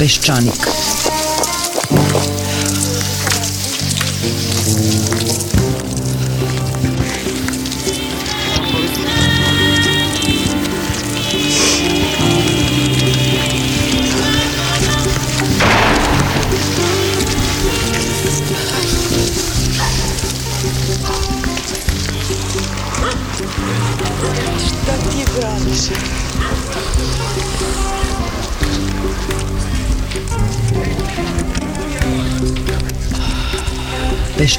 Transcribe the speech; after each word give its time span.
Peščanik. 0.00 0.64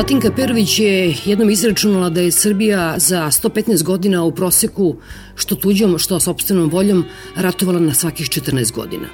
Latinka 0.00 0.30
Perović 0.36 0.78
je 0.78 1.14
jednom 1.24 1.50
izračunala 1.50 2.08
da 2.10 2.20
je 2.20 2.32
Srbija 2.32 2.94
za 2.98 3.26
115 3.30 3.82
godina 3.82 4.22
u 4.24 4.32
proseku, 4.32 4.96
što 5.34 5.54
tuđom, 5.54 5.98
što 5.98 6.20
sobstvenom 6.20 6.70
voljom, 6.70 7.04
ratovala 7.36 7.80
na 7.80 7.94
svakih 7.94 8.26
14 8.26 8.72
godina. 8.72 9.08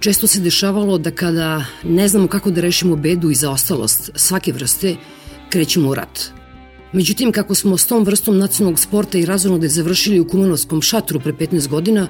Često 0.00 0.26
se 0.26 0.40
dešavalo 0.40 0.98
da 0.98 1.10
kada 1.10 1.64
ne 1.82 2.08
znamo 2.08 2.28
kako 2.28 2.50
da 2.50 2.60
rešimo 2.60 2.96
bedu 2.96 3.30
i 3.30 3.34
zaostalost 3.34 4.10
svake 4.14 4.52
vrste, 4.52 4.96
krećemo 5.48 5.88
u 5.88 5.94
rat. 5.94 6.20
Međutim, 6.92 7.32
kako 7.32 7.54
smo 7.54 7.78
s 7.78 7.86
tom 7.86 8.04
vrstom 8.04 8.38
nacionalnog 8.38 8.78
sporta 8.78 9.18
i 9.18 9.26
razonode 9.26 9.68
završili 9.68 10.20
u 10.20 10.28
Kumanovskom 10.28 10.82
šatru 10.82 11.20
pre 11.20 11.32
15 11.32 11.68
godina, 11.68 12.08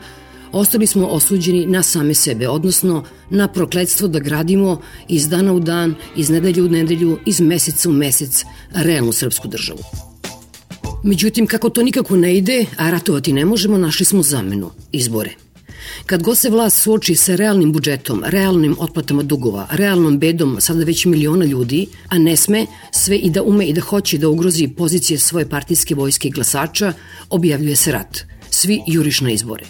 ostali 0.58 0.86
smo 0.86 1.06
osuđeni 1.06 1.66
na 1.66 1.82
same 1.82 2.14
sebe, 2.14 2.48
odnosno 2.48 3.04
na 3.30 3.48
prokledstvo 3.48 4.08
da 4.08 4.18
gradimo 4.18 4.80
iz 5.08 5.28
dana 5.28 5.52
u 5.52 5.60
dan, 5.60 5.94
iz 6.16 6.30
nedelju 6.30 6.66
u 6.66 6.68
nedelju, 6.68 7.18
iz 7.26 7.40
meseca 7.40 7.88
u 7.88 7.92
mesec 7.92 8.44
realnu 8.74 9.12
srpsku 9.12 9.48
državu. 9.48 9.80
Međutim, 11.04 11.46
kako 11.46 11.70
to 11.70 11.82
nikako 11.82 12.16
ne 12.16 12.36
ide, 12.36 12.64
a 12.76 12.90
ratovati 12.90 13.32
ne 13.32 13.44
možemo, 13.44 13.78
našli 13.78 14.04
smo 14.04 14.22
zamenu, 14.22 14.70
izbore. 14.92 15.30
Kad 16.06 16.22
god 16.22 16.38
se 16.38 16.50
vlast 16.50 16.82
suoči 16.82 17.14
sa 17.14 17.34
realnim 17.34 17.72
budžetom, 17.72 18.22
realnim 18.26 18.76
otplatama 18.78 19.22
dugova, 19.22 19.66
realnom 19.70 20.18
bedom 20.18 20.56
sada 20.60 20.84
već 20.84 21.04
miliona 21.04 21.44
ljudi, 21.44 21.86
a 22.08 22.18
ne 22.18 22.36
sme 22.36 22.66
sve 22.90 23.16
i 23.16 23.30
da 23.30 23.42
ume 23.42 23.66
i 23.66 23.72
da 23.72 23.80
hoće 23.80 24.18
da 24.18 24.28
ugrozi 24.28 24.68
pozicije 24.68 25.18
svoje 25.18 25.48
partijske 25.48 25.94
vojske 25.94 26.28
i 26.28 26.30
glasača, 26.30 26.92
objavljuje 27.30 27.76
se 27.76 27.92
rat. 27.92 28.18
Svi 28.50 28.80
juriš 28.86 29.20
na 29.20 29.30
izbore. 29.30 29.64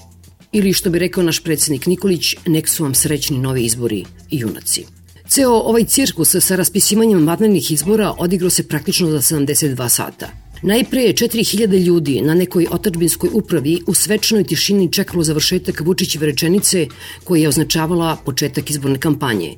Ili 0.52 0.72
što 0.72 0.90
bi 0.90 0.98
rekao 0.98 1.22
naš 1.22 1.42
predsednik 1.42 1.86
Nikolić, 1.86 2.34
nek 2.46 2.68
su 2.68 2.82
vam 2.82 2.94
srećni 2.94 3.38
novi 3.38 3.64
izbori 3.64 4.04
i 4.30 4.38
junaci. 4.38 4.84
Ceo 5.28 5.52
ovaj 5.52 5.84
cirkus 5.84 6.36
sa 6.40 6.56
raspisivanjem 6.56 7.26
vanrednih 7.26 7.70
izbora 7.70 8.12
odigrao 8.18 8.50
se 8.50 8.68
praktično 8.68 9.10
za 9.10 9.36
72 9.36 9.88
sata. 9.88 10.28
Najpre 10.62 11.02
je 11.02 11.14
4000 11.14 11.84
ljudi 11.84 12.20
na 12.20 12.34
nekoj 12.34 12.66
otačbinskoj 12.70 13.30
upravi 13.32 13.80
u 13.86 13.94
svečanoj 13.94 14.44
tišini 14.44 14.92
čekalo 14.92 15.24
završetak 15.24 15.80
Vučićeve 15.80 16.26
rečenice 16.26 16.86
koja 17.24 17.42
je 17.42 17.48
označavala 17.48 18.16
početak 18.24 18.70
izborne 18.70 18.98
kampanje, 18.98 19.56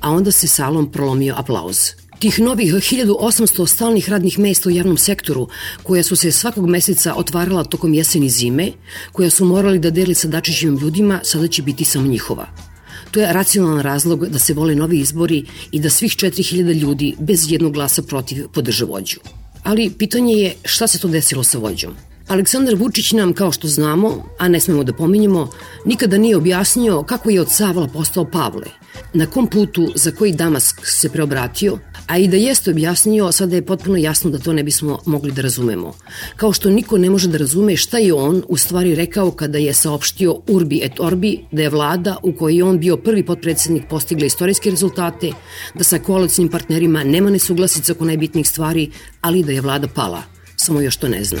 a 0.00 0.10
onda 0.10 0.30
se 0.30 0.48
salom 0.48 0.92
prolomio 0.92 1.34
aplauz. 1.36 1.78
Tih 2.18 2.40
novih 2.40 2.74
1800 2.74 3.66
stalnih 3.66 4.08
radnih 4.10 4.38
mesta 4.38 4.68
u 4.68 4.72
javnom 4.72 4.96
sektoru, 4.98 5.48
koja 5.82 6.02
su 6.02 6.16
se 6.16 6.32
svakog 6.32 6.68
meseca 6.68 7.14
otvarala 7.14 7.64
tokom 7.64 7.94
jeseni 7.94 8.28
zime, 8.28 8.72
koja 9.12 9.30
su 9.30 9.44
morali 9.44 9.78
da 9.78 9.90
deli 9.90 10.14
sa 10.14 10.28
Dačićevim 10.28 10.78
ljudima, 10.78 11.20
sada 11.24 11.48
će 11.48 11.62
biti 11.62 11.84
samo 11.84 12.06
njihova. 12.06 12.46
To 13.10 13.20
je 13.20 13.32
racionalan 13.32 13.80
razlog 13.80 14.26
da 14.26 14.38
se 14.38 14.54
vole 14.54 14.74
novi 14.74 14.98
izbori 14.98 15.44
i 15.72 15.80
da 15.80 15.90
svih 15.90 16.12
4000 16.12 16.80
ljudi 16.80 17.14
bez 17.18 17.52
jednog 17.52 17.72
glasa 17.72 18.02
protiv 18.02 18.48
podrže 18.48 18.84
vođu. 18.84 19.20
Ali 19.62 19.90
pitanje 19.98 20.34
je 20.34 20.54
šta 20.64 20.86
se 20.86 20.98
to 20.98 21.08
desilo 21.08 21.44
sa 21.44 21.58
vođom. 21.58 22.07
Aleksandar 22.28 22.74
Vučić 22.74 23.12
nam, 23.12 23.32
kao 23.32 23.52
što 23.52 23.68
znamo, 23.68 24.24
a 24.38 24.48
ne 24.48 24.60
smemo 24.60 24.84
da 24.84 24.92
pominjemo, 24.92 25.50
nikada 25.84 26.18
nije 26.18 26.36
objasnio 26.36 27.02
kako 27.02 27.30
je 27.30 27.40
od 27.40 27.50
Savla 27.50 27.86
postao 27.86 28.24
Pavle, 28.24 28.66
na 29.12 29.26
kom 29.26 29.46
putu 29.46 29.92
za 29.94 30.10
koji 30.10 30.32
Damask 30.32 30.86
se 30.86 31.08
preobratio, 31.08 31.78
a 32.06 32.18
i 32.18 32.28
da 32.28 32.36
jeste 32.36 32.70
objasnio, 32.70 33.32
sada 33.32 33.56
je 33.56 33.66
potpuno 33.66 33.96
jasno 33.96 34.30
da 34.30 34.38
to 34.38 34.52
ne 34.52 34.62
bismo 34.62 34.98
mogli 35.06 35.32
da 35.32 35.42
razumemo. 35.42 35.94
Kao 36.36 36.52
što 36.52 36.70
niko 36.70 36.98
ne 36.98 37.10
može 37.10 37.28
da 37.28 37.38
razume 37.38 37.76
šta 37.76 37.98
je 37.98 38.14
on 38.14 38.42
u 38.48 38.56
stvari 38.56 38.94
rekao 38.94 39.30
kada 39.30 39.58
je 39.58 39.74
saopštio 39.74 40.40
Urbi 40.48 40.80
et 40.84 41.00
Orbi 41.00 41.38
da 41.52 41.62
je 41.62 41.70
vlada 41.70 42.16
u 42.22 42.32
kojoj 42.32 42.56
je 42.56 42.64
on 42.64 42.78
bio 42.78 42.96
prvi 42.96 43.26
potpredsednik 43.26 43.88
postigla 43.90 44.26
istorijske 44.26 44.70
rezultate, 44.70 45.32
da 45.74 45.84
sa 45.84 45.98
koalicijnim 45.98 46.50
partnerima 46.50 47.04
nema 47.04 47.30
nesuglasica 47.30 47.92
oko 47.92 48.04
najbitnijih 48.04 48.48
stvari, 48.48 48.90
ali 49.20 49.42
da 49.42 49.52
je 49.52 49.60
vlada 49.60 49.88
pala. 49.88 50.37
Samo 50.68 50.80
još 50.80 50.96
to 50.96 51.08
ne 51.08 51.24
zna. 51.24 51.38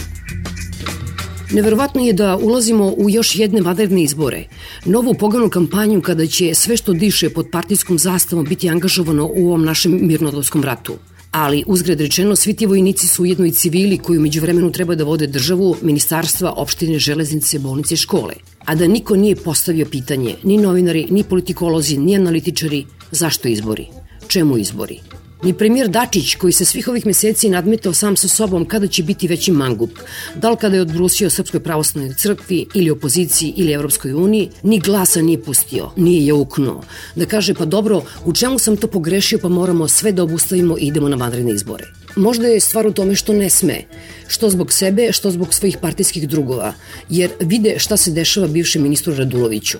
Neverovatno 1.52 2.00
je 2.00 2.12
da 2.12 2.36
ulazimo 2.36 2.86
u 2.86 3.10
još 3.10 3.34
jedne 3.36 3.60
vanredne 3.60 4.02
izbore. 4.02 4.44
Novu 4.84 5.14
poganu 5.14 5.50
kampanju 5.50 6.00
kada 6.02 6.26
će 6.26 6.54
sve 6.54 6.76
što 6.76 6.92
diše 6.92 7.30
pod 7.30 7.50
partijskom 7.52 7.98
zastavom 7.98 8.44
biti 8.44 8.70
angažovano 8.70 9.28
u 9.34 9.48
ovom 9.48 9.64
našem 9.64 9.98
mirnodolskom 10.06 10.64
ratu. 10.64 10.96
Ali, 11.30 11.64
uzgred 11.66 12.00
rečeno, 12.00 12.36
svi 12.36 12.54
ti 12.54 12.66
vojnici 12.66 13.06
su 13.08 13.22
ujedno 13.22 13.46
i 13.46 13.52
civili 13.52 13.98
koji 13.98 14.18
umeđu 14.18 14.40
vremenu 14.40 14.72
treba 14.72 14.94
da 14.94 15.04
vode 15.04 15.26
državu, 15.26 15.76
ministarstva, 15.82 16.52
opštine, 16.56 16.98
železnice, 16.98 17.58
bolnice 17.58 17.94
i 17.94 17.96
škole. 17.96 18.34
A 18.64 18.74
da 18.74 18.86
niko 18.86 19.16
nije 19.16 19.36
postavio 19.36 19.86
pitanje, 19.86 20.36
ni 20.42 20.56
novinari, 20.56 21.06
ni 21.10 21.24
politikolozi, 21.24 21.98
ni 21.98 22.16
analitičari, 22.16 22.84
zašto 23.10 23.48
izbori? 23.48 23.86
Čemu 24.28 24.58
izbori? 24.58 25.00
Ni 25.42 25.52
premijer 25.52 25.88
Dačić, 25.88 26.34
koji 26.34 26.52
se 26.52 26.64
svih 26.64 26.88
ovih 26.88 27.06
meseci 27.06 27.48
nadmetao 27.48 27.92
sam 27.94 28.16
sa 28.16 28.28
sobom 28.28 28.64
kada 28.64 28.86
će 28.86 29.02
biti 29.02 29.28
veći 29.28 29.52
mangup, 29.52 29.90
da 30.34 30.50
li 30.50 30.56
kada 30.56 30.76
je 30.76 30.82
odbrusio 30.82 31.30
Srpskoj 31.30 31.60
pravoslavnoj 31.60 32.14
crkvi 32.14 32.66
ili 32.74 32.90
opoziciji 32.90 33.54
ili 33.56 33.72
Evropskoj 33.72 34.12
uniji, 34.12 34.50
ni 34.62 34.78
glasa 34.78 35.22
nije 35.22 35.42
pustio, 35.42 35.90
nije 35.96 36.26
je 36.26 36.32
uknuo. 36.32 36.82
Da 37.14 37.26
kaže, 37.26 37.54
pa 37.54 37.64
dobro, 37.64 38.02
u 38.24 38.32
čemu 38.32 38.58
sam 38.58 38.76
to 38.76 38.86
pogrešio 38.86 39.38
pa 39.38 39.48
moramo 39.48 39.88
sve 39.88 40.12
da 40.12 40.22
obustavimo 40.22 40.78
i 40.78 40.86
idemo 40.86 41.08
na 41.08 41.16
vanredne 41.16 41.52
izbore. 41.52 41.86
Možda 42.16 42.48
je 42.48 42.60
stvar 42.60 42.86
u 42.86 42.92
tome 42.92 43.14
što 43.14 43.32
ne 43.32 43.50
sme, 43.50 43.82
što 44.28 44.50
zbog 44.50 44.72
sebe, 44.72 45.12
što 45.12 45.30
zbog 45.30 45.54
svojih 45.54 45.78
partijskih 45.82 46.28
drugova, 46.28 46.74
jer 47.08 47.30
vide 47.40 47.78
šta 47.78 47.96
se 47.96 48.10
dešava 48.10 48.46
bivšem 48.46 48.82
ministru 48.82 49.14
Raduloviću. 49.14 49.78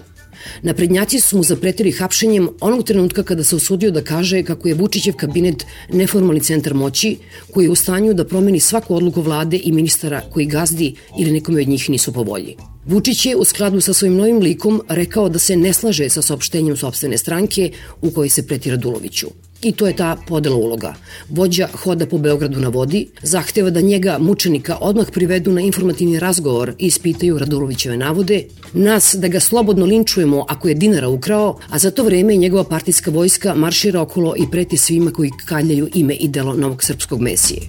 Naprednjaci 0.63 1.21
su 1.21 1.37
mu 1.37 1.43
zapretili 1.43 1.93
hapšenjem 1.93 2.49
onog 2.61 2.85
trenutka 2.85 3.23
kada 3.23 3.45
se 3.45 3.57
usudio 3.57 3.91
da 3.91 4.05
kaže 4.05 4.43
kako 4.43 4.69
je 4.69 4.75
Vučićev 4.75 5.15
kabinet 5.15 5.67
neformalni 5.93 6.41
centar 6.41 6.75
moći 6.75 7.17
koji 7.53 7.65
je 7.65 7.71
u 7.71 7.75
stanju 7.75 8.15
da 8.15 8.25
promeni 8.25 8.61
svaku 8.61 8.95
odluku 8.95 9.23
vlade 9.23 9.61
i 9.65 9.73
ministara 9.73 10.21
koji 10.33 10.47
gazdi 10.47 10.95
ili 11.19 11.33
nekome 11.33 11.61
od 11.61 11.69
njih 11.69 11.91
nisu 11.91 12.13
po 12.13 12.23
volji. 12.23 12.57
Vučić 12.87 13.27
je 13.27 13.37
u 13.37 13.45
skladu 13.45 13.81
sa 13.81 13.93
svojim 13.93 14.17
novim 14.17 14.39
likom 14.39 14.83
rekao 14.89 15.29
da 15.29 15.39
se 15.39 15.57
ne 15.57 15.73
slaže 15.73 16.09
sa 16.09 16.23
saopštenjem 16.23 16.77
sobstvene 16.77 17.19
stranke 17.19 17.71
u 18.03 18.11
kojoj 18.11 18.29
se 18.29 18.47
preti 18.47 18.71
Raduloviću. 18.71 19.27
I 19.63 19.73
to 19.73 19.87
je 19.87 19.97
ta 19.97 20.17
podela 20.27 20.57
uloga. 20.57 20.95
Vođa 21.29 21.69
hoda 21.73 22.07
po 22.07 22.19
Beogradu 22.19 22.61
na 22.61 22.69
vodi, 22.69 23.09
zahteva 23.23 23.71
da 23.71 23.81
njega, 23.81 24.19
mučenika, 24.21 24.77
odmah 24.81 25.07
privedu 25.13 25.53
na 25.53 25.61
informativni 25.61 26.19
razgovor 26.19 26.73
i 26.79 26.87
ispitaju 26.87 27.39
Radulovićeve 27.39 27.97
navode, 27.97 28.45
nas 28.73 29.15
da 29.19 29.29
ga 29.29 29.41
slobodno 29.41 29.87
linčujemo 29.87 30.45
ako 30.49 30.69
je 30.69 30.75
dinara 30.75 31.09
ukrao, 31.09 31.59
a 31.71 31.79
za 31.79 31.91
to 31.91 32.05
vreme 32.05 32.37
njegova 32.37 32.65
partijska 32.65 33.11
vojska 33.11 33.55
maršira 33.55 34.01
okolo 34.01 34.35
i 34.37 34.51
preti 34.51 34.77
svima 34.77 35.11
koji 35.11 35.31
kaljaju 35.47 35.89
ime 35.95 36.15
i 36.15 36.29
delo 36.29 36.55
novog 36.55 36.83
srpskog 36.83 37.21
mesije. 37.21 37.61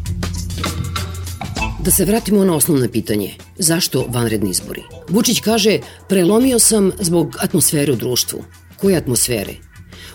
Da 1.84 1.92
se 1.92 2.06
vratimo 2.06 2.46
na 2.46 2.56
osnovno 2.56 2.88
pitanje. 2.88 3.34
Zašto 3.58 4.06
vanredni 4.10 4.50
izbori? 4.50 4.82
Vučić 5.10 5.40
kaže, 5.40 5.80
prelomio 6.10 6.60
sam 6.60 6.92
zbog 7.00 7.36
atmosfere 7.40 7.92
u 7.92 7.96
društvu. 7.96 8.44
Koje 8.78 8.98
atmosfere? 8.98 9.69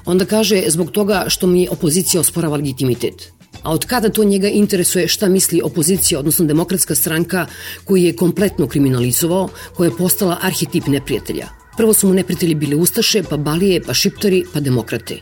Onda 0.07 0.25
kaže, 0.25 0.65
zbog 0.69 0.91
toga 0.91 1.25
što 1.29 1.47
mi 1.47 1.69
opozicija 1.71 2.21
osporava 2.21 2.57
legitimitet. 2.57 3.33
A 3.63 3.73
od 3.73 3.87
kada 3.87 4.09
to 4.09 4.25
njega 4.25 4.49
interesuje 4.49 5.09
šta 5.09 5.29
misli 5.29 5.61
opozicija, 5.65 6.19
odnosno 6.19 6.45
demokratska 6.45 6.95
stranka 6.95 7.47
koju 7.85 8.03
je 8.03 8.17
kompletno 8.17 8.67
kriminalizovao, 8.69 9.49
koja 9.75 9.89
je 9.89 9.97
postala 9.97 10.39
arhetip 10.43 10.87
neprijatelja? 10.87 11.49
Prvo 11.77 11.93
su 11.93 12.09
mu 12.09 12.15
neprijatelji 12.15 12.55
bili 12.55 12.77
Ustaše, 12.77 13.23
pa 13.23 13.37
Balije, 13.37 13.83
pa 13.83 13.95
Šiptari, 13.95 14.45
pa 14.53 14.61
demokrate. 14.61 15.21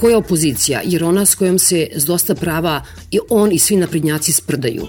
koja 0.00 0.18
opozicija, 0.18 0.80
jer 0.84 1.04
ona 1.04 1.26
s 1.26 1.34
kojom 1.34 1.58
se 1.58 1.88
s 1.94 2.04
dosta 2.04 2.34
prava 2.34 2.84
i 3.10 3.18
on 3.30 3.52
i 3.52 3.58
svi 3.58 3.76
naprednjaci 3.76 4.32
sprdaju. 4.32 4.86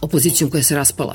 Opozicijom 0.00 0.50
koja 0.50 0.62
se 0.62 0.74
raspala. 0.74 1.14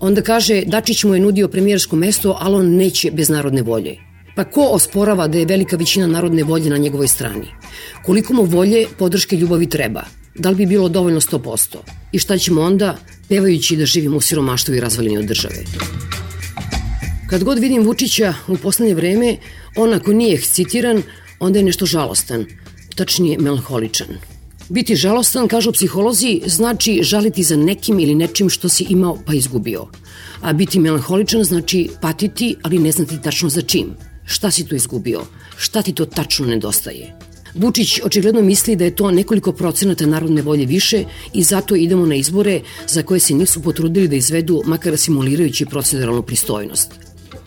Onda 0.00 0.22
kaže, 0.22 0.62
Dačić 0.66 1.04
mu 1.04 1.14
je 1.14 1.20
nudio 1.20 1.48
premijersko 1.48 1.96
mesto, 1.96 2.36
ali 2.40 2.54
on 2.54 2.76
neće 2.76 3.10
bez 3.10 3.28
narodne 3.28 3.62
volje. 3.62 4.05
Pa 4.36 4.44
ko 4.44 4.64
osporava 4.76 5.28
da 5.28 5.38
je 5.38 5.46
velika 5.46 5.76
većina 5.76 6.06
narodne 6.06 6.44
volje 6.44 6.70
na 6.70 6.76
njegovoj 6.76 7.08
strani? 7.08 7.46
Koliko 8.04 8.34
mu 8.34 8.42
volje, 8.44 8.86
podrške 8.98 9.36
ljubavi 9.36 9.68
treba? 9.68 10.02
Da 10.34 10.50
li 10.50 10.56
bi 10.56 10.66
bilo 10.66 10.88
dovoljno 10.88 11.20
100%? 11.20 11.76
I 12.12 12.18
šta 12.18 12.38
ćemo 12.38 12.62
onda, 12.62 12.96
pevajući 13.28 13.76
da 13.76 13.86
živimo 13.86 14.16
u 14.16 14.20
siromaštvu 14.20 14.74
i 14.74 14.80
razvaljeni 14.80 15.18
od 15.18 15.24
države? 15.24 15.64
Kad 17.30 17.44
god 17.44 17.58
vidim 17.58 17.82
Vučića 17.82 18.34
u 18.48 18.56
poslednje 18.56 18.94
vreme, 18.94 19.36
on 19.76 19.94
ako 19.94 20.12
nije 20.12 20.40
citiran, 20.40 21.02
onda 21.40 21.58
je 21.58 21.64
nešto 21.64 21.86
žalostan, 21.86 22.44
tačnije 22.94 23.38
melanholičan. 23.38 24.08
Biti 24.68 24.96
žalostan, 24.96 25.48
kažu 25.48 25.72
psiholozi, 25.72 26.40
znači 26.46 27.00
žaliti 27.02 27.42
za 27.42 27.56
nekim 27.56 28.00
ili 28.00 28.14
nečim 28.14 28.50
što 28.50 28.68
si 28.68 28.86
imao 28.88 29.18
pa 29.26 29.34
izgubio. 29.34 29.86
A 30.40 30.52
biti 30.52 30.78
melanholičan 30.78 31.44
znači 31.44 31.88
patiti, 32.00 32.56
ali 32.62 32.78
ne 32.78 32.92
znati 32.92 33.22
tačno 33.22 33.48
za 33.48 33.62
čim. 33.62 33.96
Šta 34.26 34.50
si 34.50 34.66
tu 34.66 34.74
izgubio? 34.74 35.22
Šta 35.56 35.82
ti 35.82 35.92
to 35.92 36.06
tačno 36.06 36.46
nedostaje? 36.46 37.14
Vučić 37.54 38.00
očigledno 38.04 38.42
misli 38.42 38.76
da 38.76 38.84
je 38.84 38.96
to 38.96 39.10
nekoliko 39.10 39.52
procenata 39.52 40.06
narodne 40.06 40.42
volje 40.42 40.66
više 40.66 41.04
i 41.32 41.42
zato 41.42 41.76
idemo 41.76 42.06
na 42.06 42.14
izbore 42.14 42.60
za 42.88 43.02
koje 43.02 43.20
se 43.20 43.34
nisu 43.34 43.62
potrudili 43.62 44.08
da 44.08 44.16
izvedu 44.16 44.62
makar 44.64 44.96
simulirajući 44.96 45.66
proceduralnu 45.66 46.22
pristojnost. 46.22 46.92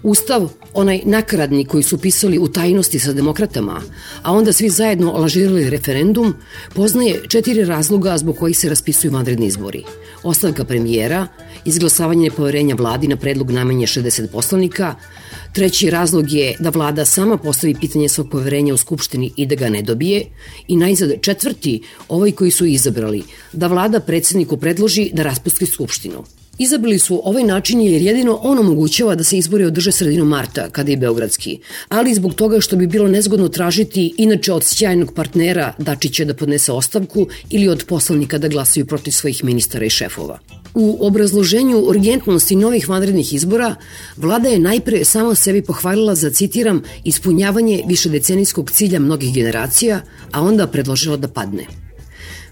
Ustav, 0.03 0.49
onaj 0.73 1.01
nakradni 1.05 1.65
koji 1.65 1.83
su 1.83 1.97
pisali 1.97 2.39
u 2.39 2.47
tajnosti 2.47 2.99
sa 2.99 3.13
demokratama, 3.13 3.81
a 4.23 4.33
onda 4.33 4.53
svi 4.53 4.69
zajedno 4.69 5.11
lažirali 5.11 5.69
referendum, 5.69 6.33
poznaje 6.73 7.21
četiri 7.27 7.65
razloga 7.65 8.17
zbog 8.17 8.37
kojih 8.37 8.57
se 8.57 8.69
raspisuju 8.69 9.11
vanredni 9.11 9.45
izbori. 9.45 9.83
Ostavka 10.23 10.63
premijera, 10.63 11.27
izglasavanje 11.65 12.29
nepoverenja 12.29 12.75
vladi 12.75 13.07
na 13.07 13.15
predlog 13.15 13.51
najmanje 13.51 13.85
60 13.85 14.27
poslanika, 14.31 14.95
Treći 15.53 15.89
razlog 15.89 16.31
je 16.31 16.55
da 16.59 16.69
vlada 16.69 17.05
sama 17.05 17.37
postavi 17.37 17.75
pitanje 17.75 18.09
svog 18.09 18.29
poverenja 18.29 18.73
u 18.73 18.77
Skupštini 18.77 19.31
i 19.35 19.45
da 19.45 19.55
ga 19.55 19.69
ne 19.69 19.81
dobije. 19.81 20.25
I 20.67 20.77
najzad 20.77 21.13
četvrti, 21.21 21.81
ovaj 22.07 22.31
koji 22.31 22.51
su 22.51 22.65
izabrali, 22.65 23.23
da 23.53 23.67
vlada 23.67 23.99
predsedniku 23.99 24.57
predloži 24.57 25.09
da 25.13 25.23
raspusti 25.23 25.65
Skupštinu. 25.65 26.23
Izabrali 26.59 26.99
su 26.99 27.21
ovaj 27.23 27.43
način 27.43 27.81
jer 27.81 28.01
jedino 28.01 28.39
on 28.43 28.59
omogućava 28.59 29.15
da 29.15 29.23
se 29.23 29.37
izbori 29.37 29.65
održe 29.65 29.91
sredinom 29.91 30.27
marta, 30.27 30.69
kada 30.69 30.91
je 30.91 30.97
Beogradski, 30.97 31.59
ali 31.89 32.13
zbog 32.13 32.33
toga 32.33 32.61
što 32.61 32.75
bi 32.75 32.87
bilo 32.87 33.07
nezgodno 33.07 33.47
tražiti 33.47 34.13
inače 34.17 34.53
od 34.53 34.63
sjajnog 34.63 35.13
partnera 35.13 35.73
Dačića 35.77 36.25
da 36.25 36.33
podnese 36.33 36.71
ostavku 36.71 37.27
ili 37.49 37.67
od 37.67 37.85
poslanika 37.87 38.37
da 38.37 38.47
glasaju 38.47 38.85
protiv 38.85 39.11
svojih 39.11 39.43
ministara 39.43 39.85
i 39.85 39.89
šefova. 39.89 40.39
U 40.73 40.97
obrazloženju 41.07 41.77
urgentnosti 41.77 42.55
novih 42.55 42.89
vanrednih 42.89 43.33
izbora, 43.33 43.75
vlada 44.17 44.49
je 44.49 44.59
najpre 44.59 45.05
samo 45.05 45.35
sebi 45.35 45.61
pohvalila 45.61 46.15
za, 46.15 46.29
citiram, 46.29 46.83
ispunjavanje 47.03 47.83
višedecenijskog 47.87 48.71
cilja 48.71 48.99
mnogih 48.99 49.33
generacija, 49.33 50.01
a 50.31 50.41
onda 50.41 50.67
predložila 50.67 51.17
da 51.17 51.27
padne. 51.27 51.88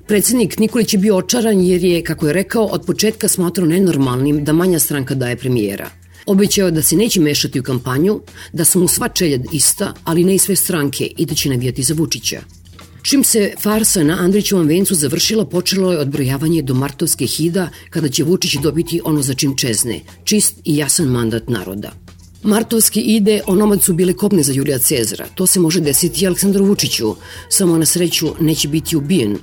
Predsednik 0.08 0.60
Nikolić 0.60 0.94
je 0.94 1.00
bio 1.00 1.18
očaran 1.18 1.62
jer 1.62 1.84
je, 1.84 2.04
kako 2.04 2.28
je 2.28 2.34
rekao, 2.34 2.66
od 2.66 2.86
početka 2.86 3.28
smatrao 3.28 3.68
nenormalnim 3.68 4.44
da 4.44 4.54
manja 4.54 4.80
stranka 4.80 5.16
daje 5.16 5.36
premijera. 5.38 5.90
Obećao 6.26 6.72
da 6.72 6.82
se 6.82 6.96
neće 6.96 7.20
mešati 7.20 7.60
u 7.60 7.64
kampanju, 7.64 8.22
da 8.54 8.66
su 8.66 8.80
mu 8.80 8.88
sva 8.88 9.10
čeljad 9.10 9.42
ista, 9.52 9.94
ali 10.04 10.24
ne 10.24 10.36
i 10.36 10.40
sve 10.40 10.56
stranke 10.56 11.10
i 11.18 11.26
da 11.26 11.36
će 11.36 11.50
navijati 11.50 11.84
za 11.84 11.94
Vučića. 11.94 12.42
Čim 13.02 13.24
se 13.24 13.54
farsa 13.60 14.04
na 14.04 14.18
Andrićevom 14.20 14.68
vencu 14.68 14.96
završila, 14.96 15.46
počelo 15.46 15.92
je 15.92 16.00
odbrojavanje 16.00 16.62
do 16.62 16.74
martovske 16.74 17.26
hida 17.26 17.70
kada 17.90 18.10
će 18.10 18.24
Vučić 18.24 18.56
dobiti 18.64 19.02
ono 19.04 19.22
za 19.22 19.34
čim 19.34 19.58
čezne, 19.58 20.00
čist 20.24 20.56
i 20.64 20.78
jasan 20.78 21.08
mandat 21.08 21.50
naroda. 21.50 21.92
Martovski 22.48 23.02
ide, 23.02 23.42
onomad 23.48 23.84
su 23.84 23.94
bile 23.94 24.14
kopne 24.14 24.44
za 24.44 24.54
Julija 24.54 24.78
Cezara. 24.80 25.26
To 25.36 25.48
se 25.48 25.60
može 25.60 25.82
desiti 25.82 26.24
i 26.24 26.28
Aleksandru 26.28 26.66
Vučiću, 26.66 27.16
samo 27.50 27.78
na 27.78 27.86
sreću 27.86 28.28
neće 28.40 28.68
biti 28.68 28.96
ubijen, 28.98 29.38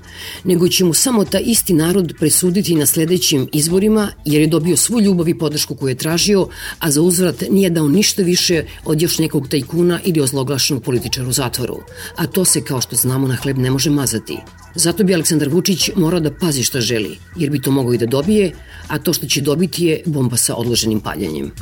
nego 0.44 0.68
će 0.68 0.84
mu 0.84 0.94
samo 0.94 1.24
ta 1.24 1.38
isti 1.38 1.72
narod 1.72 2.14
presuditi 2.18 2.74
na 2.74 2.86
sledećim 2.86 3.48
izborima, 3.52 4.08
jer 4.24 4.40
je 4.40 4.46
dobio 4.46 4.76
svu 4.76 5.00
ljubav 5.00 5.28
i 5.28 5.38
podršku 5.38 5.74
koju 5.74 5.88
je 5.88 5.94
tražio, 5.94 6.48
a 6.78 6.90
za 6.90 7.02
uzvrat 7.02 7.44
nije 7.50 7.70
dao 7.70 7.88
ništa 7.88 8.22
više 8.22 8.64
od 8.84 9.02
još 9.02 9.18
nekog 9.18 9.48
tajkuna 9.48 10.00
ili 10.04 10.20
ozloglašenog 10.20 10.82
političara 10.82 11.28
u 11.28 11.32
zatvoru. 11.32 11.80
A 12.16 12.26
to 12.26 12.44
se, 12.44 12.64
kao 12.64 12.80
što 12.80 12.96
znamo, 12.96 13.28
na 13.28 13.36
hleb 13.36 13.58
ne 13.58 13.70
može 13.70 13.90
mazati. 13.90 14.38
Zato 14.74 15.04
bi 15.04 15.14
Aleksandar 15.14 15.48
Vučić 15.48 15.90
morao 15.96 16.20
da 16.20 16.32
pazi 16.40 16.62
šta 16.62 16.80
želi, 16.80 17.18
jer 17.36 17.50
bi 17.50 17.62
to 17.62 17.70
mogao 17.70 17.94
i 17.94 17.98
da 17.98 18.06
dobije, 18.06 18.52
a 18.88 18.98
to 18.98 19.12
što 19.12 19.26
će 19.26 19.40
dobiti 19.40 19.84
je 19.84 20.02
bomba 20.06 20.36
sa 20.36 20.54
odloženim 20.54 21.00
paljenjem. 21.00 21.52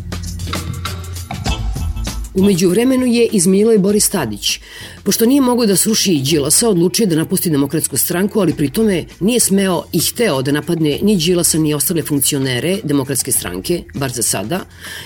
Umeđu 2.35 2.69
vremenu 2.69 3.07
je 3.07 3.27
izmilo 3.27 3.73
i 3.73 3.79
Boris 3.79 4.09
Tadić. 4.09 4.61
Pošto 5.03 5.27
nije 5.27 5.41
mogao 5.41 5.67
da 5.67 5.77
sruši 5.77 6.21
Đilasa, 6.25 6.69
odlučio 6.69 7.07
da 7.07 7.17
napusti 7.17 7.51
demokratsku 7.51 7.97
stranku, 7.97 8.41
ali 8.41 8.55
pri 8.55 8.71
tome 8.71 9.05
nije 9.21 9.41
smeo 9.41 9.83
i 9.93 10.01
hteo 10.01 10.43
da 10.43 10.53
napadne 10.53 10.99
ni 11.03 11.17
Đilasa 11.17 11.59
ni 11.59 11.75
ostale 11.75 12.03
funkcionere 12.03 12.79
demokratske 12.85 13.33
stranke, 13.33 13.83
bar 13.95 14.13
za 14.13 14.23
sada, 14.23 14.61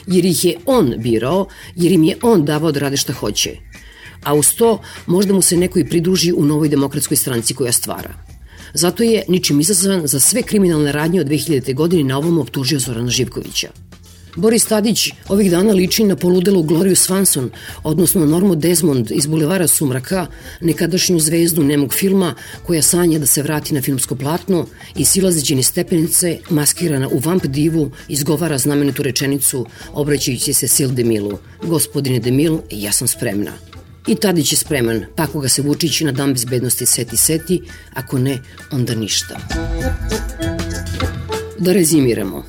jer 0.06 0.25
ih 0.25 0.44
je 0.44 0.56
on 0.67 0.94
birao, 0.99 1.46
jer 1.76 1.93
im 1.93 2.05
je 2.05 2.17
on 2.23 2.44
davao 2.44 2.73
da 2.73 2.81
rade 2.81 2.96
šta 2.96 3.12
hoće. 3.12 3.56
A 4.23 4.34
uz 4.34 4.55
to 4.55 4.81
možda 5.06 5.34
mu 5.34 5.43
se 5.43 5.56
neko 5.56 5.78
i 5.78 5.88
pridruži 5.88 6.32
u 6.32 6.44
novoj 6.44 6.69
demokratskoj 6.69 7.17
stranci 7.17 7.55
koja 7.55 7.73
stvara. 7.73 8.14
Zato 8.75 9.02
je 9.02 9.25
ničim 9.28 9.61
izazvan 9.61 10.06
za 10.06 10.20
sve 10.20 10.43
kriminalne 10.43 10.93
radnje 10.93 11.20
od 11.20 11.26
2000. 11.26 11.75
godine 11.75 12.05
na 12.05 12.19
ovom 12.19 12.38
optužio 12.38 12.78
Zorana 12.78 13.11
Živkovića. 13.11 13.69
Boris 14.37 14.65
Tadić 14.65 15.12
ovih 15.29 15.50
dana 15.50 15.73
liči 15.73 16.05
na 16.05 16.17
poludelu 16.17 16.62
Gloriju 16.62 16.97
Swanson, 16.97 17.49
odnosno 17.83 18.27
Normu 18.27 18.56
Desmond 18.56 19.11
iz 19.11 19.27
Bulevara 19.27 19.67
Sumraka, 19.67 20.27
nekadašnju 20.61 21.21
zvezdu 21.21 21.65
nemog 21.65 21.94
filma 21.94 22.35
koja 22.62 22.83
sanja 22.83 23.19
da 23.19 23.27
se 23.27 23.43
vrati 23.43 23.75
na 23.75 23.83
filmsko 23.83 24.17
platno 24.17 24.67
i 24.97 25.05
silazeći 25.05 25.62
stepenice, 25.62 26.38
maskirana 26.50 27.09
u 27.09 27.19
vamp 27.19 27.47
divu, 27.47 27.90
izgovara 28.09 28.59
znamenitu 28.59 29.02
rečenicu 29.02 29.66
obraćajući 29.93 30.52
se 30.52 30.69
Sil 30.75 30.90
Demilu. 30.93 31.38
Gospodine 31.62 32.19
Demil, 32.19 32.59
ja 32.71 32.93
sam 32.93 33.09
spremna. 33.09 33.52
I 34.07 34.14
Tadić 34.14 34.52
je 34.52 34.57
spreman, 34.57 35.05
pa 35.16 35.23
ako 35.23 35.40
ga 35.40 35.49
se 35.49 35.62
Vučić 35.62 36.00
na 36.00 36.12
dan 36.12 36.33
bezbednosti 36.33 36.87
seti 36.87 37.16
seti, 37.16 37.62
ako 37.95 38.19
ne, 38.19 38.38
onda 38.73 38.95
ništa. 38.95 39.37
Da 41.59 41.73
rezimiramo. 41.73 42.45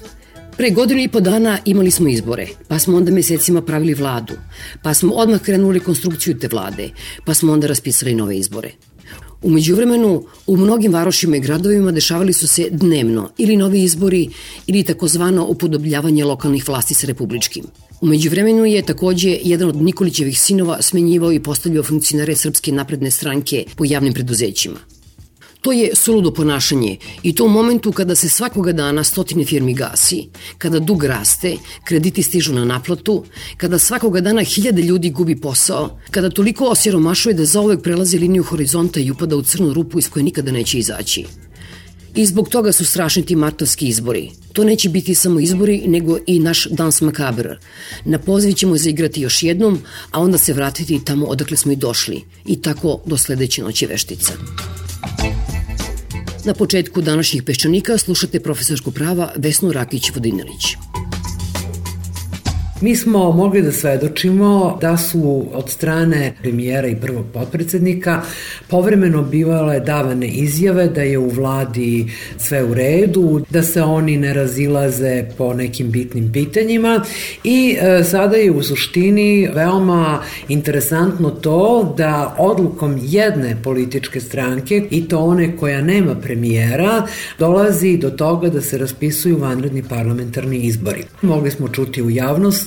Pre 0.58 0.72
godinu 0.72 1.02
i 1.02 1.08
po 1.08 1.20
dana 1.20 1.60
imali 1.66 1.92
smo 1.92 2.10
izbore, 2.10 2.48
pa 2.68 2.80
smo 2.80 2.98
onda 2.98 3.12
mesecima 3.12 3.62
pravili 3.62 3.94
vladu, 3.94 4.34
pa 4.82 4.94
smo 4.94 5.14
odmah 5.14 5.42
krenuli 5.42 5.80
konstrukciju 5.80 6.40
te 6.40 6.48
vlade, 6.48 6.90
pa 7.26 7.34
smo 7.34 7.54
onda 7.54 7.68
raspisali 7.68 8.16
nove 8.16 8.38
izbore. 8.38 8.72
Umeđu 9.42 9.76
vremenu, 9.76 10.24
u 10.48 10.58
mnogim 10.58 10.94
varošima 10.94 11.38
i 11.38 11.40
gradovima 11.40 11.92
dešavali 11.92 12.34
su 12.34 12.48
se 12.48 12.70
dnevno 12.72 13.30
ili 13.38 13.56
novi 13.56 13.84
izbori 13.84 14.30
ili 14.68 14.84
takozvano 14.84 15.46
upodobljavanje 15.46 16.26
lokalnih 16.26 16.68
vlasti 16.68 16.94
sa 16.94 17.08
republičkim. 17.08 17.64
Umeđu 18.02 18.30
vremenu 18.30 18.66
je 18.66 18.82
takođe 18.82 19.38
jedan 19.44 19.70
od 19.70 19.82
Nikolićevih 19.82 20.42
sinova 20.42 20.82
smenjivao 20.82 21.32
i 21.32 21.40
postavljao 21.40 21.84
funkcionare 21.84 22.36
Srpske 22.36 22.72
napredne 22.72 23.12
stranke 23.12 23.66
po 23.76 23.86
javnim 23.86 24.14
preduzećima. 24.14 24.97
To 25.62 25.72
je 25.72 25.96
suludo 25.96 26.32
ponašanje 26.32 26.98
i 27.24 27.36
to 27.36 27.46
u 27.46 27.50
momentu 27.50 27.92
kada 27.92 28.16
se 28.16 28.30
svakoga 28.30 28.72
dana 28.72 29.04
stotine 29.04 29.46
firmi 29.46 29.74
gasi, 29.74 30.28
kada 30.58 30.80
dug 30.80 31.04
raste, 31.04 31.58
krediti 31.84 32.24
stižu 32.24 32.54
na 32.54 32.66
naplatu, 32.66 33.24
kada 33.58 33.80
svakoga 33.80 34.22
dana 34.22 34.44
hiljade 34.44 34.82
ljudi 34.82 35.10
gubi 35.10 35.42
posao, 35.42 36.00
kada 36.12 36.30
toliko 36.30 36.66
osiromašuje 36.66 37.34
da 37.34 37.46
zaovek 37.46 37.82
prelazi 37.82 38.18
liniju 38.18 38.44
horizonta 38.44 39.00
i 39.00 39.12
upada 39.12 39.36
u 39.36 39.42
crnu 39.42 39.74
rupu 39.74 40.00
iz 40.00 40.10
koje 40.10 40.24
nikada 40.24 40.52
neće 40.52 40.80
izaći. 40.80 41.26
I 42.16 42.26
zbog 42.26 42.50
toga 42.50 42.72
su 42.72 42.86
strašni 42.86 43.26
ti 43.26 43.36
martovski 43.36 43.88
izbori. 43.88 44.32
To 44.54 44.64
neće 44.64 44.90
biti 44.90 45.16
samo 45.16 45.40
izbori, 45.40 45.84
nego 45.88 46.18
i 46.28 46.40
naš 46.40 46.66
dans 46.66 47.02
makabr. 47.02 47.48
Na 48.06 48.20
poziv 48.20 48.54
ćemo 48.54 48.78
zaigrati 48.78 49.22
još 49.22 49.44
jednom, 49.44 49.80
a 50.12 50.22
onda 50.22 50.38
se 50.38 50.54
vratiti 50.54 51.06
tamo 51.06 51.26
odakle 51.26 51.58
smo 51.58 51.72
i 51.72 51.76
došli. 51.76 52.22
I 52.46 52.62
tako 52.62 53.02
do 53.06 53.18
sledeće 53.18 53.62
noći 53.62 53.86
veštica. 53.86 54.34
Na 56.46 56.54
početku 56.54 57.02
današnjih 57.02 57.44
peščanika 57.44 57.98
slušate 57.98 58.40
profesorsku 58.40 58.92
prava 58.92 59.32
Vesnu 59.36 59.72
Rakić-Vodinelić. 59.72 60.78
Mi 62.82 62.96
smo 62.96 63.32
mogli 63.32 63.62
da 63.62 63.72
svedočimo 63.72 64.78
da 64.82 64.98
su 64.98 65.46
od 65.54 65.70
strane 65.70 66.34
premijera 66.42 66.88
i 66.88 66.96
prvog 66.96 67.26
potpredsednika 67.34 68.22
povremeno 68.68 69.22
bivale 69.22 69.80
davane 69.80 70.28
izjave 70.28 70.88
da 70.88 71.02
je 71.02 71.18
u 71.18 71.30
vladi 71.30 72.12
sve 72.38 72.64
u 72.64 72.74
redu, 72.74 73.46
da 73.50 73.64
se 73.64 73.82
oni 73.84 74.18
ne 74.18 74.34
razilaze 74.34 75.26
po 75.38 75.54
nekim 75.54 75.92
bitnim 75.92 76.32
pitanjima 76.32 77.02
i 77.44 77.78
e, 77.80 78.04
sada 78.04 78.36
je 78.36 78.52
u 78.52 78.64
suštini 78.64 79.50
veoma 79.54 80.22
interesantno 80.48 81.30
to 81.30 81.94
da 81.98 82.36
odlukom 82.38 83.00
jedne 83.02 83.58
političke 83.64 84.20
stranke 84.20 84.88
i 84.92 85.08
to 85.08 85.20
one 85.20 85.58
koja 85.58 85.82
nema 85.82 86.16
premijera 86.16 87.08
dolazi 87.40 87.98
do 87.98 88.10
toga 88.10 88.50
da 88.50 88.62
se 88.62 88.78
raspisuju 88.78 89.38
vanredni 89.38 89.84
parlamentarni 89.84 90.58
izbori. 90.58 91.04
Mogli 91.22 91.52
smo 91.52 91.68
čuti 91.68 92.02
u 92.02 92.10
javnosti 92.10 92.67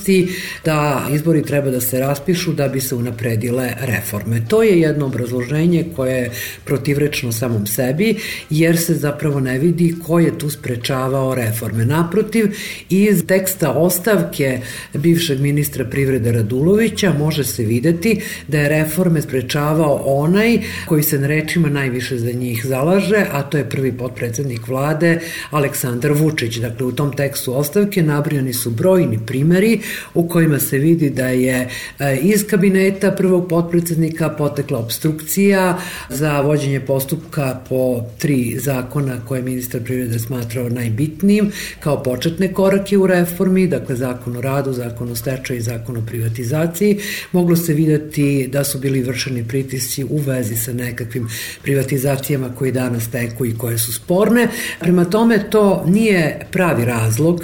da 0.65 1.07
izbori 1.13 1.43
treba 1.43 1.69
da 1.69 1.81
se 1.81 1.99
raspišu 1.99 2.53
da 2.53 2.67
bi 2.67 2.81
se 2.81 2.95
unapredile 2.95 3.73
reforme. 3.81 4.41
To 4.47 4.63
je 4.63 4.79
jedno 4.79 5.05
obrazloženje 5.05 5.85
koje 5.95 6.15
je 6.15 6.31
protivrečno 6.65 7.31
samom 7.31 7.67
sebi, 7.67 8.15
jer 8.49 8.77
se 8.77 8.93
zapravo 8.93 9.39
ne 9.39 9.59
vidi 9.59 9.95
ko 10.05 10.19
je 10.19 10.37
tu 10.37 10.49
sprečavao 10.49 11.35
reforme. 11.35 11.85
Naprotiv, 11.85 12.55
iz 12.89 13.23
teksta 13.27 13.71
ostavke 13.71 14.59
bivšeg 14.93 15.39
ministra 15.39 15.85
privrede 15.85 16.31
Radulovića 16.31 17.13
može 17.19 17.43
se 17.43 17.63
videti 17.63 18.21
da 18.47 18.59
je 18.59 18.69
reforme 18.69 19.21
sprečavao 19.21 20.01
onaj 20.05 20.59
koji 20.85 21.03
se 21.03 21.19
na 21.19 21.27
rečima 21.27 21.69
najviše 21.69 22.17
za 22.17 22.31
njih 22.31 22.65
zalaže, 22.65 23.25
a 23.31 23.43
to 23.43 23.57
je 23.57 23.69
prvi 23.69 23.91
potpredsednik 23.91 24.67
vlade 24.67 25.19
Aleksandar 25.49 26.11
Vučić. 26.11 26.57
Dakle, 26.57 26.85
u 26.85 26.91
tom 26.91 27.15
tekstu 27.15 27.57
ostavke 27.57 28.03
nabrijani 28.03 28.53
su 28.53 28.69
brojni 28.69 29.19
primeri 29.25 29.79
u 30.13 30.27
kojima 30.27 30.59
se 30.59 30.77
vidi 30.77 31.09
da 31.09 31.27
je 31.27 31.69
e, 31.99 32.17
iz 32.21 32.47
kabineta 32.49 33.11
prvog 33.11 33.47
potpredsednika 33.49 34.29
potekla 34.29 34.79
obstrukcija 34.79 35.77
za 36.09 36.41
vođenje 36.41 36.79
postupka 36.79 37.59
po 37.69 38.03
tri 38.17 38.59
zakona 38.59 39.25
koje 39.27 39.41
ministar 39.41 39.81
privrede 39.83 40.19
smatrao 40.19 40.69
najbitnijim 40.69 41.51
kao 41.79 42.03
početne 42.03 42.53
korake 42.53 42.97
u 42.97 43.07
reformi, 43.07 43.67
dakle 43.67 43.95
zakon 43.95 44.37
o 44.37 44.41
radu, 44.41 44.73
zakon 44.73 45.11
o 45.11 45.15
stečaju 45.15 45.59
i 45.59 45.61
zakon 45.61 45.97
o 45.97 46.05
privatizaciji. 46.05 46.99
Moglo 47.31 47.55
se 47.55 47.73
videti 47.73 48.47
da 48.47 48.63
su 48.63 48.79
bili 48.79 49.01
vršeni 49.01 49.47
pritisci 49.47 50.03
u 50.03 50.17
vezi 50.17 50.55
sa 50.55 50.73
nekakvim 50.73 51.29
privatizacijama 51.63 52.55
koji 52.55 52.71
danas 52.71 53.11
teku 53.11 53.45
i 53.45 53.57
koje 53.57 53.77
su 53.77 53.93
sporne. 53.93 54.47
Prema 54.79 55.05
tome 55.05 55.49
to 55.49 55.83
nije 55.87 56.47
pravi 56.51 56.85
razlog 56.85 57.43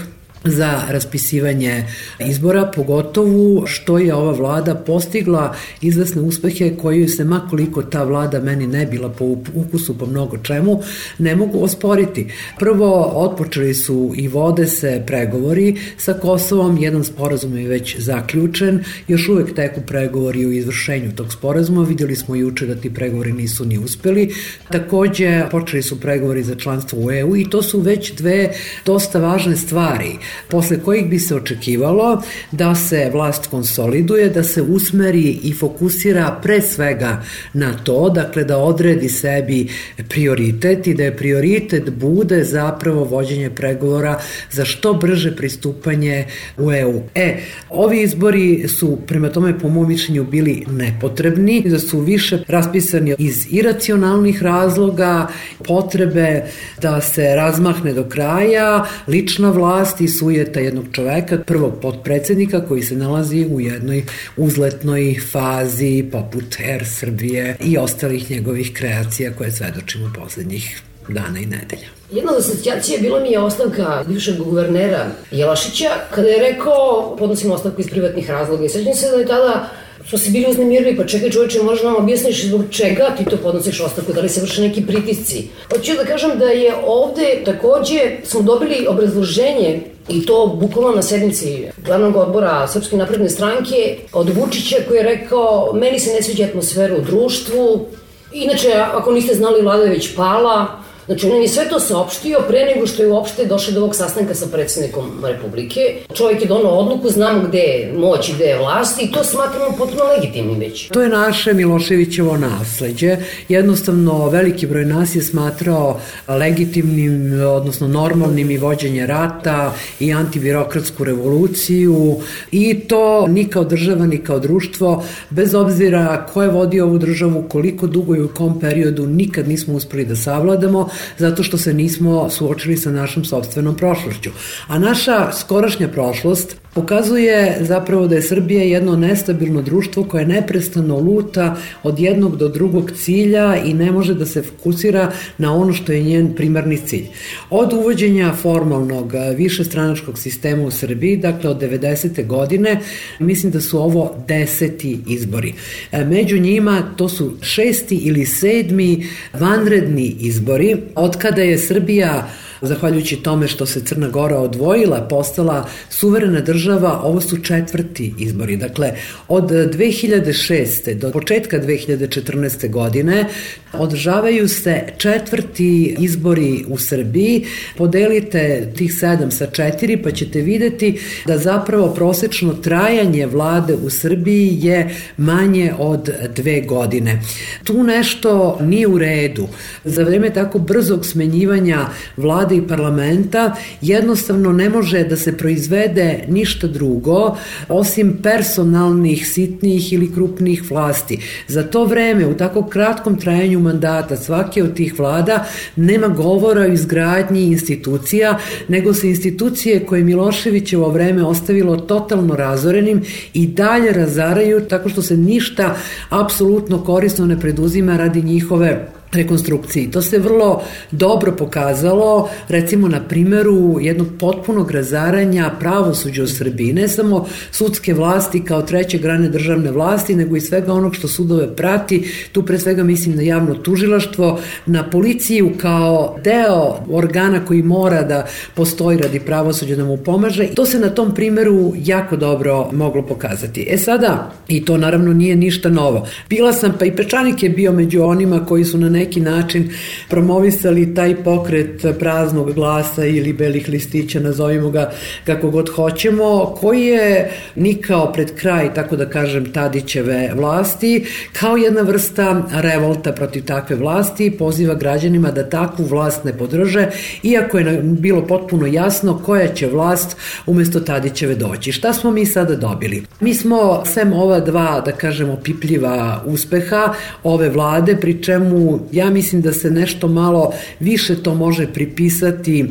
za 0.51 0.81
raspisivanje 0.89 1.83
izbora, 2.19 2.71
pogotovo 2.75 3.67
što 3.67 3.97
je 3.97 4.13
ova 4.15 4.31
vlada 4.31 4.75
postigla 4.75 5.55
izvesne 5.81 6.21
uspehe 6.21 6.77
koje 6.81 7.07
se 7.07 7.23
makoliko 7.23 7.83
ta 7.83 8.03
vlada 8.03 8.39
meni 8.39 8.67
ne 8.67 8.85
bila 8.85 9.09
po 9.09 9.25
ukusu 9.53 9.97
po 9.97 10.05
mnogo 10.05 10.37
čemu, 10.37 10.81
ne 11.17 11.35
mogu 11.35 11.63
osporiti. 11.63 12.27
Prvo, 12.59 13.03
otpočeli 13.03 13.73
su 13.73 14.13
i 14.15 14.27
vode 14.27 14.67
se 14.67 15.03
pregovori 15.07 15.75
sa 15.97 16.13
Kosovom, 16.13 16.77
jedan 16.77 17.03
sporazum 17.03 17.57
je 17.57 17.67
već 17.67 17.99
zaključen, 17.99 18.83
još 19.07 19.29
uvek 19.29 19.55
teku 19.55 19.81
pregovori 19.81 20.45
u 20.45 20.51
izvršenju 20.51 21.11
tog 21.15 21.33
sporazuma, 21.33 21.83
videli 21.83 22.15
smo 22.15 22.35
juče 22.35 22.65
da 22.65 22.75
ti 22.75 22.93
pregovori 22.93 23.31
nisu 23.31 23.65
ni 23.65 23.77
uspeli. 23.77 24.33
Takođe, 24.71 25.43
počeli 25.51 25.83
su 25.83 25.99
pregovori 25.99 26.43
za 26.43 26.55
članstvo 26.55 26.99
u 26.99 27.11
EU 27.11 27.35
i 27.35 27.49
to 27.49 27.63
su 27.63 27.79
već 27.79 28.13
dve 28.13 28.49
dosta 28.85 29.19
važne 29.19 29.55
stvari 29.55 30.17
posle 30.47 30.79
kojih 30.79 31.05
bi 31.05 31.19
se 31.19 31.35
očekivalo 31.35 32.21
da 32.51 32.75
se 32.75 33.09
vlast 33.13 33.47
konsoliduje, 33.47 34.29
da 34.29 34.43
se 34.43 34.61
usmeri 34.61 35.39
i 35.43 35.53
fokusira 35.53 36.39
pre 36.43 36.61
svega 36.61 37.23
na 37.53 37.73
to, 37.83 38.09
dakle 38.09 38.43
da 38.43 38.57
odredi 38.57 39.09
sebi 39.09 39.67
prioritet 40.09 40.87
i 40.87 40.93
da 40.93 41.03
je 41.03 41.17
prioritet 41.17 41.89
bude 41.89 42.43
zapravo 42.43 43.03
vođenje 43.03 43.49
pregovora 43.49 44.19
za 44.51 44.65
što 44.65 44.93
brže 44.93 45.35
pristupanje 45.35 46.25
u 46.57 46.71
EU. 46.71 47.01
E, 47.15 47.37
ovi 47.69 48.01
izbori 48.01 48.67
su 48.67 48.97
prema 49.07 49.29
tome 49.29 49.59
po 49.59 49.69
mom 49.69 49.87
mišljenju 49.87 50.23
bili 50.23 50.63
nepotrebni, 50.69 51.63
da 51.65 51.79
su 51.79 51.99
više 51.99 52.43
raspisani 52.47 53.15
iz 53.17 53.47
iracionalnih 53.49 54.43
razloga, 54.43 55.27
potrebe 55.63 56.43
da 56.81 57.01
se 57.01 57.35
razmahne 57.35 57.93
do 57.93 58.03
kraja, 58.03 58.85
lična 59.07 59.51
vlast 59.51 60.01
i 60.01 60.07
sujeta 60.27 60.59
jednog 60.59 60.85
čoveka, 60.91 61.37
prvog 61.45 61.73
potpredsednika 61.81 62.67
koji 62.67 62.81
se 62.83 62.95
nalazi 62.95 63.47
u 63.51 63.59
jednoj 63.59 64.03
uzletnoj 64.37 65.15
fazi 65.31 66.05
poput 66.11 66.59
Air 66.59 66.85
Srbije 66.85 67.57
i 67.61 67.77
ostalih 67.77 68.31
njegovih 68.31 68.73
kreacija 68.73 69.31
koje 69.37 69.51
svedočimo 69.51 70.11
poslednjih 70.23 70.81
dana 71.09 71.39
i 71.39 71.45
nedelja. 71.45 71.87
Jedna 72.11 72.31
od 72.31 72.39
asocijacija 72.39 72.99
bila 73.01 73.19
mi 73.19 73.31
je 73.31 73.39
ostavka 73.39 74.03
bivšeg 74.07 74.37
guvernera 74.37 75.05
Jelašića, 75.31 75.89
kada 76.15 76.27
je 76.27 76.53
rekao 76.53 77.15
podnosim 77.19 77.51
ostavku 77.51 77.81
iz 77.81 77.87
privatnih 77.89 78.29
razloga 78.29 78.65
i 78.65 78.69
sećam 78.69 78.93
se 78.93 79.11
da 79.11 79.17
je 79.17 79.25
tada 79.25 79.69
smo 80.09 80.17
se 80.17 80.29
bili 80.31 80.45
uznemirili, 80.49 80.97
pa 80.97 81.05
čekaj 81.05 81.29
čoveče, 81.29 81.63
možeš 81.63 81.83
nam 81.83 81.95
objasniš 81.95 82.45
zbog 82.45 82.63
čega 82.71 83.15
ti 83.17 83.25
to 83.25 83.37
podnosiš 83.37 83.79
ostavku, 83.79 84.13
da 84.13 84.21
li 84.21 84.29
se 84.29 84.41
vrše 84.41 84.61
neki 84.61 84.85
pritisci. 84.85 85.47
Hoću 85.73 85.91
da 85.95 86.05
kažem 86.05 86.39
da 86.39 86.45
je 86.45 86.73
ovde 86.85 87.41
takođe 87.45 87.99
smo 88.23 88.41
dobili 88.41 88.85
obrazloženje 88.89 89.81
i 90.09 90.25
to 90.25 90.57
bukvalno 90.59 90.95
na 90.95 91.01
sednici 91.01 91.67
glavnog 91.85 92.15
odbora 92.15 92.67
Srpske 92.67 92.97
napredne 92.97 93.29
stranke 93.29 93.97
od 94.13 94.29
Vučića 94.29 94.75
koji 94.87 94.97
je 94.97 95.03
rekao 95.03 95.71
meni 95.73 95.99
se 95.99 96.13
ne 96.13 96.21
sviđa 96.23 96.45
atmosfera 96.45 96.95
u 96.95 97.01
društvu, 97.01 97.85
inače 98.33 98.73
ako 98.93 99.11
niste 99.11 99.35
znali 99.35 99.61
vlada 99.61 99.83
je 99.83 99.89
već 99.89 100.15
pala, 100.15 100.67
Znači, 101.07 101.27
on 101.27 101.41
je 101.41 101.47
sve 101.47 101.69
to 101.69 101.79
saopštio 101.79 102.39
pre 102.47 102.65
nego 102.65 102.87
što 102.87 103.03
je 103.03 103.11
uopšte 103.11 103.45
došao 103.45 103.73
do 103.73 103.79
ovog 103.79 103.95
sastanka 103.95 104.33
sa 104.33 104.45
predsednikom 104.51 105.25
Republike. 105.25 105.79
Čovjek 106.13 106.41
je 106.41 106.47
donao 106.47 106.71
odluku, 106.71 107.09
znamo 107.09 107.47
gde 107.47 107.57
je 107.57 107.93
moć 107.97 108.29
i 108.29 108.33
gde 108.33 108.45
je 108.45 108.57
vlast 108.59 109.01
i 109.01 109.11
to 109.11 109.23
smatramo 109.23 109.77
potpuno 109.77 110.03
legitimnim 110.03 110.59
već. 110.59 110.87
To 110.87 111.01
je 111.01 111.09
naše 111.09 111.53
Miloševićevo 111.53 112.37
nasledđe. 112.37 113.17
Jednostavno, 113.49 114.29
veliki 114.29 114.67
broj 114.67 114.85
nas 114.85 115.15
je 115.15 115.21
smatrao 115.21 115.99
legitimnim, 116.27 117.41
odnosno 117.41 117.87
normalnim 117.87 118.51
i 118.51 118.57
vođenje 118.57 119.05
rata 119.05 119.73
i 119.99 120.13
antibirokratsku 120.13 121.03
revoluciju 121.03 122.17
i 122.51 122.79
to 122.79 123.27
ni 123.27 123.45
kao 123.49 123.63
država 123.63 124.05
ni 124.05 124.17
kao 124.17 124.39
društvo, 124.39 125.03
bez 125.29 125.55
obzira 125.55 126.25
ko 126.33 126.43
je 126.43 126.49
vodio 126.49 126.85
ovu 126.85 126.97
državu, 126.97 127.43
koliko 127.49 127.87
dugo 127.87 128.15
i 128.15 128.21
u 128.21 128.27
kom 128.27 128.59
periodu, 128.59 129.05
nikad 129.05 129.47
nismo 129.47 129.73
uspeli 129.73 130.05
da 130.05 130.15
savladamo, 130.15 130.89
zato 131.17 131.43
što 131.43 131.57
se 131.57 131.73
nismo 131.73 132.29
suočili 132.29 132.77
sa 132.77 132.91
našom 132.91 133.25
sobstvenom 133.25 133.75
prošlošću. 133.75 134.29
A 134.67 134.79
naša 134.79 135.31
skorašnja 135.31 135.87
prošlost 135.87 136.55
pokazuje 136.77 137.57
zapravo 137.61 138.07
da 138.07 138.15
je 138.15 138.21
Srbija 138.21 138.63
jedno 138.63 138.95
nestabilno 138.95 139.61
društvo 139.61 140.03
koje 140.03 140.25
neprestano 140.25 140.99
luta 140.99 141.55
od 141.83 141.99
jednog 141.99 142.37
do 142.37 142.47
drugog 142.47 142.91
cilja 142.91 143.55
i 143.65 143.73
ne 143.73 143.91
može 143.91 144.13
da 144.13 144.25
se 144.25 144.41
fokusira 144.41 145.11
na 145.37 145.55
ono 145.55 145.73
što 145.73 145.91
je 145.91 146.03
njen 146.03 146.35
primarni 146.35 146.77
cilj. 146.77 147.07
Od 147.49 147.73
uvođenja 147.73 148.33
formalnog 148.41 149.13
višestranačkog 149.35 150.19
sistema 150.19 150.63
u 150.63 150.71
Srbiji, 150.71 151.17
dakle 151.17 151.49
od 151.49 151.61
90. 151.61 152.27
godine, 152.27 152.79
mislim 153.19 153.51
da 153.51 153.61
su 153.61 153.79
ovo 153.79 154.15
deseti 154.27 154.99
izbori. 155.07 155.53
E, 155.91 156.05
među 156.05 156.39
njima 156.39 156.93
to 156.97 157.09
su 157.09 157.33
šesti 157.41 157.95
ili 157.95 158.25
sedmi 158.25 159.07
vanredni 159.33 160.15
izbori, 160.19 160.77
od 160.95 161.17
kada 161.17 161.41
je 161.41 161.57
Srbija 161.57 162.27
zahvaljujući 162.61 163.15
tome 163.15 163.47
što 163.47 163.65
se 163.65 163.81
Crna 163.81 164.09
Gora 164.09 164.37
odvojila, 164.37 165.07
postala 165.09 165.67
suverena 165.89 166.41
država, 166.41 167.01
ovo 167.03 167.21
su 167.21 167.37
četvrti 167.43 168.13
izbori. 168.19 168.57
Dakle, 168.57 168.91
od 169.27 169.51
2006. 169.51 170.93
do 170.93 171.11
početka 171.11 171.59
2014. 171.59 172.69
godine 172.69 173.25
održavaju 173.73 174.47
se 174.47 174.83
četvrti 174.97 175.95
izbori 175.99 176.65
u 176.67 176.77
Srbiji. 176.77 177.45
Podelite 177.77 178.71
tih 178.77 178.93
sedam 178.93 179.31
sa 179.31 179.45
četiri 179.45 179.97
pa 180.03 180.11
ćete 180.11 180.41
videti 180.41 180.99
da 181.25 181.37
zapravo 181.37 181.87
prosečno 181.87 182.53
trajanje 182.53 183.25
vlade 183.25 183.75
u 183.75 183.89
Srbiji 183.89 184.57
je 184.61 184.95
manje 185.17 185.73
od 185.77 186.09
dve 186.35 186.61
godine. 186.61 187.21
Tu 187.63 187.83
nešto 187.83 188.57
nije 188.61 188.87
u 188.87 188.97
redu. 188.97 189.47
Za 189.85 190.03
vreme 190.03 190.29
tako 190.29 190.59
brzog 190.59 191.05
smenjivanja 191.05 191.85
vlade 192.17 192.46
vlade 192.47 192.55
i 192.55 192.67
parlamenta 192.67 193.55
jednostavno 193.81 194.51
ne 194.51 194.69
može 194.69 195.03
da 195.03 195.15
se 195.15 195.37
proizvede 195.37 196.23
ništa 196.27 196.67
drugo 196.67 197.37
osim 197.69 198.19
personalnih, 198.23 199.27
sitnijih 199.27 199.93
ili 199.93 200.13
krupnih 200.13 200.71
vlasti. 200.71 201.19
Za 201.47 201.63
to 201.63 201.85
vreme, 201.85 202.25
u 202.25 202.33
tako 202.33 202.63
kratkom 202.63 203.19
trajanju 203.19 203.59
mandata 203.59 204.17
svake 204.17 204.63
od 204.63 204.73
tih 204.73 204.99
vlada 204.99 205.45
nema 205.75 206.07
govora 206.07 206.61
o 206.61 206.73
izgradnji 206.73 207.41
institucija, 207.41 208.37
nego 208.67 208.93
se 208.93 209.09
institucije 209.09 209.85
koje 209.85 210.03
Miloševićevo 210.03 210.89
vreme 210.89 211.23
ostavilo 211.23 211.77
totalno 211.77 212.35
razorenim 212.35 213.01
i 213.33 213.47
dalje 213.47 213.91
razaraju 213.91 214.61
tako 214.69 214.89
što 214.89 215.01
se 215.01 215.17
ništa 215.17 215.75
apsolutno 216.09 216.83
korisno 216.83 217.25
ne 217.25 217.39
preduzima 217.39 217.97
radi 217.97 218.21
njihove 218.21 218.87
rekonstrukciji. 219.11 219.91
To 219.91 220.01
se 220.01 220.19
vrlo 220.19 220.61
dobro 220.91 221.31
pokazalo, 221.31 222.29
recimo 222.47 222.87
na 222.87 223.01
primeru 223.01 223.79
jednog 223.79 224.07
potpunog 224.19 224.71
razaranja 224.71 225.51
pravosuđa 225.59 226.23
u 226.23 226.27
Srbiji, 226.27 226.73
ne 226.73 226.87
samo 226.87 227.25
sudske 227.51 227.93
vlasti 227.93 228.43
kao 228.43 228.61
treće 228.61 228.97
grane 228.97 229.29
državne 229.29 229.71
vlasti, 229.71 230.15
nego 230.15 230.35
i 230.35 230.41
svega 230.41 230.73
onog 230.73 230.95
što 230.95 231.07
sudove 231.07 231.55
prati, 231.55 232.11
tu 232.31 232.45
pre 232.45 232.59
svega 232.59 232.83
mislim 232.83 233.15
na 233.15 233.21
javno 233.21 233.55
tužilaštvo, 233.55 234.39
na 234.65 234.89
policiju 234.89 235.51
kao 235.57 236.15
deo 236.23 236.75
organa 236.89 237.45
koji 237.45 237.63
mora 237.63 238.03
da 238.03 238.25
postoji 238.55 238.97
radi 238.97 239.19
pravosuđa 239.19 239.75
da 239.75 239.85
mu 239.85 239.97
pomaže. 239.97 240.47
To 240.55 240.65
se 240.65 240.79
na 240.79 240.89
tom 240.89 241.15
primeru 241.15 241.73
jako 241.75 242.15
dobro 242.15 242.69
moglo 242.73 243.01
pokazati. 243.01 243.67
E 243.69 243.77
sada, 243.77 244.31
i 244.47 244.65
to 244.65 244.77
naravno 244.77 245.13
nije 245.13 245.35
ništa 245.35 245.69
novo, 245.69 246.07
bila 246.29 246.53
sam, 246.53 246.73
pa 246.79 246.85
i 246.85 246.95
Pečanik 246.95 247.43
je 247.43 247.49
bio 247.49 247.71
među 247.71 248.03
onima 248.03 248.45
koji 248.45 248.65
su 248.65 248.77
na 248.77 248.96
neki 248.97 249.21
način 249.21 249.69
promovisali 250.09 250.95
taj 250.95 251.15
pokret 251.23 251.85
praznog 251.99 252.53
glasa 252.53 253.05
ili 253.05 253.33
belih 253.33 253.69
listića, 253.69 254.19
nazovimo 254.19 254.69
ga 254.69 254.91
kako 255.25 255.49
god 255.49 255.69
hoćemo, 255.69 256.55
koji 256.59 256.85
je 256.85 257.31
nikao 257.55 258.13
pred 258.13 258.35
kraj, 258.35 258.73
tako 258.73 258.95
da 258.95 259.09
kažem, 259.09 259.51
Tadićeve 259.53 260.31
vlasti, 260.35 261.05
kao 261.39 261.57
jedna 261.57 261.81
vrsta 261.81 262.43
revolta 262.51 263.11
protiv 263.11 263.45
takve 263.45 263.75
vlasti, 263.75 264.31
poziva 264.31 264.75
građanima 264.75 265.31
da 265.31 265.49
takvu 265.49 265.85
vlast 265.85 266.23
ne 266.23 266.33
podrže, 266.37 266.87
iako 267.23 267.57
je 267.57 267.81
bilo 267.83 268.25
potpuno 268.27 268.65
jasno 268.65 269.21
koja 269.25 269.47
će 269.47 269.67
vlast 269.67 270.17
umesto 270.45 270.79
Tadićeve 270.79 271.35
doći. 271.35 271.71
Šta 271.71 271.93
smo 271.93 272.11
mi 272.11 272.25
sada 272.25 272.55
dobili? 272.55 273.03
Mi 273.19 273.33
smo, 273.33 273.85
sem 273.85 274.13
ova 274.13 274.39
dva, 274.39 274.81
da 274.85 274.91
kažemo, 274.91 275.37
pipljiva 275.43 276.23
uspeha 276.25 276.93
ove 277.23 277.49
vlade, 277.49 277.95
pri 277.95 278.23
čemu 278.23 278.79
ja 278.91 279.09
mislim 279.09 279.41
da 279.41 279.53
se 279.53 279.71
nešto 279.71 280.07
malo 280.07 280.53
više 280.79 281.23
to 281.23 281.35
može 281.35 281.73
pripisati 281.73 282.65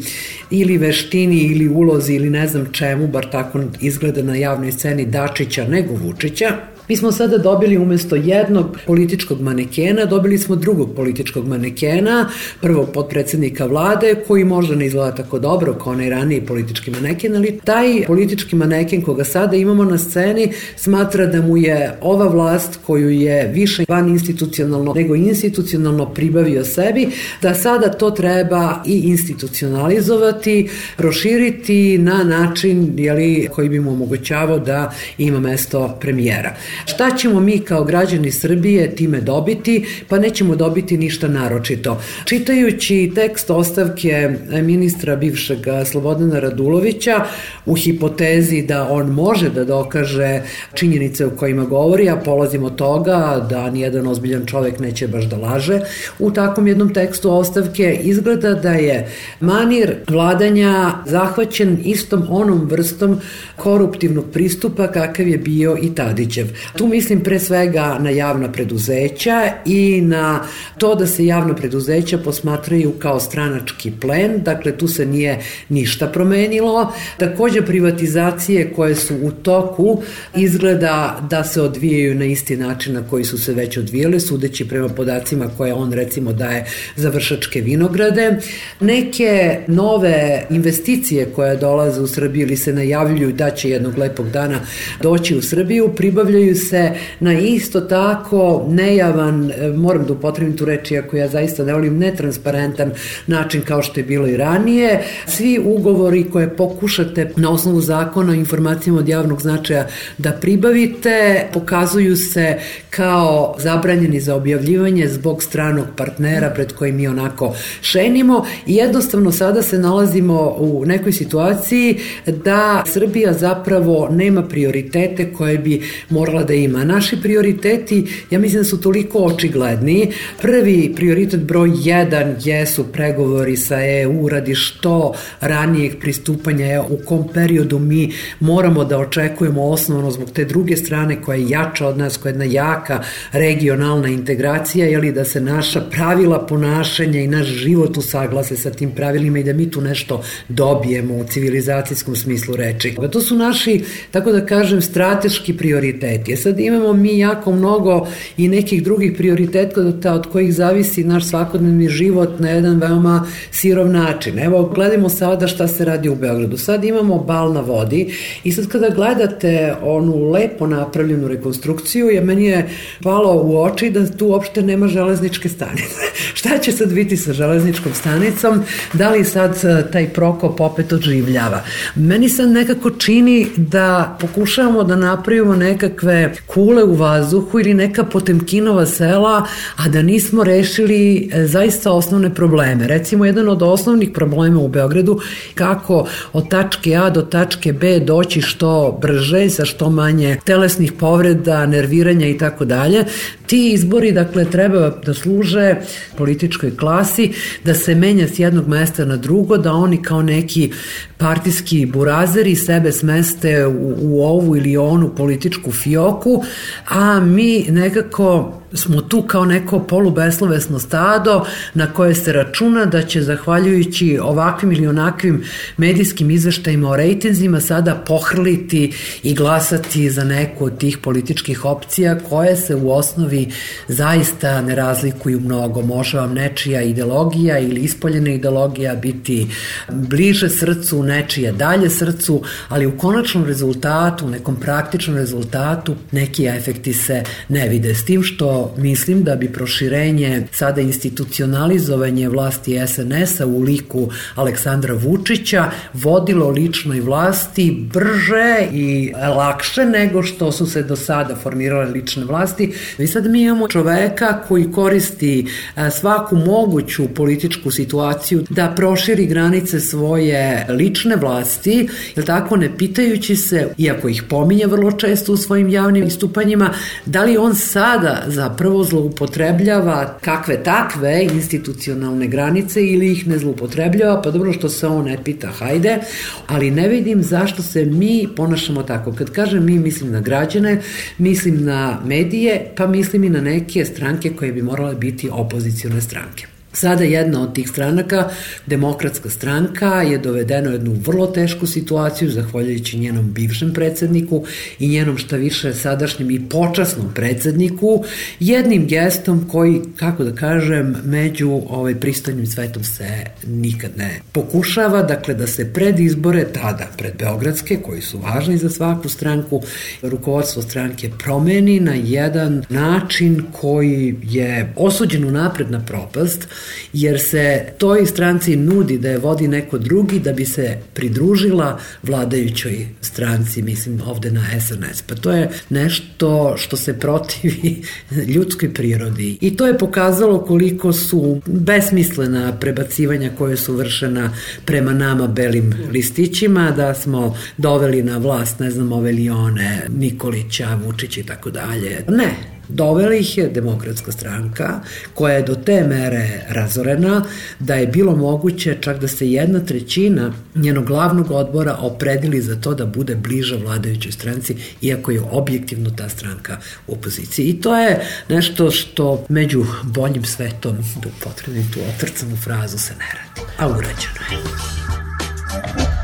ili 0.50 0.78
veštini 0.78 1.38
ili 1.38 1.68
ulozi 1.68 2.14
ili 2.14 2.30
ne 2.30 2.46
znam 2.46 2.73
čemu, 2.73 3.08
bar 3.08 3.30
tako 3.30 3.61
izgleda 3.80 4.23
na 4.23 4.37
javnoj 4.37 4.73
sceni 4.73 5.06
Dačića 5.06 5.68
nego 5.68 5.94
Vučića, 5.94 6.56
Mi 6.88 6.96
smo 6.96 7.12
sada 7.12 7.38
dobili 7.38 7.78
umesto 7.78 8.16
jednog 8.16 8.78
političkog 8.86 9.40
manekena, 9.40 10.04
dobili 10.04 10.38
smo 10.38 10.56
drugog 10.56 10.94
političkog 10.96 11.48
manekena, 11.48 12.28
prvog 12.60 12.88
podpredsednika 12.94 13.66
vlade, 13.66 14.14
koji 14.26 14.44
možda 14.44 14.74
ne 14.74 14.86
izgleda 14.86 15.14
tako 15.14 15.38
dobro 15.38 15.74
kao 15.74 15.92
onaj 15.92 16.10
raniji 16.10 16.40
politički 16.40 16.90
maneken, 16.90 17.36
ali 17.36 17.60
taj 17.64 18.06
politički 18.06 18.56
maneken 18.56 19.02
koga 19.02 19.24
sada 19.24 19.56
imamo 19.56 19.84
na 19.84 19.98
sceni 19.98 20.52
smatra 20.76 21.26
da 21.26 21.42
mu 21.42 21.56
je 21.56 21.98
ova 22.00 22.28
vlast 22.28 22.78
koju 22.86 23.10
je 23.10 23.50
više 23.52 23.84
van 23.88 24.08
institucionalno 24.08 24.94
nego 24.94 25.14
institucionalno 25.14 26.06
pribavio 26.14 26.64
sebi, 26.64 27.08
da 27.42 27.54
sada 27.54 27.90
to 27.90 28.10
treba 28.10 28.82
i 28.86 28.98
institucionalizovati, 28.98 30.68
proširiti 30.96 31.98
na 31.98 32.24
način 32.24 32.92
jeli, 32.96 33.48
koji 33.52 33.68
bi 33.68 33.80
mu 33.80 33.92
omogućavao 33.92 34.58
da 34.58 34.92
ima 35.18 35.40
mesto 35.40 35.96
premijera. 36.00 36.56
Šta 36.85 37.16
ćemo 37.16 37.40
mi 37.40 37.59
kao 37.59 37.85
građani 37.85 38.33
Srbije 38.33 38.95
time 38.95 39.21
dobiti? 39.21 39.87
Pa 40.09 40.18
nećemo 40.18 40.56
dobiti 40.56 40.97
ništa 40.97 41.28
naročito. 41.28 42.00
Čitajući 42.25 43.12
tekst 43.14 43.50
ostavke 43.50 44.30
ministra 44.62 45.16
bivšeg 45.16 45.59
Slobodana 45.85 46.38
Radulovića 46.38 47.25
u 47.66 47.75
hipotezi 47.75 48.62
da 48.62 48.88
on 48.90 49.06
može 49.06 49.50
da 49.50 49.64
dokaže 49.64 50.40
činjenice 50.75 51.26
o 51.26 51.30
kojima 51.30 51.64
govori, 51.64 52.09
a 52.09 52.16
polazim 52.16 52.64
od 52.64 52.76
toga 52.76 53.47
da 53.50 53.71
nijedan 53.71 54.06
ozbiljan 54.06 54.47
čovek 54.47 54.78
neće 54.78 55.09
baš 55.09 55.25
da 55.25 55.37
laže, 55.37 55.80
u 56.18 56.30
takvom 56.30 56.66
jednom 56.66 56.95
tekstu 56.95 57.30
ostavke 57.30 57.99
izgleda 58.02 58.54
da 58.54 58.73
je 58.73 59.09
manir 59.40 59.95
vladanja 60.09 60.92
zahvaćen 61.06 61.78
istom 61.84 62.26
onom 62.30 62.69
vrstom 62.71 63.21
koruptivnog 63.56 64.25
pristupa 64.32 64.86
kakav 64.93 65.28
je 65.28 65.39
bio 65.39 65.78
i 65.82 65.95
Tadićev. 65.95 66.47
Tu 66.76 66.86
mislim 66.86 67.20
pre 67.20 67.38
svega 67.38 67.98
na 68.00 68.10
javna 68.10 68.52
preduzeća 68.52 69.52
i 69.66 70.00
na 70.00 70.40
to 70.78 70.94
da 70.94 71.06
se 71.06 71.26
javna 71.26 71.54
preduzeća 71.54 72.18
posmatraju 72.18 72.92
kao 72.98 73.20
stranački 73.20 73.92
plen, 74.00 74.42
dakle 74.42 74.78
tu 74.78 74.88
se 74.88 75.06
nije 75.06 75.38
ništa 75.68 76.06
promenilo. 76.06 76.92
Takođe 77.16 77.62
privatizacije 77.62 78.72
koje 78.76 78.94
su 78.94 79.14
u 79.22 79.30
toku 79.30 80.02
izgleda 80.36 81.26
da 81.30 81.44
se 81.44 81.60
odvijaju 81.62 82.14
na 82.14 82.24
isti 82.24 82.56
način 82.56 82.94
na 82.94 83.02
koji 83.10 83.24
su 83.24 83.38
se 83.38 83.52
već 83.52 83.76
odvijale, 83.76 84.20
sudeći 84.20 84.68
prema 84.68 84.88
podacima 84.88 85.48
koje 85.56 85.74
on 85.74 85.92
recimo 85.92 86.32
daje 86.32 86.64
za 86.96 87.08
vršačke 87.08 87.60
vinograde. 87.60 88.36
Neke 88.80 89.58
nove 89.66 90.46
investicije 90.50 91.26
koje 91.34 91.56
dolaze 91.56 92.00
u 92.00 92.06
Srbiju 92.06 92.46
ili 92.46 92.56
se 92.56 92.72
najavljuju 92.72 93.32
da 93.32 93.50
će 93.50 93.70
jednog 93.70 93.98
lepog 93.98 94.30
dana 94.30 94.60
doći 95.02 95.36
u 95.36 95.42
Srbiju, 95.42 95.92
pribavljaju 95.96 96.55
se 96.56 96.90
na 97.21 97.32
isto 97.32 97.80
tako 97.80 98.66
nejavan, 98.69 99.50
e, 99.50 99.69
moram 99.69 100.04
da 100.06 100.12
upotrebim 100.12 100.56
tu 100.56 100.64
reči, 100.64 100.99
ako 100.99 101.16
ja 101.16 101.28
zaista 101.28 101.64
ne 101.64 101.73
volim, 101.73 101.99
netransparentan 101.99 102.90
način 103.26 103.62
kao 103.62 103.82
što 103.82 104.00
je 104.00 104.04
bilo 104.04 104.26
i 104.26 104.36
ranije. 104.36 105.04
Svi 105.26 105.58
ugovori 105.64 106.25
koje 106.30 106.56
pokušate 106.56 107.32
na 107.36 107.50
osnovu 107.50 107.80
zakona 107.80 108.32
o 108.32 108.34
informacijama 108.34 108.99
od 108.99 109.08
javnog 109.08 109.40
značaja 109.40 109.86
da 110.19 110.32
pribavite, 110.32 111.47
pokazuju 111.52 112.16
se 112.16 112.58
kao 112.90 113.54
zabranjeni 113.58 114.21
za 114.21 114.34
objavljivanje 114.34 115.08
zbog 115.08 115.42
stranog 115.42 115.86
partnera 115.97 116.50
pred 116.50 116.73
kojim 116.73 116.97
mi 116.97 117.08
onako 117.08 117.54
šenimo 117.80 118.45
i 118.66 118.75
jednostavno 118.75 119.32
sada 119.32 119.62
se 119.62 119.78
nalazimo 119.78 120.54
u 120.58 120.84
nekoj 120.86 121.12
situaciji 121.12 121.99
da 122.26 122.82
Srbija 122.86 123.32
zapravo 123.32 124.08
nema 124.10 124.42
prioritete 124.42 125.32
koje 125.32 125.58
bi 125.58 125.82
morala 126.10 126.42
da 126.47 126.54
ima. 126.54 126.85
Naši 126.85 127.21
prioriteti, 127.23 128.06
ja 128.30 128.39
mislim 128.39 128.61
da 128.61 128.65
su 128.65 128.80
toliko 128.80 129.19
očigledni. 129.19 130.13
Prvi 130.43 130.93
prioritet 130.97 131.41
broj 131.41 131.69
1 131.69 132.35
jesu 132.45 132.85
pregovori 132.93 133.56
sa 133.56 133.76
EU 133.87 134.28
radi 134.28 134.54
što 134.54 135.15
ranijeg 135.41 135.99
pristupanja 136.00 136.67
je 136.67 136.80
u 136.80 136.99
kom 137.04 137.28
periodu 137.35 137.78
mi 137.78 138.13
moramo 138.41 138.85
da 138.85 138.99
očekujemo 138.99 139.65
osnovno 139.65 140.11
zbog 140.11 140.30
te 140.30 140.45
druge 140.45 140.76
strane 140.76 141.23
koja 141.23 141.37
je 141.37 141.49
jača 141.49 141.87
od 141.87 141.99
nas, 141.99 142.17
koja 142.17 142.30
je 142.30 142.35
jedna 142.35 142.45
jaka 142.45 143.02
regionalna 143.32 144.09
integracija, 144.09 144.87
je 144.87 144.99
li 144.99 145.13
da 145.13 145.25
se 145.25 145.41
naša 145.41 145.80
pravila 145.80 146.47
ponašanja 146.47 147.21
i 147.21 147.26
naš 147.26 147.47
život 147.47 147.97
usaglase 147.97 148.56
sa 148.56 148.71
tim 148.71 148.91
pravilima 148.91 149.39
i 149.39 149.45
da 149.45 149.52
mi 149.52 149.71
tu 149.71 149.80
nešto 149.80 150.23
dobijemo 150.49 151.15
u 151.15 151.25
civilizacijskom 151.25 152.17
smislu 152.17 152.56
reči. 152.56 152.97
To 153.13 153.21
su 153.21 153.37
naši, 153.37 153.85
tako 154.11 154.32
da 154.32 154.47
kažem, 154.47 154.82
strateški 154.82 155.56
prioriteti. 155.56 156.35
E 156.36 156.38
sad 156.38 156.60
imamo 156.60 156.92
mi 156.92 157.18
jako 157.18 157.52
mnogo 157.52 158.06
i 158.36 158.49
nekih 158.49 158.82
drugih 158.82 159.12
prioriteta 159.16 160.12
od 160.12 160.26
kojih 160.26 160.54
zavisi 160.54 161.04
naš 161.04 161.25
svakodnevni 161.25 161.88
život 161.88 162.30
na 162.38 162.50
jedan 162.50 162.78
veoma 162.78 163.26
sirov 163.50 163.88
način. 163.88 164.38
Evo, 164.38 164.72
gledamo 164.75 165.08
sada 165.08 165.46
šta 165.46 165.68
se 165.68 165.84
radi 165.84 166.08
u 166.08 166.14
Beogradu. 166.14 166.58
Sad 166.58 166.84
imamo 166.84 167.18
bal 167.18 167.52
na 167.52 167.60
vodi 167.60 168.14
i 168.44 168.52
sad 168.52 168.68
kada 168.68 168.88
gledate 168.88 169.75
onu 169.82 170.30
lepo 170.30 170.66
napravljenu 170.66 171.28
rekonstrukciju, 171.28 172.08
je 172.08 172.20
meni 172.20 172.44
je 172.44 172.68
palo 173.02 173.42
u 173.42 173.62
oči 173.62 173.90
da 173.90 174.06
tu 174.06 174.26
uopšte 174.26 174.62
nema 174.62 174.88
železničke 174.88 175.49
stanice. 175.49 176.00
šta 176.38 176.58
će 176.58 176.72
sad 176.72 176.92
biti 176.92 177.16
sa 177.16 177.32
železničkom 177.32 177.94
stanicom? 177.94 178.62
Da 178.92 179.10
li 179.10 179.25
sad 179.25 179.64
e, 179.64 179.90
taj 179.92 180.08
prokop 180.08 180.60
opet 180.60 180.92
odživljava? 180.92 181.60
Meni 181.94 182.28
se 182.28 182.46
nekako 182.46 182.90
čini 182.90 183.46
da 183.56 184.18
pokušavamo 184.20 184.84
da 184.84 184.96
napravimo 184.96 185.56
nekakve 185.56 186.25
kule 186.47 186.84
u 186.84 186.95
vazduhu 186.95 187.60
ili 187.60 187.75
neka 187.75 188.04
Potemkinova 188.04 188.86
sela, 188.86 189.47
a 189.76 189.89
da 189.89 190.02
nismo 190.02 190.45
rešili 190.45 191.30
e, 191.32 191.47
zaista 191.47 191.93
osnovne 191.93 192.34
probleme. 192.34 192.86
Recimo, 192.86 193.25
jedan 193.25 193.49
od 193.49 193.62
osnovnih 193.62 194.10
problema 194.15 194.60
u 194.60 194.69
Beogradu 194.69 195.21
kako 195.54 196.06
od 196.32 196.49
tačke 196.49 196.95
A 196.97 197.10
do 197.10 197.23
tačke 197.23 197.73
B 197.73 198.00
doći 198.00 198.41
što 198.41 198.99
brže, 199.02 199.50
sa 199.50 199.65
što 199.65 199.91
manje 199.91 200.36
telesnih 200.45 200.93
povreda, 200.93 201.67
nerviranja 201.67 202.26
i 202.26 202.39
tako 202.39 202.65
dalje. 202.65 203.04
Ti 203.47 203.73
izbori, 203.73 204.12
dakle, 204.12 204.45
treba 204.45 204.91
da 205.06 205.15
služe 205.15 205.75
političkoj 206.17 206.76
klasi, 206.76 207.32
da 207.65 207.75
se 207.75 207.95
menja 207.95 208.28
s 208.28 208.39
jednog 208.39 208.69
mesta 208.69 209.04
na 209.04 209.17
drugo, 209.17 209.56
da 209.56 209.73
oni 209.73 210.02
kao 210.02 210.23
neki 210.23 210.73
partijski 211.19 211.86
burazeri 211.86 212.54
sebe 212.56 212.93
smeste 212.93 213.67
u, 213.67 213.95
u 214.02 214.23
ovu 214.25 214.56
ili 214.56 214.76
onu 214.76 215.08
političku 215.08 215.71
fioku, 216.06 216.45
a 216.86 217.21
mi 217.21 217.66
nekako 217.71 218.52
smo 218.76 219.00
tu 219.00 219.23
kao 219.23 219.45
neko 219.45 219.80
polubeslovesno 219.80 220.78
stado 220.78 221.47
na 221.75 221.93
koje 221.93 222.15
se 222.15 222.32
računa 222.32 222.84
da 222.84 223.02
će 223.02 223.23
zahvaljujući 223.23 224.19
ovakvim 224.23 224.73
ili 224.73 224.86
onakvim 224.86 225.45
medijskim 225.76 226.30
izveštajima 226.30 226.91
o 226.91 226.97
rejtenzima 226.97 227.60
sada 227.60 227.95
pohrliti 227.95 228.93
i 229.23 229.34
glasati 229.34 230.10
za 230.10 230.25
neku 230.25 230.65
od 230.65 230.78
tih 230.78 230.99
političkih 230.99 231.65
opcija 231.65 232.19
koje 232.19 232.56
se 232.56 232.75
u 232.75 232.93
osnovi 232.93 233.49
zaista 233.89 234.60
ne 234.60 234.75
razlikuju 234.75 235.41
mnogo. 235.41 235.82
Može 235.82 236.19
vam 236.19 236.34
nečija 236.34 236.82
ideologija 236.82 237.58
ili 237.58 237.80
ispoljena 237.80 238.30
ideologija 238.30 238.95
biti 238.95 239.47
bliže 239.93 240.49
srcu, 240.49 241.02
nečija 241.02 241.52
dalje 241.52 241.91
srcu, 241.91 242.43
ali 242.69 242.86
u 242.86 242.99
konačnom 242.99 243.45
rezultatu, 243.45 244.26
u 244.26 244.30
nekom 244.30 244.56
praktičnom 244.56 245.17
rezultatu 245.17 245.95
neki 246.12 246.47
efekti 246.47 246.93
se 246.93 247.23
ne 247.49 247.69
vide. 247.69 247.95
S 247.95 248.04
tim 248.04 248.23
što 248.23 248.65
mislim 248.76 249.24
da 249.24 249.36
bi 249.36 249.52
proširenje, 249.52 250.46
sada 250.52 250.80
institucionalizovanje 250.80 252.28
vlasti 252.28 252.78
SNS-a 252.86 253.46
u 253.46 253.60
liku 253.60 254.10
Aleksandra 254.34 254.94
Vučića 254.94 255.70
vodilo 255.92 256.48
ličnoj 256.48 257.00
vlasti 257.00 257.88
brže 257.92 258.68
i 258.72 259.12
lakše 259.36 259.84
nego 259.84 260.22
što 260.22 260.52
su 260.52 260.66
se 260.66 260.82
do 260.82 260.96
sada 260.96 261.36
formirale 261.36 261.90
lične 261.90 262.24
vlasti. 262.24 262.72
I 262.98 263.06
sad 263.06 263.26
mi 263.26 263.42
imamo 263.42 263.68
čoveka 263.68 264.42
koji 264.48 264.72
koristi 264.72 265.46
e, 265.76 265.90
svaku 265.90 266.36
moguću 266.36 267.08
političku 267.14 267.70
situaciju 267.70 268.44
da 268.50 268.72
proširi 268.76 269.26
granice 269.26 269.80
svoje 269.80 270.66
lične 270.68 271.16
vlasti, 271.16 271.88
jer 272.16 272.26
tako 272.26 272.56
ne 272.56 272.76
pitajući 272.76 273.36
se, 273.36 273.68
iako 273.78 274.08
ih 274.08 274.22
pominje 274.22 274.66
vrlo 274.66 274.92
često 274.92 275.32
u 275.32 275.36
svojim 275.36 275.68
javnim 275.68 276.04
istupanjima, 276.04 276.70
da 277.06 277.24
li 277.24 277.36
on 277.36 277.54
sada 277.54 278.22
za 278.26 278.46
zapravo 278.49 278.85
zloupotrebljava 278.85 280.19
kakve 280.21 280.63
takve 280.63 281.25
institucionalne 281.25 282.26
granice 282.26 282.87
ili 282.87 283.13
ih 283.13 283.26
ne 283.26 283.39
zloupotrebljava, 283.39 284.23
pa 284.23 284.30
dobro 284.30 284.52
što 284.52 284.69
se 284.69 284.87
on 284.87 285.04
ne 285.04 285.19
pita, 285.25 285.49
hajde, 285.49 285.99
ali 286.47 286.71
ne 286.71 286.89
vidim 286.89 287.23
zašto 287.23 287.63
se 287.63 287.85
mi 287.85 288.28
ponašamo 288.37 288.82
tako. 288.82 289.13
Kad 289.13 289.30
kažem 289.30 289.65
mi, 289.65 289.78
mislim 289.78 290.13
na 290.13 290.21
građane, 290.21 290.80
mislim 291.19 291.65
na 291.65 291.99
medije, 292.04 292.73
pa 292.76 292.87
mislim 292.87 293.25
i 293.25 293.30
na 293.30 293.41
neke 293.41 293.85
stranke 293.85 294.30
koje 294.30 294.52
bi 294.52 294.63
morale 294.63 294.95
biti 294.95 295.30
opozicione 295.32 296.00
stranke. 296.00 296.55
Sada 296.76 297.04
jedna 297.04 297.43
od 297.43 297.54
tih 297.54 297.69
stranaka, 297.69 298.28
demokratska 298.67 299.30
stranka, 299.30 300.02
je 300.02 300.19
dovedena 300.19 300.71
u 300.71 300.73
jednu 300.73 300.93
vrlo 300.93 301.26
tešku 301.26 301.67
situaciju 301.67 302.30
zahvaljujući 302.30 302.99
njenom 302.99 303.32
bivšem 303.32 303.73
predsedniku 303.75 304.45
i 304.78 304.89
njenom 304.89 305.19
šta 305.19 305.36
više 305.36 305.75
sadašnjem 305.75 306.30
i 306.30 306.49
počasnom 306.49 307.15
predsedniku, 307.15 308.04
jednim 308.41 308.86
gestom 308.86 309.49
koji, 309.49 309.80
kako 309.97 310.25
da 310.25 310.34
kažem, 310.34 310.97
među 311.04 311.62
ovaj 311.69 311.95
pristojnim 311.95 312.47
svetom 312.47 312.84
se 312.84 313.25
nikad 313.47 313.91
ne 313.97 314.21
pokušava, 314.32 315.02
dakle 315.02 315.34
da 315.34 315.47
se 315.47 315.73
pred 315.73 316.00
izbore, 316.00 316.45
tada 316.52 316.89
pred 316.99 317.12
Beogradske, 317.19 317.76
koji 317.82 318.02
su 318.02 318.19
važni 318.19 318.58
za 318.58 318.71
svaku 318.71 319.08
stranku, 319.08 319.62
rukovodstvo 320.02 320.62
stranke 320.62 321.10
promeni 321.19 321.80
na 321.80 321.95
jedan 321.95 322.65
način 322.69 323.45
koji 323.52 324.17
je 324.23 324.73
osuđen 324.76 325.25
u 325.25 325.30
napred 325.30 325.71
na 325.71 325.80
propast, 325.84 326.49
jer 326.92 327.20
se 327.20 327.66
toj 327.78 328.06
stranci 328.06 328.56
nudi 328.56 328.98
da 328.98 329.08
je 329.08 329.18
vodi 329.18 329.48
neko 329.48 329.78
drugi 329.78 330.20
da 330.20 330.32
bi 330.32 330.44
se 330.44 330.78
pridružila 330.94 331.80
vladajućoj 332.02 332.86
stranci, 333.00 333.62
mislim 333.62 334.00
ovde 334.06 334.30
na 334.30 334.44
SNS. 334.60 335.02
Pa 335.02 335.14
to 335.14 335.32
je 335.32 335.50
nešto 335.68 336.54
što 336.56 336.76
se 336.76 336.98
protivi 337.00 337.82
ljudskoj 338.34 338.74
prirodi. 338.74 339.38
I 339.40 339.56
to 339.56 339.66
je 339.66 339.78
pokazalo 339.78 340.44
koliko 340.44 340.92
su 340.92 341.40
besmislena 341.46 342.58
prebacivanja 342.60 343.30
koje 343.38 343.56
su 343.56 343.74
vršena 343.74 344.32
prema 344.64 344.92
nama 344.92 345.26
belim 345.26 345.74
listićima, 345.92 346.70
da 346.70 346.94
smo 346.94 347.36
doveli 347.56 348.02
na 348.02 348.18
vlast, 348.18 348.58
ne 348.60 348.70
znam, 348.70 348.92
ove 348.92 349.12
Lione, 349.12 349.82
Nikolića, 349.88 350.78
Vučić 350.84 351.16
i 351.18 351.22
tako 351.22 351.50
dalje. 351.50 352.04
Ne, 352.08 352.55
Dovela 352.68 353.14
ih 353.14 353.38
je 353.38 353.48
demokratska 353.48 354.12
stranka 354.12 354.80
koja 355.14 355.34
je 355.34 355.42
do 355.42 355.54
te 355.54 355.84
mere 355.84 356.40
razorena 356.48 357.24
da 357.58 357.74
je 357.74 357.86
bilo 357.86 358.16
moguće 358.16 358.76
čak 358.80 359.00
da 359.00 359.08
se 359.08 359.30
jedna 359.30 359.60
trećina 359.60 360.32
njenog 360.54 360.86
glavnog 360.86 361.30
odbora 361.30 361.76
opredili 361.80 362.40
za 362.40 362.56
to 362.56 362.74
da 362.74 362.86
bude 362.86 363.14
bliža 363.14 363.56
vladajućoj 363.56 364.12
stranci, 364.12 364.56
iako 364.82 365.10
je 365.10 365.20
objektivno 365.30 365.90
ta 365.90 366.08
stranka 366.08 366.58
u 366.86 366.92
opoziciji. 366.92 367.46
I 367.46 367.60
to 367.60 367.76
je 367.76 368.06
nešto 368.28 368.70
što 368.70 369.24
među 369.28 369.64
boljim 369.82 370.24
svetom, 370.24 370.76
da 371.02 371.08
upotrebim 371.08 371.70
tu 371.72 371.80
otrcanu 371.94 372.36
frazu, 372.36 372.78
se 372.78 372.94
ne 372.94 373.06
radi. 373.14 373.50
A 373.58 373.68
urađeno 373.68 374.20
je 374.30 375.96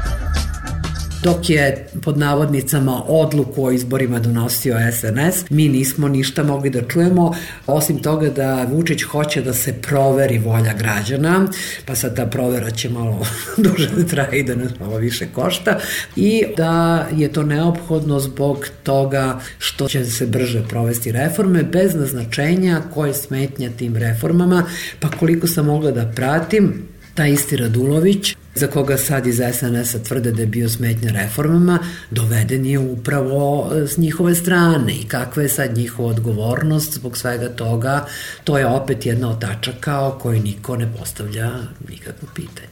dok 1.23 1.51
je 1.51 1.87
pod 2.03 2.19
navodnicama 2.19 3.03
odluku 3.07 3.65
o 3.65 3.71
izborima 3.71 4.19
donosio 4.19 4.77
SNS, 4.93 5.51
mi 5.51 5.69
nismo 5.69 6.09
ništa 6.09 6.43
mogli 6.43 6.71
da 6.71 6.83
čujemo, 6.89 7.35
osim 7.67 7.99
toga 7.99 8.31
da 8.31 8.67
Vučić 8.71 9.03
hoće 9.03 9.43
da 9.43 9.53
se 9.55 9.73
proveri 9.73 10.39
volja 10.39 10.75
građana, 10.79 11.47
pa 11.87 11.95
sad 11.95 12.17
ta 12.17 12.27
provera 12.27 12.71
će 12.71 12.89
malo 12.89 13.27
duže 13.65 13.89
da 13.97 14.05
traje 14.05 14.41
i 14.41 14.43
da 14.43 14.55
nas 14.55 14.73
malo 14.81 14.97
više 14.97 15.27
košta, 15.35 15.79
i 16.17 16.45
da 16.57 17.07
je 17.17 17.33
to 17.33 17.43
neophodno 17.43 18.21
zbog 18.21 18.67
toga 18.83 19.41
što 19.59 19.89
će 19.89 20.05
se 20.05 20.27
brže 20.27 20.63
provesti 20.69 21.13
reforme, 21.13 21.63
bez 21.63 21.95
naznačenja 21.95 22.81
koje 22.95 23.15
smetnja 23.15 23.71
tim 23.79 23.97
reformama, 23.97 24.65
pa 25.01 25.09
koliko 25.09 25.47
sam 25.47 25.67
mogla 25.67 25.91
da 25.91 26.13
pratim, 26.17 26.92
taj 27.15 27.33
isti 27.33 27.57
Radulović 27.57 28.37
za 28.55 28.67
koga 28.67 28.97
sad 28.97 29.27
iz 29.27 29.41
SNS-a 29.53 29.99
tvrde 29.99 30.33
da 30.33 30.41
je 30.41 30.47
bio 30.47 30.69
smetnja 30.69 31.11
reformama, 31.11 31.79
doveden 32.11 32.67
je 32.67 32.79
upravo 32.79 33.73
e, 33.75 33.87
s 33.87 33.99
njihove 33.99 34.35
strane 34.35 34.95
i 34.95 35.09
kakva 35.09 35.43
je 35.43 35.49
sad 35.49 35.77
njihova 35.77 36.09
odgovornost 36.09 36.95
zbog 36.95 37.17
svega 37.17 37.49
toga, 37.49 38.07
to 38.45 38.59
je 38.59 38.67
opet 38.67 39.07
jedna 39.07 39.31
od 39.31 39.41
tačaka 39.41 40.01
o 40.01 40.19
kojoj 40.19 40.41
niko 40.41 40.77
ne 40.77 40.93
postavlja 40.99 41.53
nikakvo 41.89 42.29
pitanje. 42.35 42.72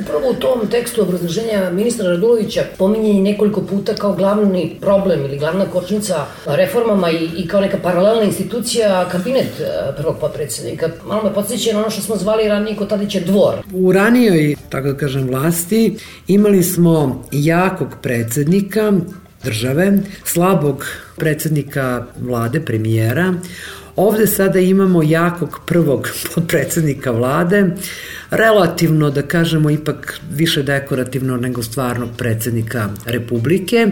Upravo 0.00 0.30
u 0.30 0.34
tom 0.34 0.66
tekstu 0.70 1.02
obrazloženja 1.02 1.70
ministra 1.70 2.08
Radulovića 2.08 2.64
pominje 2.78 3.22
nekoliko 3.22 3.60
puta 3.60 3.94
kao 3.94 4.12
glavni 4.12 4.76
problem 4.80 5.24
ili 5.24 5.38
glavna 5.38 5.64
kočnica 5.64 6.26
reformama 6.46 7.10
i, 7.10 7.28
i 7.36 7.48
kao 7.48 7.60
neka 7.60 7.78
paralelna 7.82 8.22
institucija 8.22 9.08
kabinet 9.12 9.60
e, 9.60 9.96
prvog 9.96 10.16
potpredsednika. 10.20 10.88
Malo 11.06 11.22
me 11.22 11.34
podsjeća 11.34 11.72
na 11.72 11.78
ono 11.78 11.90
što 11.90 12.02
smo 12.02 12.16
zvali 12.16 12.48
ranije 12.48 12.76
kod 12.76 12.88
Tadića 12.88 13.20
dvor. 13.20 13.54
U 13.72 13.92
ranijoj, 13.92 14.56
tako 14.68 14.88
da 14.88 14.96
kažem, 14.96 15.28
vlasti 15.28 15.96
imali 16.28 16.62
smo 16.62 17.24
jakog 17.32 17.88
predsednika 18.02 18.92
države, 19.44 19.98
slabog 20.24 20.86
predsednika 21.16 22.04
vlade, 22.20 22.60
premijera, 22.60 23.34
Ovde 23.96 24.26
sada 24.26 24.58
imamo 24.58 25.02
jakog 25.02 25.60
prvog 25.66 26.08
podpredsednika 26.34 27.10
vlade, 27.10 27.66
relativno, 28.30 29.10
da 29.10 29.22
kažemo, 29.22 29.70
ipak 29.70 30.20
više 30.30 30.62
dekorativno 30.62 31.36
nego 31.36 31.62
stvarnog 31.62 32.08
predsednika 32.18 32.88
Republike, 33.06 33.86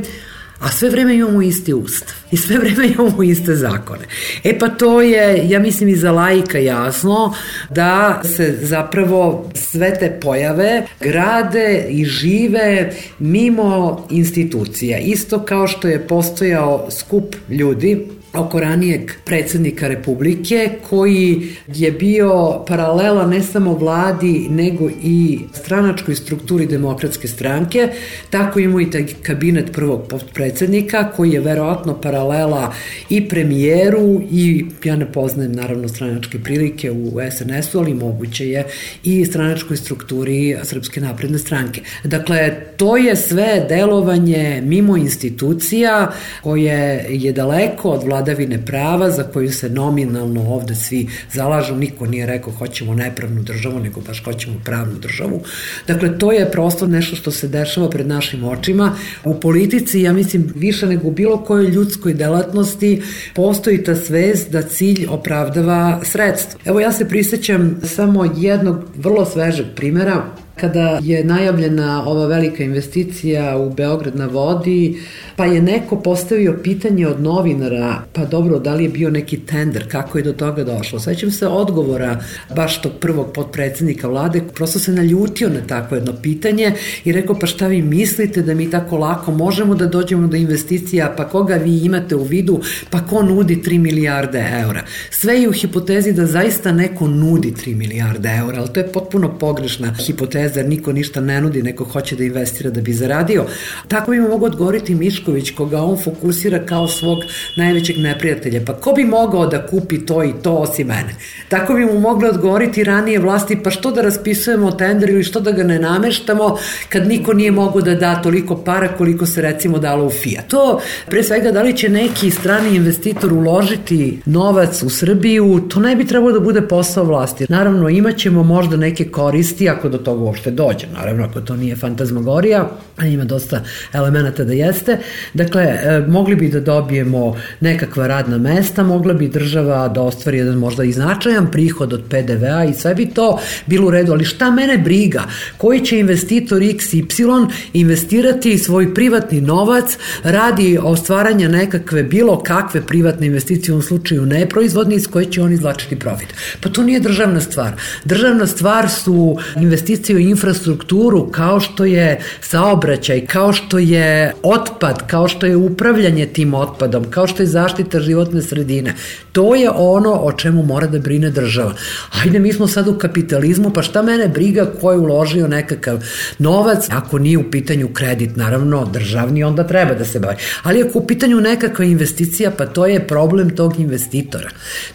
a 0.60 0.70
sve 0.70 0.90
vreme 0.90 1.14
imamo 1.14 1.42
isti 1.42 1.74
ustav 1.74 2.16
i 2.30 2.36
sve 2.36 2.58
vreme 2.58 2.86
imamo 2.88 3.22
iste 3.22 3.54
zakone. 3.54 4.04
E 4.44 4.58
pa 4.58 4.68
to 4.68 5.00
je, 5.00 5.48
ja 5.48 5.58
mislim 5.58 5.88
i 5.88 5.96
za 5.96 6.12
lajka 6.12 6.58
jasno, 6.58 7.34
da 7.70 8.22
se 8.36 8.58
zapravo 8.62 9.50
sve 9.54 9.98
te 9.98 10.18
pojave 10.20 10.86
grade 11.00 11.86
i 11.88 12.04
žive 12.04 12.92
mimo 13.18 14.06
institucija. 14.10 14.98
Isto 14.98 15.38
kao 15.38 15.66
što 15.66 15.88
je 15.88 16.06
postojao 16.06 16.88
skup 16.90 17.36
ljudi 17.48 18.06
oko 18.34 18.60
ranijeg 18.60 19.10
predsednika 19.24 19.88
Republike 19.88 20.70
koji 20.88 21.48
je 21.66 21.92
bio 21.92 22.64
paralela 22.66 23.26
ne 23.26 23.42
samo 23.42 23.74
vladi 23.74 24.46
nego 24.50 24.90
i 25.02 25.38
stranačkoj 25.52 26.14
strukturi 26.14 26.66
demokratske 26.66 27.28
stranke, 27.28 27.88
tako 28.30 28.60
imamo 28.60 28.80
i 28.80 28.90
taj 28.90 29.06
kabinet 29.22 29.72
prvog 29.72 30.12
predsednika 30.34 31.10
koji 31.16 31.30
je 31.30 31.40
verovatno 31.40 32.00
paralela 32.00 32.72
i 33.10 33.28
premijeru 33.28 34.20
i 34.30 34.64
ja 34.84 34.96
ne 34.96 35.12
poznajem 35.12 35.52
naravno 35.52 35.88
stranačke 35.88 36.38
prilike 36.38 36.90
u 36.90 37.12
SNS-u, 37.38 37.78
ali 37.78 37.94
moguće 37.94 38.48
je 38.48 38.64
i 39.04 39.24
stranačkoj 39.24 39.76
strukturi 39.76 40.56
Srpske 40.62 41.00
napredne 41.00 41.38
stranke. 41.38 41.80
Dakle, 42.04 42.56
to 42.76 42.96
je 42.96 43.16
sve 43.16 43.66
delovanje 43.68 44.62
mimo 44.64 44.96
institucija 44.96 46.12
koje 46.42 47.06
je 47.10 47.32
daleko 47.32 47.90
od 47.90 48.04
vladavine 48.22 48.66
prava 48.66 49.10
za 49.10 49.22
koju 49.22 49.52
se 49.52 49.68
nominalno 49.68 50.42
ovde 50.54 50.74
svi 50.74 51.08
zalažu. 51.32 51.76
Niko 51.76 52.06
nije 52.06 52.26
rekao 52.26 52.52
hoćemo 52.52 52.94
nepravnu 52.94 53.42
državu, 53.42 53.80
nego 53.80 54.00
baš 54.00 54.24
hoćemo 54.24 54.60
pravnu 54.64 54.98
državu. 54.98 55.40
Dakle, 55.86 56.18
to 56.18 56.32
je 56.32 56.50
prosto 56.50 56.86
nešto 56.86 57.16
što 57.16 57.30
se 57.30 57.48
dešava 57.48 57.90
pred 57.90 58.06
našim 58.06 58.44
očima. 58.44 58.94
U 59.24 59.40
politici, 59.40 60.00
ja 60.00 60.12
mislim, 60.12 60.52
više 60.54 60.86
nego 60.86 61.08
u 61.08 61.10
bilo 61.10 61.38
kojoj 61.44 61.70
ljudskoj 61.70 62.14
delatnosti 62.14 63.02
postoji 63.34 63.84
ta 63.84 63.96
svest 63.96 64.50
da 64.50 64.62
cilj 64.62 65.06
opravdava 65.08 66.00
sredstvo. 66.04 66.60
Evo 66.64 66.80
ja 66.80 66.92
se 66.92 67.08
prisećam 67.08 67.80
samo 67.84 68.32
jednog 68.36 68.84
vrlo 68.96 69.24
svežeg 69.24 69.66
primera 69.76 70.41
kada 70.56 70.98
je 71.02 71.24
najavljena 71.24 72.04
ova 72.06 72.26
velika 72.26 72.64
investicija 72.64 73.56
u 73.56 73.70
Beograd 73.70 74.16
na 74.16 74.26
vodi, 74.26 74.96
pa 75.36 75.44
je 75.46 75.62
neko 75.62 75.96
postavio 75.96 76.58
pitanje 76.62 77.06
od 77.06 77.20
novinara, 77.20 78.02
pa 78.12 78.24
dobro, 78.24 78.58
da 78.58 78.74
li 78.74 78.84
je 78.84 78.88
bio 78.88 79.10
neki 79.10 79.36
tender, 79.36 79.84
kako 79.90 80.18
je 80.18 80.24
do 80.24 80.32
toga 80.32 80.64
došlo. 80.64 81.00
Svećam 81.00 81.30
se 81.30 81.46
odgovora 81.46 82.20
baš 82.56 82.82
tog 82.82 82.92
prvog 83.00 83.32
podpredsednika 83.34 84.08
vlade, 84.08 84.42
prosto 84.54 84.78
se 84.78 84.92
naljutio 84.92 85.48
na 85.48 85.60
takvo 85.66 85.96
jedno 85.96 86.12
pitanje 86.22 86.72
i 87.04 87.12
rekao, 87.12 87.38
pa 87.38 87.46
šta 87.46 87.66
vi 87.66 87.82
mislite 87.82 88.42
da 88.42 88.54
mi 88.54 88.70
tako 88.70 88.96
lako 88.98 89.32
možemo 89.32 89.74
da 89.74 89.86
dođemo 89.86 90.26
do 90.26 90.36
investicija, 90.36 91.14
pa 91.16 91.28
koga 91.28 91.54
vi 91.54 91.78
imate 91.78 92.16
u 92.16 92.22
vidu, 92.22 92.60
pa 92.90 93.00
ko 93.00 93.22
nudi 93.22 93.56
3 93.56 93.78
milijarde 93.78 94.48
eura. 94.62 94.84
Sve 95.10 95.34
je 95.34 95.48
u 95.48 95.52
hipotezi 95.52 96.12
da 96.12 96.26
zaista 96.26 96.72
neko 96.72 97.08
nudi 97.08 97.52
3 97.66 97.76
milijarde 97.76 98.28
eura, 98.38 98.58
ali 98.58 98.72
to 98.72 98.80
je 98.80 98.92
potpuno 98.92 99.38
pogrešna 99.38 99.94
hipoteza 99.94 100.41
jer 100.42 100.66
niko 100.66 100.92
ništa 100.92 101.20
ne 101.20 101.40
nudi, 101.40 101.62
neko 101.62 101.84
hoće 101.84 102.16
da 102.16 102.24
investira 102.24 102.70
da 102.70 102.80
bi 102.80 102.92
zaradio. 102.92 103.44
Tako 103.88 104.10
bi 104.10 104.20
mogo 104.20 104.46
odgovoriti 104.46 104.94
Mišković, 104.94 105.50
koga 105.50 105.82
on 105.82 105.98
fokusira 106.04 106.66
kao 106.66 106.88
svog 106.88 107.18
najvećeg 107.56 107.98
neprijatelja. 107.98 108.60
Pa 108.66 108.74
ko 108.74 108.92
bi 108.92 109.04
mogao 109.04 109.46
da 109.46 109.66
kupi 109.66 110.06
to 110.06 110.24
i 110.24 110.32
to 110.42 110.52
osim 110.52 110.86
mene? 110.86 111.14
Tako 111.48 111.74
bi 111.74 111.84
mu 111.84 112.00
mogli 112.00 112.28
odgovoriti 112.28 112.84
ranije 112.84 113.18
vlasti, 113.18 113.58
pa 113.64 113.70
što 113.70 113.90
da 113.90 114.02
raspisujemo 114.02 114.70
tender 114.70 115.10
ili 115.10 115.24
što 115.24 115.40
da 115.40 115.52
ga 115.52 115.62
ne 115.62 115.78
nameštamo 115.78 116.56
kad 116.88 117.08
niko 117.08 117.32
nije 117.32 117.50
mogo 117.50 117.80
da 117.80 117.94
da 117.94 118.22
toliko 118.22 118.56
para 118.56 118.88
koliko 118.88 119.26
se 119.26 119.42
recimo 119.42 119.78
dalo 119.78 120.06
u 120.06 120.10
Fiat. 120.10 120.46
To, 120.48 120.80
pre 121.06 121.22
svega, 121.22 121.52
da 121.52 121.62
li 121.62 121.76
će 121.76 121.88
neki 121.88 122.30
strani 122.30 122.76
investitor 122.76 123.32
uložiti 123.32 124.20
novac 124.24 124.82
u 124.82 124.90
Srbiju, 124.90 125.60
to 125.68 125.80
ne 125.80 125.96
bi 125.96 126.06
trebalo 126.06 126.32
da 126.32 126.40
bude 126.40 126.62
posao 126.62 127.04
vlasti. 127.04 127.46
Naravno, 127.48 127.88
imaćemo 127.88 128.42
možda 128.42 128.76
neke 128.76 129.04
koristi 129.04 129.68
ako 129.68 129.88
do 129.88 129.98
toga 129.98 130.24
uopšte 130.32 130.50
dođe. 130.50 130.86
Naravno, 130.92 131.24
ako 131.24 131.40
to 131.40 131.56
nije 131.56 131.76
fantazmagorija, 131.76 132.68
a 132.96 133.06
ima 133.06 133.24
dosta 133.24 133.60
elemenata 133.92 134.44
da 134.44 134.52
jeste. 134.52 134.98
Dakle, 135.34 135.62
e, 135.62 136.04
mogli 136.08 136.36
bi 136.36 136.48
da 136.48 136.60
dobijemo 136.60 137.36
nekakva 137.60 138.06
radna 138.06 138.38
mesta, 138.38 138.82
mogla 138.82 139.14
bi 139.14 139.28
država 139.28 139.88
da 139.88 140.02
ostvari 140.02 140.38
jedan 140.38 140.58
možda 140.58 140.84
i 140.84 140.92
značajan 140.92 141.50
prihod 141.50 141.92
od 141.92 142.04
PDV-a 142.08 142.64
i 142.64 142.74
sve 142.74 142.94
bi 142.94 143.06
to 143.06 143.38
bilo 143.66 143.88
u 143.88 143.90
redu, 143.90 144.12
ali 144.12 144.24
šta 144.24 144.50
mene 144.50 144.78
briga? 144.78 145.22
Koji 145.56 145.80
će 145.80 145.98
investitor 145.98 146.62
XY 146.62 147.50
investirati 147.72 148.58
svoj 148.58 148.94
privatni 148.94 149.40
novac 149.40 149.96
radi 150.22 150.78
ostvaranja 150.82 151.48
nekakve 151.48 152.02
bilo 152.02 152.42
kakve 152.42 152.86
privatne 152.86 153.26
investicije 153.26 153.74
u 153.74 153.82
slučaju 153.82 154.26
neproizvodni 154.26 154.94
iz 154.94 155.06
koje 155.06 155.26
će 155.26 155.42
on 155.42 155.52
izvlačiti 155.52 155.98
profit. 155.98 156.28
Pa 156.60 156.68
to 156.68 156.82
nije 156.82 157.00
državna 157.00 157.40
stvar. 157.40 157.72
Državna 158.04 158.46
stvar 158.46 158.90
su 158.90 159.36
investicije 159.56 160.16
u 160.16 160.20
infrastrukturu 160.28 161.26
kao 161.30 161.60
što 161.60 161.84
je 161.84 162.20
saobraćaj, 162.40 163.26
kao 163.26 163.52
što 163.52 163.78
je 163.78 164.32
otpad, 164.42 165.06
kao 165.06 165.28
što 165.28 165.46
je 165.46 165.56
upravljanje 165.56 166.26
tim 166.26 166.54
otpadom, 166.54 167.04
kao 167.10 167.26
što 167.26 167.42
je 167.42 167.46
zaštita 167.46 168.00
životne 168.00 168.42
sredine. 168.42 168.94
To 169.32 169.54
je 169.54 169.70
ono 169.70 170.12
o 170.12 170.32
čemu 170.32 170.62
mora 170.62 170.86
da 170.86 170.98
brine 170.98 171.30
država. 171.30 171.74
Ajde, 172.22 172.38
mi 172.38 172.52
smo 172.52 172.66
sad 172.66 172.88
u 172.88 172.98
kapitalizmu, 172.98 173.70
pa 173.70 173.82
šta 173.82 174.02
mene 174.02 174.28
briga 174.28 174.66
ko 174.80 174.92
je 174.92 174.98
uložio 174.98 175.48
nekakav 175.48 176.04
novac, 176.38 176.86
ako 176.90 177.18
nije 177.18 177.38
u 177.38 177.50
pitanju 177.50 177.88
kredit, 177.88 178.36
naravno 178.36 178.84
državni, 178.84 179.44
onda 179.44 179.66
treba 179.66 179.94
da 179.94 180.04
se 180.04 180.20
bavi. 180.20 180.36
Ali 180.62 180.82
ako 180.82 180.98
u 180.98 181.06
pitanju 181.06 181.40
nekakva 181.40 181.84
investicija, 181.84 182.50
pa 182.50 182.66
to 182.66 182.86
je 182.86 183.06
problem 183.06 183.50
tog 183.50 183.80
investitora. 183.80 184.50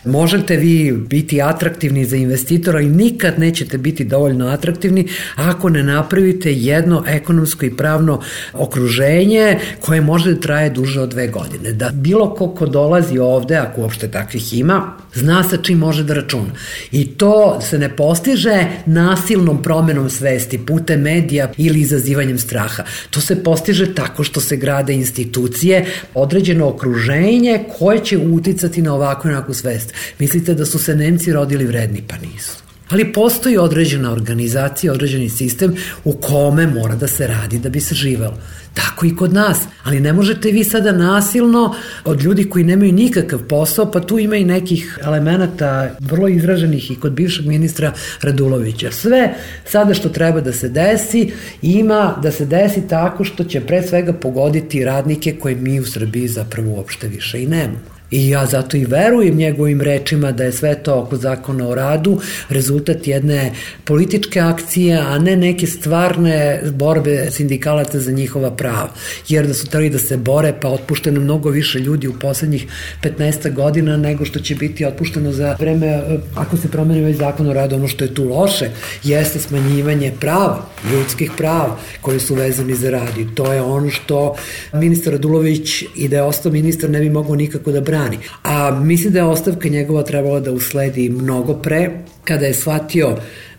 Možete 0.05 0.57
vi 0.57 0.91
biti 0.91 1.41
atraktivni 1.41 2.05
za 2.05 2.15
investitora 2.15 2.81
i 2.81 2.89
nikad 2.89 3.39
nećete 3.39 3.77
biti 3.77 4.03
dovoljno 4.03 4.47
atraktivni 4.47 5.07
ako 5.35 5.69
ne 5.69 5.83
napravite 5.83 6.53
jedno 6.53 7.03
ekonomsko 7.07 7.65
i 7.65 7.77
pravno 7.77 8.21
okruženje 8.53 9.59
koje 9.81 10.01
može 10.01 10.33
da 10.33 10.39
traje 10.39 10.69
duže 10.69 11.01
od 11.01 11.09
dve 11.09 11.27
godine. 11.27 11.73
Da 11.73 11.89
bilo 11.93 12.33
ko 12.35 12.47
ko 12.49 12.65
dolazi 12.65 13.19
ovde, 13.19 13.55
ako 13.55 13.81
uopšte 13.81 14.11
takvih 14.11 14.53
ima, 14.53 14.93
zna 15.13 15.43
sa 15.43 15.57
čim 15.57 15.77
može 15.77 16.03
da 16.03 16.13
računa. 16.13 16.51
I 16.91 17.05
to 17.07 17.59
se 17.61 17.79
ne 17.79 17.89
postiže 17.95 18.65
nasilnom 18.85 19.63
promenom 19.63 20.09
svesti 20.09 20.57
putem 20.57 21.01
medija 21.01 21.51
ili 21.57 21.79
izazivanjem 21.79 22.39
straha. 22.39 22.83
To 23.09 23.21
se 23.21 23.43
postiže 23.43 23.95
tako 23.95 24.23
što 24.23 24.41
se 24.41 24.57
grade 24.57 24.93
institucije, 24.93 25.85
određeno 26.13 26.67
okruženje 26.67 27.63
koje 27.79 28.05
će 28.05 28.17
uticati 28.17 28.81
na 28.81 28.93
ovakvu 28.93 29.29
nekakvu 29.29 29.53
svest. 29.53 29.93
Mislite 30.19 30.53
da 30.53 30.65
su 30.65 30.79
se 30.79 30.95
Nemci 30.95 31.33
rodili 31.33 31.65
vredni? 31.65 32.03
Pa 32.07 32.15
nisu. 32.17 32.66
Ali 32.89 33.13
postoji 33.13 33.57
određena 33.57 34.11
organizacija, 34.11 34.93
određeni 34.93 35.29
sistem 35.29 35.75
u 36.03 36.13
kome 36.13 36.67
mora 36.67 36.95
da 36.95 37.07
se 37.07 37.27
radi 37.27 37.59
da 37.59 37.69
bi 37.69 37.79
se 37.79 37.95
živelo. 37.95 38.37
Tako 38.73 39.05
i 39.05 39.15
kod 39.15 39.33
nas. 39.33 39.57
Ali 39.83 39.99
ne 39.99 40.13
možete 40.13 40.51
vi 40.51 40.63
sada 40.63 40.91
nasilno 40.91 41.75
od 42.05 42.23
ljudi 42.23 42.49
koji 42.49 42.65
nemaju 42.65 42.91
nikakav 42.91 43.39
posao, 43.39 43.91
pa 43.91 43.99
tu 43.99 44.19
ima 44.19 44.35
i 44.35 44.45
nekih 44.45 44.99
elemenata 45.03 45.95
vrlo 45.99 46.27
izraženih 46.27 46.91
i 46.91 46.95
kod 46.95 47.11
bivšeg 47.11 47.45
ministra 47.45 47.93
Radulovića. 48.21 48.91
Sve 48.91 49.33
sada 49.65 49.93
što 49.93 50.09
treba 50.09 50.41
da 50.41 50.53
se 50.53 50.69
desi, 50.69 51.31
ima 51.61 52.19
da 52.23 52.31
se 52.31 52.45
desi 52.45 52.87
tako 52.87 53.23
što 53.23 53.43
će 53.43 53.61
pre 53.61 53.81
svega 53.81 54.13
pogoditi 54.13 54.85
radnike 54.85 55.35
koje 55.39 55.55
mi 55.55 55.79
u 55.79 55.85
Srbiji 55.85 56.27
zapravo 56.27 56.71
uopšte 56.71 57.07
više 57.07 57.43
i 57.43 57.47
nemamo. 57.47 57.96
I 58.11 58.29
ja 58.29 58.45
zato 58.45 58.77
i 58.77 58.85
verujem 58.85 59.35
njegovim 59.35 59.81
rečima 59.81 60.31
da 60.31 60.43
je 60.43 60.51
sve 60.51 60.75
to 60.75 60.95
oko 60.95 61.17
zakona 61.17 61.67
o 61.67 61.75
radu 61.75 62.19
rezultat 62.49 63.07
jedne 63.07 63.51
političke 63.83 64.39
akcije, 64.39 64.97
a 64.97 65.19
ne 65.19 65.35
neke 65.35 65.67
stvarne 65.67 66.61
borbe 66.71 67.27
sindikalaca 67.31 67.99
za 67.99 68.11
njihova 68.11 68.51
prava. 68.51 68.89
Jer 69.27 69.47
da 69.47 69.53
su 69.53 69.67
tali 69.67 69.89
da 69.89 69.99
se 69.99 70.17
bore, 70.17 70.53
pa 70.61 70.69
otpušteno 70.69 71.21
mnogo 71.21 71.49
više 71.49 71.79
ljudi 71.79 72.07
u 72.07 72.19
poslednjih 72.19 72.65
15 73.03 73.53
godina 73.53 73.97
nego 73.97 74.25
što 74.25 74.39
će 74.39 74.55
biti 74.55 74.85
otpušteno 74.85 75.31
za 75.31 75.55
vreme, 75.59 75.87
eh, 75.87 76.19
ako 76.35 76.57
se 76.57 76.71
promeni 76.71 76.99
ovaj 76.99 77.13
zakon 77.13 77.49
o 77.49 77.53
radu, 77.53 77.75
ono 77.75 77.87
što 77.87 78.03
je 78.03 78.13
tu 78.13 78.29
loše, 78.29 78.69
jeste 79.03 79.39
smanjivanje 79.39 80.13
prava, 80.19 80.65
ljudskih 80.91 81.31
prava 81.37 81.77
koji 82.01 82.19
su 82.19 82.35
vezani 82.35 82.75
za 82.75 82.89
rad. 82.89 83.17
I 83.17 83.35
to 83.35 83.53
je 83.53 83.61
ono 83.61 83.89
što 83.89 84.35
ministar 84.73 85.13
Radulović 85.13 85.83
i 85.95 86.07
da 86.07 86.15
je 86.15 86.23
ostao 86.23 86.51
ministar 86.51 86.89
ne 86.89 86.99
bi 86.99 87.09
mogao 87.09 87.35
nikako 87.35 87.71
da 87.71 87.81
brani 87.81 87.96
brani. 87.97 88.17
A 88.43 88.71
mislim 88.71 89.13
da 89.13 89.19
je 89.19 89.25
ostavka 89.25 89.69
njegova 89.69 90.03
trebala 90.03 90.39
da 90.39 90.51
usledi 90.51 91.09
mnogo 91.09 91.53
pre, 91.53 91.89
kada 92.23 92.45
je 92.45 92.53
shvatio 92.53 93.15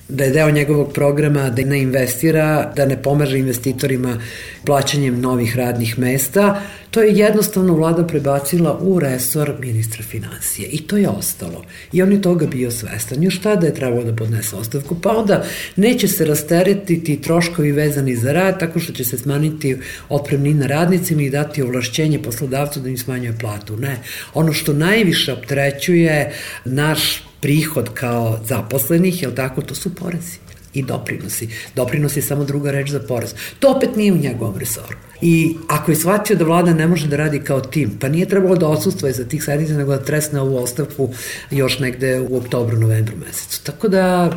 da 0.08 0.24
je 0.24 0.30
deo 0.30 0.50
njegovog 0.50 0.92
programa 0.92 1.50
da 1.50 1.64
ne 1.64 1.80
investira, 1.80 2.72
da 2.76 2.86
ne 2.86 3.02
pomaže 3.02 3.38
investitorima 3.38 4.20
plaćanjem 4.64 5.20
novih 5.20 5.56
radnih 5.56 5.98
mesta, 5.98 6.62
to 6.90 7.02
je 7.02 7.12
jednostavno 7.12 7.74
vlada 7.74 8.06
prebacila 8.06 8.78
u 8.80 8.98
resor 9.00 9.54
ministra 9.60 10.02
financije 10.02 10.68
i 10.68 10.86
to 10.86 10.96
je 10.96 11.08
ostalo. 11.08 11.64
I 11.92 12.02
on 12.02 12.12
je 12.12 12.22
toga 12.22 12.46
bio 12.46 12.70
svestan. 12.70 13.22
Još 13.22 13.40
tada 13.40 13.66
je 13.66 13.74
trebalo 13.74 14.04
da 14.04 14.16
podnese 14.16 14.56
ostavku, 14.56 14.96
pa 15.02 15.10
onda 15.10 15.44
neće 15.76 16.08
se 16.08 16.24
rasteretiti 16.24 17.20
troškovi 17.22 17.72
vezani 17.72 18.16
za 18.16 18.32
rad, 18.32 18.60
tako 18.60 18.80
što 18.80 18.92
će 18.92 19.04
se 19.04 19.18
smanjiti 19.18 19.76
otpremnina 20.08 20.66
radnicima 20.66 21.22
i 21.22 21.30
dati 21.30 21.62
ovlašćenje 21.62 22.22
poslodavcu 22.22 22.80
da 22.80 22.88
im 22.88 22.98
smanjuje 22.98 23.38
platu. 23.40 23.76
Ne. 23.76 23.96
Ono 24.34 24.52
što 24.52 24.72
najviše 24.72 25.32
optrećuje 25.32 26.32
naš 26.64 27.27
prihod 27.40 27.90
kao 27.94 28.40
zaposlenih, 28.44 29.22
jel 29.22 29.34
tako, 29.34 29.62
to 29.62 29.74
su 29.74 29.94
porezi. 29.94 30.38
i 30.74 30.82
doprinosi. 30.82 31.48
Doprinosi 31.74 32.18
je 32.18 32.22
samo 32.22 32.44
druga 32.44 32.70
reč 32.70 32.90
za 32.90 33.00
porez. 33.00 33.34
To 33.58 33.72
opet 33.76 33.96
nije 33.96 34.12
u 34.12 34.16
njegovom 34.16 34.58
resoru. 34.58 35.07
I 35.22 35.54
ako 35.68 35.90
je 35.92 35.96
shvatio 35.96 36.36
da 36.36 36.44
vlada 36.44 36.74
ne 36.74 36.86
može 36.86 37.08
da 37.08 37.16
radi 37.16 37.40
kao 37.40 37.60
tim, 37.60 37.90
pa 38.00 38.08
nije 38.08 38.26
trebalo 38.26 38.56
da 38.56 38.68
odsustvoje 38.68 39.12
za 39.12 39.24
tih 39.24 39.44
sednica, 39.44 39.74
nego 39.74 39.96
da 39.96 40.04
tresne 40.04 40.40
ovu 40.40 40.56
ostavku 40.56 41.08
još 41.50 41.78
negde 41.78 42.20
u 42.20 42.36
oktobru, 42.36 42.76
novembru 42.76 43.16
mesecu. 43.26 43.64
Tako 43.64 43.88
da, 43.88 44.32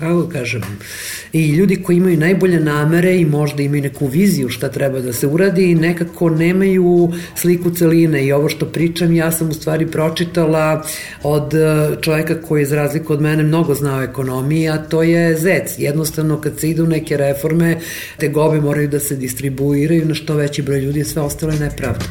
kako 0.00 0.22
da 0.22 0.32
kažem, 0.32 0.62
i 1.32 1.50
ljudi 1.50 1.82
koji 1.82 1.96
imaju 1.96 2.18
najbolje 2.18 2.60
namere 2.60 3.16
i 3.16 3.24
možda 3.24 3.62
imaju 3.62 3.82
neku 3.82 4.06
viziju 4.06 4.48
šta 4.48 4.68
treba 4.68 5.00
da 5.00 5.12
se 5.12 5.26
uradi, 5.26 5.74
nekako 5.74 6.30
nemaju 6.30 7.12
sliku 7.36 7.70
celine 7.70 8.24
i 8.26 8.32
ovo 8.32 8.48
što 8.48 8.66
pričam 8.66 9.14
ja 9.14 9.32
sam 9.32 9.50
u 9.50 9.54
stvari 9.54 9.86
pročitala 9.86 10.84
od 11.22 11.54
e, 11.54 11.88
čoveka 12.00 12.42
koji 12.42 12.62
je 12.62 12.66
za 12.66 12.76
razliku 12.76 13.12
od 13.12 13.20
mene 13.20 13.42
mnogo 13.42 13.74
znao 13.74 14.02
ekonomiji, 14.02 14.68
a 14.68 14.78
to 14.78 15.02
je 15.02 15.36
ZEC. 15.36 15.78
Jednostavno 15.78 16.40
kad 16.40 16.60
se 16.60 16.70
idu 16.70 16.86
neke 16.86 17.16
reforme, 17.16 17.78
te 18.18 18.28
gobe 18.28 18.60
moraju 18.60 18.88
da 18.88 19.00
se 19.00 19.16
distribuiraju 19.16 20.04
na 20.06 20.14
što 20.24 20.34
veći 20.34 20.62
broj 20.62 20.80
ljudi, 20.80 21.04
sve 21.04 21.22
ostalo 21.22 21.52
je 21.52 21.58
nepravda. 21.58 22.04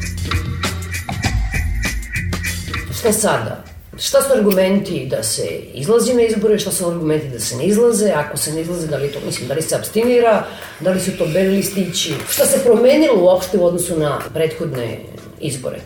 Šta 2.98 3.12
sada? 3.12 3.64
Šta 3.98 4.22
su 4.22 4.32
argumenti 4.38 5.06
da 5.10 5.22
se 5.22 5.42
izlazi 5.74 6.14
na 6.14 6.22
izbore, 6.22 6.58
šta 6.58 6.70
su 6.72 6.88
argumenti 6.90 7.28
da 7.28 7.40
se 7.40 7.56
ne 7.56 7.66
izlaze, 7.66 8.10
ako 8.10 8.36
se 8.36 8.52
ne 8.52 8.60
izlaze, 8.60 8.86
da 8.86 8.96
li 8.96 9.08
to, 9.08 9.18
mislim, 9.26 9.48
da 9.48 9.54
li 9.54 9.62
se 9.62 9.76
abstinira, 9.76 10.46
da 10.80 10.90
li 10.90 11.00
su 11.00 11.10
to 11.18 11.26
beli 11.26 11.56
listići, 11.56 12.14
šta 12.30 12.46
se 12.46 12.64
promenilo 12.64 13.22
uopšte 13.22 13.58
u 13.58 13.64
odnosu 13.64 13.98
na 13.98 14.20
prethodne 14.34 14.98
izbore? 15.40 15.80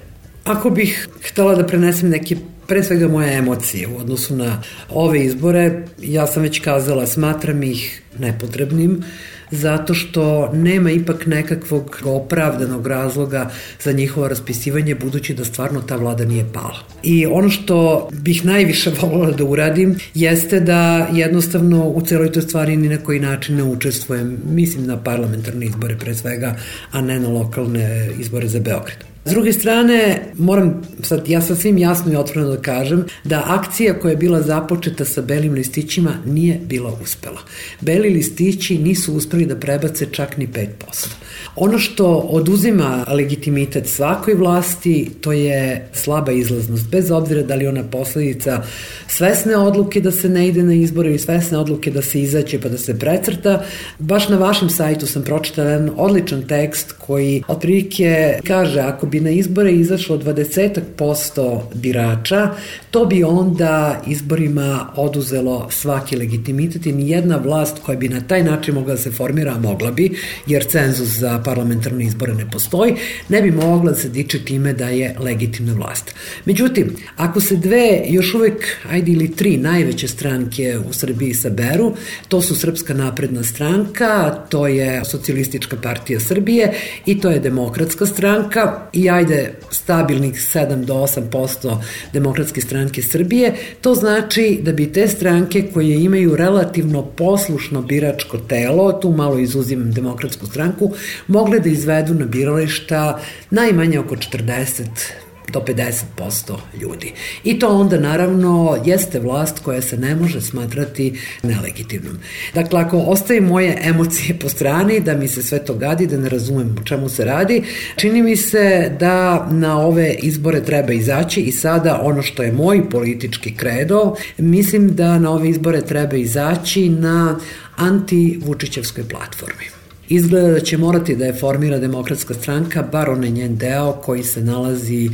Ako 0.45 0.71
bih 0.71 1.09
htela 1.23 1.55
da 1.55 1.67
prenesem 1.67 2.09
neke 2.09 2.37
pre 2.67 2.83
svega 2.83 3.09
moje 3.09 3.37
emocije 3.39 3.89
u 3.89 3.99
odnosu 4.01 4.37
na 4.37 4.63
ove 4.91 5.25
izbore, 5.25 5.85
ja 6.03 6.27
sam 6.27 6.43
već 6.43 6.61
kazala, 6.61 7.07
smatram 7.07 7.63
ih 7.63 8.03
nepotrebnim, 8.19 9.05
zato 9.51 9.95
što 9.95 10.53
nema 10.53 10.91
ipak 10.91 11.27
nekakvog 11.27 12.01
opravdanog 12.05 12.87
razloga 12.87 13.51
za 13.83 13.93
njihovo 13.93 14.29
raspisivanje 14.29 14.95
budući 14.95 15.35
da 15.35 15.45
stvarno 15.45 15.81
ta 15.81 15.97
vlada 15.97 16.25
nije 16.25 16.47
pala. 16.53 16.79
I 17.03 17.27
ono 17.27 17.51
što 17.51 18.09
bih 18.13 18.45
najviše 18.45 18.91
volila 19.03 19.31
da 19.31 19.45
uradim 19.45 19.97
jeste 20.15 20.61
da 20.61 21.09
jednostavno 21.13 21.89
u 21.89 22.03
celoj 22.03 22.33
toj 22.33 22.43
stvari 22.43 22.77
ni 22.77 22.89
na 22.89 22.99
koji 22.99 23.21
način 23.21 23.57
ne 23.57 23.63
učestvujem, 23.63 24.39
mislim 24.45 24.87
na 24.87 24.97
parlamentarne 24.97 25.67
izbore 25.67 25.97
pre 25.99 26.15
svega, 26.15 26.57
a 26.91 27.01
ne 27.01 27.21
na 27.21 27.29
lokalne 27.29 28.11
izbore 28.19 28.49
za 28.49 28.61
Beograd. 28.61 29.08
S 29.29 29.31
druge 29.31 29.53
strane, 29.53 30.23
moram 30.39 30.83
sad, 31.03 31.29
ja 31.29 31.41
sam 31.41 31.57
svim 31.57 31.79
jasno 31.79 32.13
i 32.13 32.17
otvoreno 32.17 32.51
da 32.51 32.63
kažem 32.63 33.05
da 33.25 33.45
akcija 33.47 33.99
koja 34.01 34.11
je 34.11 34.17
bila 34.17 34.43
započeta 34.43 35.05
sa 35.05 35.23
belim 35.23 35.53
listićima 35.53 36.11
nije 36.27 36.61
bila 36.65 36.99
uspela. 37.03 37.41
Beli 37.81 38.11
listići 38.11 38.79
nisu 38.79 39.15
uspeli 39.15 39.47
da 39.47 39.57
prebace 39.57 40.07
čak 40.13 40.37
ni 40.37 40.49
5%. 40.49 41.09
Ono 41.57 41.79
što 41.79 42.07
oduzima 42.17 43.05
legitimitet 43.09 43.87
svakoj 43.87 44.35
vlasti, 44.35 45.11
to 45.21 45.33
je 45.33 45.89
slaba 45.93 46.33
izlaznost, 46.33 46.91
bez 46.91 47.11
obzira 47.11 47.43
da 47.43 47.55
li 47.55 47.67
ona 47.67 47.83
posledica 47.83 48.63
svesne 49.09 49.57
odluke 49.57 50.01
da 50.01 50.13
se 50.13 50.29
ne 50.29 50.49
ide 50.49 50.63
na 50.63 50.75
izbore 50.75 51.09
ili 51.09 51.19
svesne 51.19 51.59
odluke 51.59 51.91
da 51.91 52.03
se 52.03 52.21
izaće 52.23 52.61
pa 52.61 52.69
da 52.69 52.79
se 52.79 52.99
precrta. 52.99 53.63
Baš 53.99 54.29
na 54.29 54.37
vašem 54.37 54.71
sajtu 54.71 55.07
sam 55.07 55.23
pročitala 55.23 55.71
jedan 55.71 55.91
odličan 55.97 56.43
tekst 56.43 56.93
koji 56.93 57.43
otprilike 57.49 58.39
kaže 58.47 58.81
ako 58.81 59.07
bi 59.07 59.21
na 59.21 59.31
izbore 59.31 59.73
izašlo 59.73 60.19
20% 60.19 61.61
birača, 61.75 62.51
to 62.91 63.05
bi 63.05 63.25
onda 63.25 64.03
izborima 64.07 64.93
oduzelo 64.97 65.69
svaki 65.71 66.17
legitimitet 66.17 66.87
i 66.87 66.93
nijedna 66.93 67.37
vlast 67.37 67.79
koja 67.83 67.99
bi 67.99 68.09
na 68.09 68.21
taj 68.21 68.43
način 68.43 68.75
mogla 68.75 68.95
da 68.95 69.01
se 69.01 69.11
formira, 69.11 69.59
mogla 69.59 69.91
bi, 69.91 70.19
jer 70.47 70.65
cenzus 70.65 71.09
za 71.09 71.43
parlamentarne 71.45 72.05
izbore 72.05 72.35
ne 72.35 72.51
postoji, 72.51 72.95
ne 73.29 73.43
bi 73.43 73.51
mogla 73.51 73.91
da 73.91 73.99
se 73.99 74.09
diče 74.09 74.45
time 74.45 74.73
da 74.73 74.89
je 74.89 75.17
legitimna 75.19 75.73
vlast. 75.73 76.15
Međutim, 76.45 76.97
ako 77.17 77.41
se 77.41 77.57
dve 77.57 78.03
još 78.07 78.35
uvek, 78.35 78.67
ajde 78.91 79.13
ili 79.13 79.37
tri 79.37 79.57
najveće 79.57 80.09
stranke 80.09 80.79
u 80.91 80.93
Srbiji 80.93 81.35
saberu, 81.35 81.93
to 82.29 82.43
su 82.43 82.55
Srpska 82.55 82.95
napredna 82.95 83.43
stranka, 83.43 84.31
to 84.49 84.67
je 84.67 85.05
Socijalistička 85.05 85.77
partija 85.77 86.21
Srbije 86.21 86.75
i 87.07 87.21
to 87.21 87.31
je 87.31 87.41
Demokratska 87.41 88.07
stranka 88.07 88.89
i 88.93 89.11
ajde 89.11 89.55
stabilnih 89.71 90.35
7 90.35 90.85
do 90.85 90.95
8% 90.95 91.77
Demokratske 92.13 92.61
stranke 92.79 93.03
Srbije, 93.03 93.55
to 93.81 93.95
znači 93.95 94.61
da 94.63 94.73
bi 94.73 94.93
te 94.93 95.09
stranke 95.09 95.63
koje 95.75 96.03
imaju 96.03 96.37
relativno 96.37 97.03
poslušno 97.03 97.83
biračko 97.83 98.39
telo, 98.39 98.93
tu 98.93 99.11
malo 99.11 99.39
izuzimam 99.39 99.93
Demokratsku 99.93 100.47
stranku, 100.47 100.93
mogle 101.27 101.61
da 101.61 101.69
izvedu 101.69 102.15
na 102.15 102.27
birališta 102.27 103.21
najmanje 103.51 103.99
oko 103.99 104.17
40 104.17 105.28
do 105.53 105.61
50% 105.61 106.57
ljudi. 106.81 107.13
I 107.45 107.59
to 107.59 107.69
onda 107.69 107.99
naravno 107.99 108.79
jeste 108.85 109.21
vlast 109.21 109.59
koja 109.59 109.83
se 109.83 109.97
ne 109.97 110.15
može 110.15 110.41
smatrati 110.41 111.21
nelegitimnom. 111.43 112.19
Dakle, 112.55 112.81
ako 112.81 112.99
ostaje 112.99 113.41
moje 113.41 113.79
emocije 113.83 114.39
po 114.39 114.49
strani, 114.49 115.01
da 115.01 115.15
mi 115.15 115.29
se 115.29 115.43
sve 115.43 115.65
to 115.65 115.75
gadi, 115.75 116.07
da 116.07 116.17
ne 116.17 116.29
razumem 116.29 116.77
o 116.81 116.85
čemu 116.85 117.09
se 117.09 117.25
radi, 117.25 117.63
čini 117.97 118.23
mi 118.23 118.37
se 118.37 118.97
da 119.01 119.49
na 119.51 119.81
ove 119.81 120.15
izbore 120.15 120.63
treba 120.63 120.93
izaći 120.93 121.41
i 121.41 121.53
sada 121.53 122.01
ono 122.03 122.23
što 122.23 122.43
je 122.43 122.53
moj 122.53 122.91
politički 122.91 123.55
kredo, 123.55 124.15
mislim 124.39 124.95
da 124.95 125.19
na 125.19 125.31
ove 125.31 125.49
izbore 125.49 125.81
treba 125.81 126.17
izaći 126.17 126.89
na 126.89 127.39
anti-Vučićevskoj 127.77 129.09
platformi. 129.09 129.78
Izgleda 130.09 130.49
da 130.49 130.61
će 130.61 130.79
morati 130.79 131.17
da 131.17 131.25
je 131.25 131.33
formira 131.33 131.79
demokratska 131.79 132.35
stranka, 132.35 132.83
bar 132.83 133.11
onaj 133.11 133.31
njen 133.31 133.57
deo 133.57 133.93
koji 133.93 134.23
se 134.23 134.41
nalazi 134.41 135.11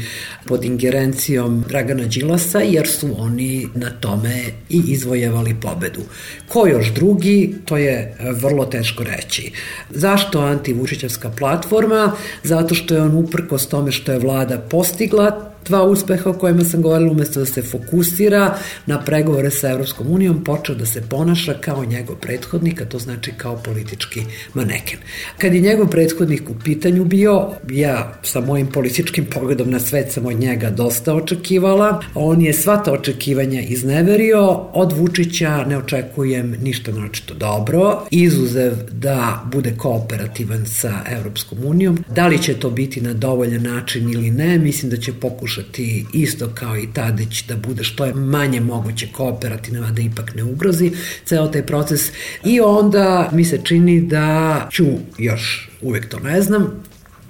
pod 0.46 0.64
ingerencijom 0.64 1.64
Dragana 1.68 2.04
Đilasa, 2.04 2.60
jer 2.60 2.88
su 2.88 3.08
oni 3.18 3.68
na 3.74 3.90
tome 3.90 4.44
i 4.68 4.82
izvojevali 4.86 5.56
pobedu. 5.62 6.00
Ko 6.48 6.66
još 6.66 6.94
drugi, 6.94 7.54
to 7.64 7.76
je 7.76 8.16
vrlo 8.40 8.64
teško 8.64 9.04
reći. 9.04 9.52
Zašto 9.90 10.40
antivučićevska 10.40 11.30
platforma? 11.30 12.12
Zato 12.42 12.74
što 12.74 12.94
je 12.94 13.02
on 13.02 13.14
uprkos 13.14 13.66
tome 13.66 13.92
što 13.92 14.12
je 14.12 14.18
vlada 14.18 14.58
postigla 14.58 15.53
dva 15.64 15.82
uspeha 15.82 16.30
o 16.30 16.32
kojima 16.32 16.64
sam 16.64 16.82
govorila, 16.82 17.12
umesto 17.12 17.40
da 17.40 17.46
se 17.46 17.62
fokusira 17.62 18.58
na 18.86 19.00
pregovore 19.00 19.50
sa 19.50 19.70
Evropskom 19.70 20.06
unijom, 20.10 20.44
počeo 20.44 20.74
da 20.74 20.86
se 20.86 21.02
ponaša 21.08 21.54
kao 21.60 21.84
njegov 21.84 22.16
prethodnik, 22.16 22.80
a 22.80 22.84
to 22.84 22.98
znači 22.98 23.32
kao 23.36 23.56
politički 23.56 24.22
maneken. 24.54 24.98
Kad 25.38 25.54
je 25.54 25.60
njegov 25.60 25.88
prethodnik 25.88 26.50
u 26.50 26.54
pitanju 26.64 27.04
bio, 27.04 27.48
ja 27.70 28.20
sa 28.22 28.40
mojim 28.40 28.66
političkim 28.66 29.26
pogledom 29.26 29.70
na 29.70 29.80
svet 29.80 30.12
sam 30.12 30.26
od 30.26 30.40
njega 30.40 30.70
dosta 30.70 31.14
očekivala, 31.14 32.02
on 32.14 32.42
je 32.42 32.52
sva 32.52 32.82
ta 32.82 32.92
očekivanja 32.92 33.60
izneverio, 33.60 34.42
od 34.72 34.92
Vučića 34.92 35.64
ne 35.64 35.78
očekujem 35.78 36.56
ništa 36.62 36.92
naočito 36.92 37.34
dobro, 37.34 38.06
izuzev 38.10 38.72
da 38.92 39.42
bude 39.52 39.74
kooperativan 39.76 40.66
sa 40.66 40.92
Evropskom 41.10 41.58
unijom. 41.64 42.04
Da 42.14 42.26
li 42.26 42.42
će 42.42 42.54
to 42.54 42.70
biti 42.70 43.00
na 43.00 43.12
dovoljan 43.12 43.62
način 43.62 44.10
ili 44.10 44.30
ne, 44.30 44.58
mislim 44.58 44.90
da 44.90 44.96
će 44.96 45.12
pokušati 45.12 45.53
pokušati 45.54 46.06
isto 46.12 46.50
kao 46.54 46.76
i 46.76 46.88
Tadić 46.92 47.44
da 47.44 47.56
bude 47.56 47.84
što 47.84 48.04
je 48.04 48.14
manje 48.14 48.60
moguće 48.60 49.08
kooperativno, 49.12 49.90
da 49.90 50.02
ipak 50.02 50.34
ne 50.34 50.44
ugrozi 50.44 50.92
ceo 51.24 51.48
taj 51.48 51.66
proces 51.66 52.00
i 52.44 52.60
onda 52.60 53.30
mi 53.32 53.44
se 53.44 53.60
čini 53.64 54.00
da 54.00 54.68
ću 54.72 54.84
još 55.18 55.70
uvek 55.82 56.08
to 56.08 56.18
ne 56.18 56.42
znam, 56.42 56.82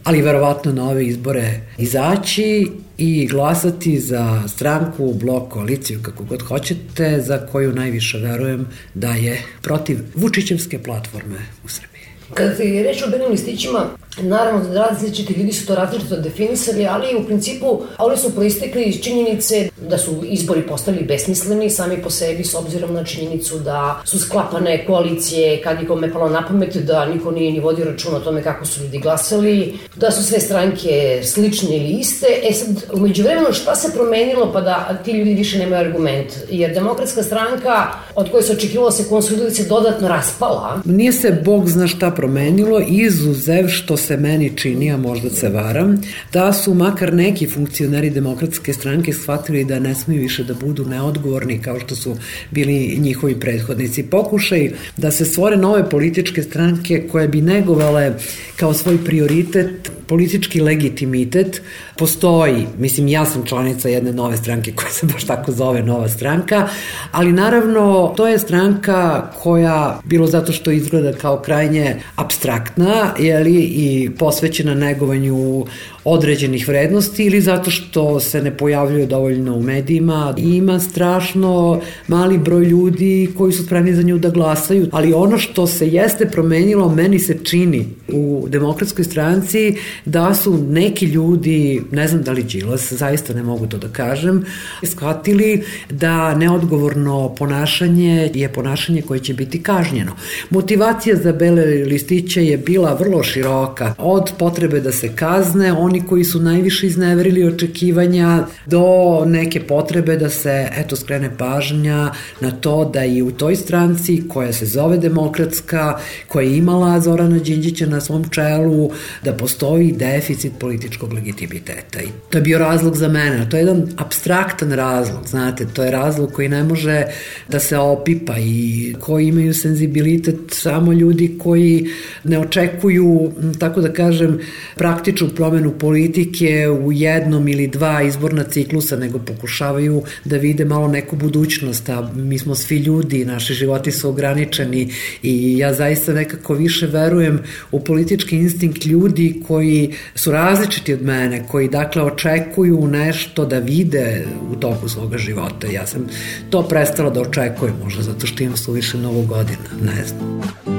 ali 0.04 0.22
verovatno 0.22 0.72
na 0.72 0.88
ove 0.88 1.06
izbore 1.06 1.60
izaći 1.78 2.70
i 2.98 3.26
glasati 3.26 4.00
za 4.00 4.42
stranku, 4.48 5.14
blok, 5.14 5.52
koaliciju, 5.52 6.00
kako 6.02 6.24
god 6.24 6.42
hoćete, 6.42 7.20
za 7.20 7.46
koju 7.46 7.72
najviše 7.72 8.18
verujem 8.18 8.66
da 8.94 9.10
je 9.10 9.42
protiv 9.62 9.98
Vučićevske 10.14 10.82
platforme 10.82 11.38
u 11.64 11.68
Srbiji. 11.68 12.02
Kada 12.34 12.62
je 12.62 12.82
reč 12.82 13.02
o 13.02 13.10
belim 13.10 13.30
listićima, 13.30 13.90
naravno 14.22 14.68
da 14.68 14.86
različiti 14.86 15.32
ljudi 15.32 15.52
su 15.52 15.66
to 15.66 15.74
različito 15.74 16.16
definisali, 16.16 16.86
ali 16.86 17.16
u 17.16 17.24
principu 17.24 17.82
oni 17.98 18.16
su 18.16 18.34
proistekli 18.34 18.82
iz 18.82 19.00
činjenice 19.00 19.68
da 19.88 19.98
su 19.98 20.22
izbori 20.24 20.62
postali 20.62 21.04
besmisleni 21.04 21.70
sami 21.70 22.02
po 22.02 22.10
sebi 22.10 22.44
s 22.44 22.54
obzirom 22.54 22.94
na 22.94 23.04
činjenicu 23.04 23.58
da 23.58 24.02
su 24.04 24.18
sklapane 24.18 24.86
koalicije 24.86 25.62
kad 25.62 25.80
je 25.80 25.86
kome 25.86 26.12
palo 26.12 26.28
na 26.28 26.46
pamet 26.46 26.76
da 26.76 27.06
niko 27.06 27.30
nije 27.30 27.52
ni 27.52 27.60
vodio 27.60 27.84
račun 27.84 28.14
o 28.14 28.20
tome 28.20 28.42
kako 28.42 28.66
su 28.66 28.82
ljudi 28.82 28.98
glasali, 28.98 29.74
da 29.96 30.10
su 30.10 30.24
sve 30.24 30.40
stranke 30.40 31.20
slične 31.24 31.76
ili 31.76 31.88
iste. 31.88 32.26
E 32.50 32.52
sad, 32.52 32.84
umeđu 32.92 33.22
vremenu 33.22 33.52
šta 33.52 33.74
se 33.74 33.92
promenilo 33.94 34.52
pa 34.52 34.60
da 34.60 35.00
ti 35.04 35.12
ljudi 35.12 35.34
više 35.34 35.58
nemaju 35.58 35.80
argument? 35.80 36.32
Jer 36.50 36.74
demokratska 36.74 37.22
stranka 37.22 37.86
od 38.14 38.30
koje 38.30 38.42
se 38.42 38.52
očekivalo 38.52 38.90
da 38.90 38.96
se 38.96 39.08
konsoliduje 39.08 39.50
se 39.50 39.64
dodatno 39.64 40.08
raspala. 40.08 40.80
Nije 40.84 41.12
se 41.12 41.40
Bog 41.44 41.68
zna 41.68 41.86
šta 41.86 42.10
promenilo, 42.10 42.80
izuzev 42.88 43.68
što 43.68 43.96
se 44.04 44.16
meni 44.16 44.50
čini, 44.56 44.90
a 44.92 44.96
možda 44.96 45.30
se 45.30 45.48
varam, 45.48 46.02
da 46.32 46.52
su 46.52 46.74
makar 46.74 47.14
neki 47.14 47.48
funkcioneri 47.48 48.10
demokratske 48.10 48.72
stranke 48.72 49.12
shvatili 49.12 49.64
da 49.64 49.78
ne 49.78 49.94
smiju 49.94 50.22
više 50.22 50.44
da 50.44 50.54
budu 50.54 50.84
neodgovorni 50.84 51.58
kao 51.62 51.80
što 51.80 51.96
su 51.96 52.16
bili 52.50 52.96
njihovi 52.98 53.40
prethodnici. 53.40 54.02
Pokušaj 54.02 54.70
da 54.96 55.10
se 55.10 55.24
stvore 55.24 55.56
nove 55.56 55.90
političke 55.90 56.42
stranke 56.42 57.08
koje 57.12 57.28
bi 57.28 57.42
negovale 57.42 58.14
kao 58.56 58.74
svoj 58.74 59.04
prioritet 59.04 59.90
politički 60.06 60.60
legitimitet 60.60 61.62
postoji, 61.98 62.66
mislim 62.78 63.08
ja 63.08 63.24
sam 63.24 63.46
članica 63.46 63.88
jedne 63.88 64.12
nove 64.12 64.36
stranke 64.36 64.72
koja 64.72 64.90
se 64.90 65.06
baš 65.06 65.24
tako 65.24 65.52
zove 65.52 65.82
Nova 65.82 66.08
stranka, 66.08 66.68
ali 67.12 67.32
naravno 67.32 68.14
to 68.16 68.28
je 68.28 68.38
stranka 68.38 69.30
koja, 69.42 70.00
bilo 70.04 70.26
zato 70.26 70.52
što 70.52 70.70
izgleda 70.70 71.12
kao 71.12 71.38
krajnje 71.38 71.96
abstraktna, 72.16 73.14
jeli, 73.18 73.60
i 73.60 74.10
posvećena 74.18 74.74
negovanju 74.74 75.66
određenih 76.04 76.68
vrednosti 76.68 77.24
ili 77.24 77.40
zato 77.40 77.70
što 77.70 78.20
se 78.20 78.42
ne 78.42 78.56
pojavljuje 78.56 79.06
dovoljno 79.06 79.56
u 79.56 79.62
medijima. 79.62 80.34
Ima 80.36 80.80
strašno 80.80 81.80
mali 82.08 82.38
broj 82.38 82.64
ljudi 82.64 83.30
koji 83.38 83.52
su 83.52 83.64
spremni 83.64 83.94
za 83.94 84.02
nju 84.02 84.18
da 84.18 84.28
glasaju, 84.30 84.88
ali 84.92 85.12
ono 85.12 85.38
što 85.38 85.66
se 85.66 85.88
jeste 85.88 86.26
promenilo, 86.26 86.88
meni 86.88 87.18
se 87.18 87.38
čini 87.44 87.86
u 88.12 88.46
demokratskoj 88.48 89.04
stranci 89.04 89.76
da 90.04 90.34
su 90.34 90.58
neki 90.68 91.06
ljudi, 91.06 91.82
ne 91.90 92.08
znam 92.08 92.22
da 92.22 92.32
li 92.32 92.42
Đilas, 92.42 92.92
zaista 92.92 93.34
ne 93.34 93.42
mogu 93.42 93.66
to 93.66 93.78
da 93.78 93.88
kažem, 93.88 94.44
shvatili 94.82 95.62
da 95.90 96.34
neodgovorno 96.34 97.34
ponašanje 97.34 98.30
je 98.34 98.48
ponašanje 98.48 99.02
koje 99.02 99.20
će 99.20 99.34
biti 99.34 99.62
kažnjeno. 99.62 100.12
Motivacija 100.50 101.16
za 101.16 101.32
bele 101.32 101.64
listiće 101.64 102.46
je 102.46 102.58
bila 102.58 102.94
vrlo 102.94 103.22
široka, 103.22 103.94
od 103.98 104.30
potrebe 104.38 104.80
da 104.80 104.92
se 104.92 105.16
kazne, 105.16 105.72
oni 105.94 106.06
koji 106.06 106.24
su 106.24 106.40
najviše 106.40 106.86
izneverili 106.86 107.44
očekivanja 107.44 108.46
do 108.66 108.84
neke 109.26 109.60
potrebe 109.60 110.16
da 110.16 110.28
se 110.30 110.68
eto 110.76 110.96
skrene 110.96 111.30
pažnja 111.38 112.10
na 112.40 112.50
to 112.50 112.84
da 112.84 113.04
i 113.04 113.22
u 113.22 113.30
toj 113.30 113.56
stranci 113.56 114.22
koja 114.28 114.52
se 114.52 114.66
zove 114.66 114.98
demokratska, 114.98 115.98
koja 116.28 116.44
je 116.44 116.56
imala 116.56 117.00
Zorana 117.00 117.38
Đinđića 117.38 117.86
na 117.86 118.00
svom 118.00 118.24
čelu, 118.30 118.90
da 119.24 119.32
postoji 119.32 119.92
deficit 119.92 120.52
političkog 120.58 121.12
legitimiteta. 121.12 122.00
I 122.00 122.08
to 122.30 122.38
je 122.38 122.42
bio 122.42 122.58
razlog 122.58 122.96
za 122.96 123.08
mene. 123.08 123.46
To 123.50 123.56
je 123.56 123.60
jedan 123.60 123.86
abstraktan 123.96 124.72
razlog, 124.72 125.26
znate, 125.26 125.66
to 125.66 125.84
je 125.84 125.90
razlog 125.90 126.32
koji 126.32 126.48
ne 126.48 126.62
može 126.62 127.04
da 127.48 127.60
se 127.60 127.78
opipa 127.78 128.38
i 128.38 128.94
koji 129.00 129.28
imaju 129.28 129.54
senzibilitet 129.54 130.36
samo 130.50 130.92
ljudi 130.92 131.38
koji 131.38 131.86
ne 132.24 132.38
očekuju, 132.38 133.32
tako 133.58 133.80
da 133.80 133.92
kažem, 133.92 134.38
praktičnu 134.76 135.28
promenu 135.28 135.72
politike 135.84 136.68
u 136.68 136.92
jednom 136.92 137.48
ili 137.48 137.66
dva 137.68 138.02
izborna 138.02 138.44
ciklusa, 138.44 138.96
nego 138.96 139.18
pokušavaju 139.18 140.02
da 140.24 140.36
vide 140.36 140.64
malo 140.64 140.88
neku 140.88 141.16
budućnost, 141.16 141.88
a 141.88 142.12
mi 142.14 142.38
smo 142.38 142.54
svi 142.54 142.76
ljudi, 142.76 143.24
naši 143.24 143.54
životi 143.54 143.92
su 143.92 144.08
ograničeni 144.08 144.88
i 145.22 145.58
ja 145.58 145.74
zaista 145.74 146.12
nekako 146.12 146.54
više 146.54 146.86
verujem 146.86 147.38
u 147.72 147.80
politički 147.84 148.36
instinkt 148.36 148.86
ljudi 148.86 149.42
koji 149.46 149.92
su 150.14 150.32
različiti 150.32 150.94
od 150.94 151.02
mene, 151.02 151.44
koji 151.48 151.68
dakle 151.68 152.02
očekuju 152.02 152.86
nešto 152.86 153.44
da 153.44 153.58
vide 153.58 154.24
u 154.52 154.56
toku 154.56 154.88
svoga 154.88 155.18
života. 155.18 155.66
Ja 155.66 155.86
sam 155.86 156.06
to 156.50 156.62
prestala 156.62 157.10
da 157.10 157.20
očekujem, 157.20 157.74
možda 157.84 158.02
zato 158.02 158.26
što 158.26 158.42
imam 158.42 158.56
suviše 158.56 158.98
novo 158.98 159.22
godina, 159.22 159.68
ne 159.82 160.04
znam. 160.04 160.73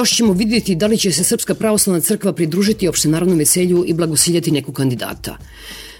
Još 0.00 0.16
ćemo 0.16 0.32
vidjeti 0.32 0.74
da 0.74 0.86
li 0.86 0.98
će 0.98 1.12
se 1.12 1.24
Srpska 1.24 1.54
pravoslavna 1.54 2.00
crkva 2.00 2.32
pridružiti 2.32 2.88
opštenarodnom 2.88 3.38
veselju 3.38 3.84
i 3.86 3.92
blagosiljati 3.92 4.50
neku 4.50 4.72
kandidata. 4.72 5.36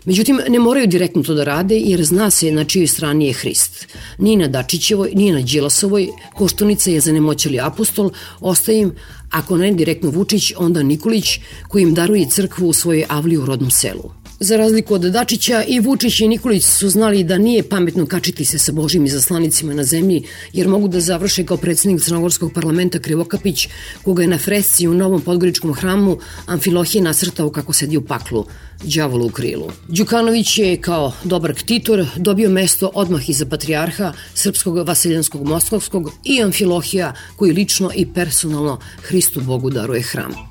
Međutim, 0.04 0.40
ne 0.48 0.58
moraju 0.58 0.86
direktno 0.86 1.22
to 1.22 1.34
da 1.34 1.44
rade 1.44 1.76
jer 1.76 2.04
zna 2.04 2.30
se 2.30 2.52
na 2.52 2.64
čijoj 2.64 2.86
strani 2.86 3.26
je 3.26 3.32
Hrist. 3.32 3.86
Nije 4.18 4.38
na 4.38 4.48
Dačićevoj, 4.48 5.12
nije 5.14 5.34
na 5.34 5.40
Đilasovoj, 5.40 6.08
Koštunica 6.34 6.90
je 6.90 7.00
zanemoćali 7.00 7.60
apostol, 7.60 8.10
ostaje 8.40 8.78
im, 8.78 8.94
ako 9.30 9.56
ne 9.56 9.72
direktno 9.72 10.10
Vučić, 10.10 10.52
onda 10.56 10.82
Nikolić 10.82 11.38
koji 11.68 11.82
im 11.82 11.94
daruje 11.94 12.30
crkvu 12.30 12.68
u 12.68 12.72
svojoj 12.72 13.04
avli 13.08 13.36
u 13.36 13.46
rodnom 13.46 13.70
selu. 13.70 14.19
Za 14.42 14.56
razliku 14.56 14.94
od 14.94 15.00
Dačića, 15.00 15.62
i 15.68 15.80
Vučić 15.80 16.20
i 16.20 16.28
Nikolić 16.28 16.64
su 16.64 16.88
znali 16.88 17.24
da 17.24 17.38
nije 17.38 17.68
pametno 17.68 18.06
kačiti 18.06 18.44
se 18.44 18.58
sa 18.58 18.72
Božim 18.72 19.04
izaslanicima 19.04 19.74
na 19.74 19.84
zemlji, 19.84 20.22
jer 20.52 20.68
mogu 20.68 20.88
da 20.88 21.00
završe 21.00 21.44
kao 21.46 21.56
predsednik 21.56 22.02
Crnogorskog 22.02 22.52
parlamenta 22.52 22.98
Krivokapić, 22.98 23.68
koga 24.04 24.22
je 24.22 24.28
na 24.28 24.38
fresci 24.38 24.88
u 24.88 24.94
Novom 24.94 25.20
Podgoričkom 25.20 25.74
hramu 25.74 26.18
Amfilohije 26.46 27.02
nasrtao 27.02 27.50
kako 27.50 27.72
sedi 27.72 27.96
u 27.96 28.04
paklu, 28.04 28.46
đavolu 28.82 29.26
u 29.26 29.30
krilu. 29.30 29.70
Đukanović 29.88 30.58
je 30.58 30.80
kao 30.80 31.12
dobar 31.24 31.54
ktitor 31.54 32.06
dobio 32.16 32.50
mesto 32.50 32.90
odmah 32.94 33.28
iza 33.28 33.46
patrijarha 33.46 34.12
Srpskog 34.34 34.88
Vaseljanskog 34.88 35.46
Moskovskog 35.46 36.12
i 36.24 36.42
Amfilohija 36.42 37.14
koji 37.36 37.52
lično 37.52 37.90
i 37.94 38.12
personalno 38.12 38.78
Hristu 39.02 39.40
Bogu 39.40 39.70
daruje 39.70 40.02
hram. 40.02 40.49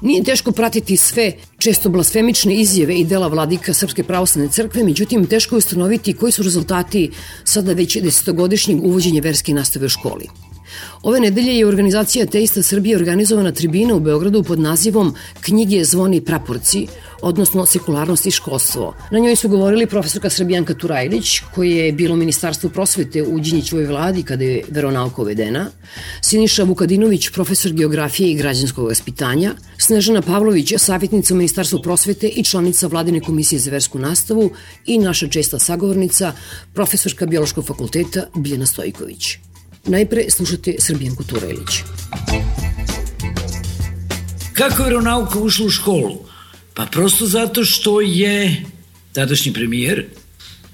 Nije 0.00 0.24
teško 0.24 0.52
pratiti 0.52 0.96
sve 0.96 1.32
često 1.58 1.88
blasfemične 1.88 2.54
izjave 2.54 2.94
i 2.94 3.04
dela 3.04 3.28
vladika 3.28 3.74
Srpske 3.74 4.02
pravoslavne 4.02 4.52
crkve, 4.52 4.84
međutim 4.84 5.26
teško 5.26 5.54
je 5.54 5.58
ustanoviti 5.58 6.12
koji 6.12 6.32
su 6.32 6.42
rezultati 6.42 7.10
sada 7.44 7.72
već 7.72 7.96
desetogodišnjeg 7.96 8.84
uvođenja 8.84 9.20
verske 9.20 9.52
nastave 9.52 9.86
u 9.86 9.88
školi. 9.88 10.26
Ove 11.02 11.20
nedelje 11.20 11.58
je 11.58 11.66
organizacija 11.66 12.26
Teista 12.26 12.62
Srbije 12.62 12.96
organizovana 12.96 13.52
tribina 13.52 13.94
u 13.94 14.00
Beogradu 14.00 14.42
pod 14.42 14.58
nazivom 14.58 15.14
Knjige 15.40 15.84
zvoni 15.84 16.20
praporci, 16.20 16.86
odnosno 17.22 17.66
sekularnost 17.66 18.26
i 18.26 18.30
školstvo. 18.30 18.94
Na 19.10 19.18
njoj 19.18 19.36
su 19.36 19.48
govorili 19.48 19.86
profesorka 19.86 20.30
Srbijanka 20.30 20.74
Turajlić, 20.74 21.40
koja 21.54 21.84
je 21.84 21.92
bilo 21.92 22.16
ministarstvo 22.16 22.70
prosvete 22.70 23.22
u 23.22 23.40
Đinjićovoj 23.40 23.86
vladi 23.86 24.22
kada 24.22 24.44
je 24.44 24.64
veronauka 24.68 25.22
uvedena, 25.22 25.66
Siniša 26.20 26.64
Vukadinović, 26.64 27.30
profesor 27.30 27.72
geografije 27.72 28.30
i 28.30 28.34
građanskog 28.34 28.88
vaspitanja, 28.88 29.54
Snežana 29.78 30.22
Pavlović, 30.22 30.72
savjetnica 30.76 31.34
u 31.34 31.36
ministarstvu 31.36 31.82
prosvete 31.82 32.28
i 32.28 32.44
članica 32.44 32.86
vladine 32.86 33.20
komisije 33.20 33.58
za 33.58 33.70
versku 33.70 33.98
nastavu 33.98 34.50
i 34.86 34.98
naša 34.98 35.28
česta 35.28 35.58
sagovornica, 35.58 36.32
profesorka 36.74 37.26
biološkog 37.26 37.66
fakulteta 37.66 38.26
Biljana 38.36 38.66
Stojković. 38.66 39.47
Najpre 39.88 40.24
slušate 40.30 40.74
Srbijanku 40.78 41.24
Turajlić. 41.24 41.80
Kako 44.52 44.82
je 44.82 44.88
veronauka 44.88 45.38
ušla 45.38 45.66
u 45.66 45.70
školu? 45.70 46.18
Pa 46.74 46.86
prosto 46.86 47.26
zato 47.26 47.64
što 47.64 48.00
je 48.00 48.64
tadašnji 49.12 49.52
premijer 49.52 50.06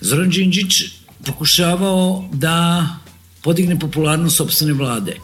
Zoran 0.00 0.30
Đinđić 0.30 0.82
pokušavao 1.26 2.28
da 2.32 2.88
podigne 3.42 3.78
popularnost 3.78 4.36
sobstvene 4.36 4.72
vlade, 4.72 5.16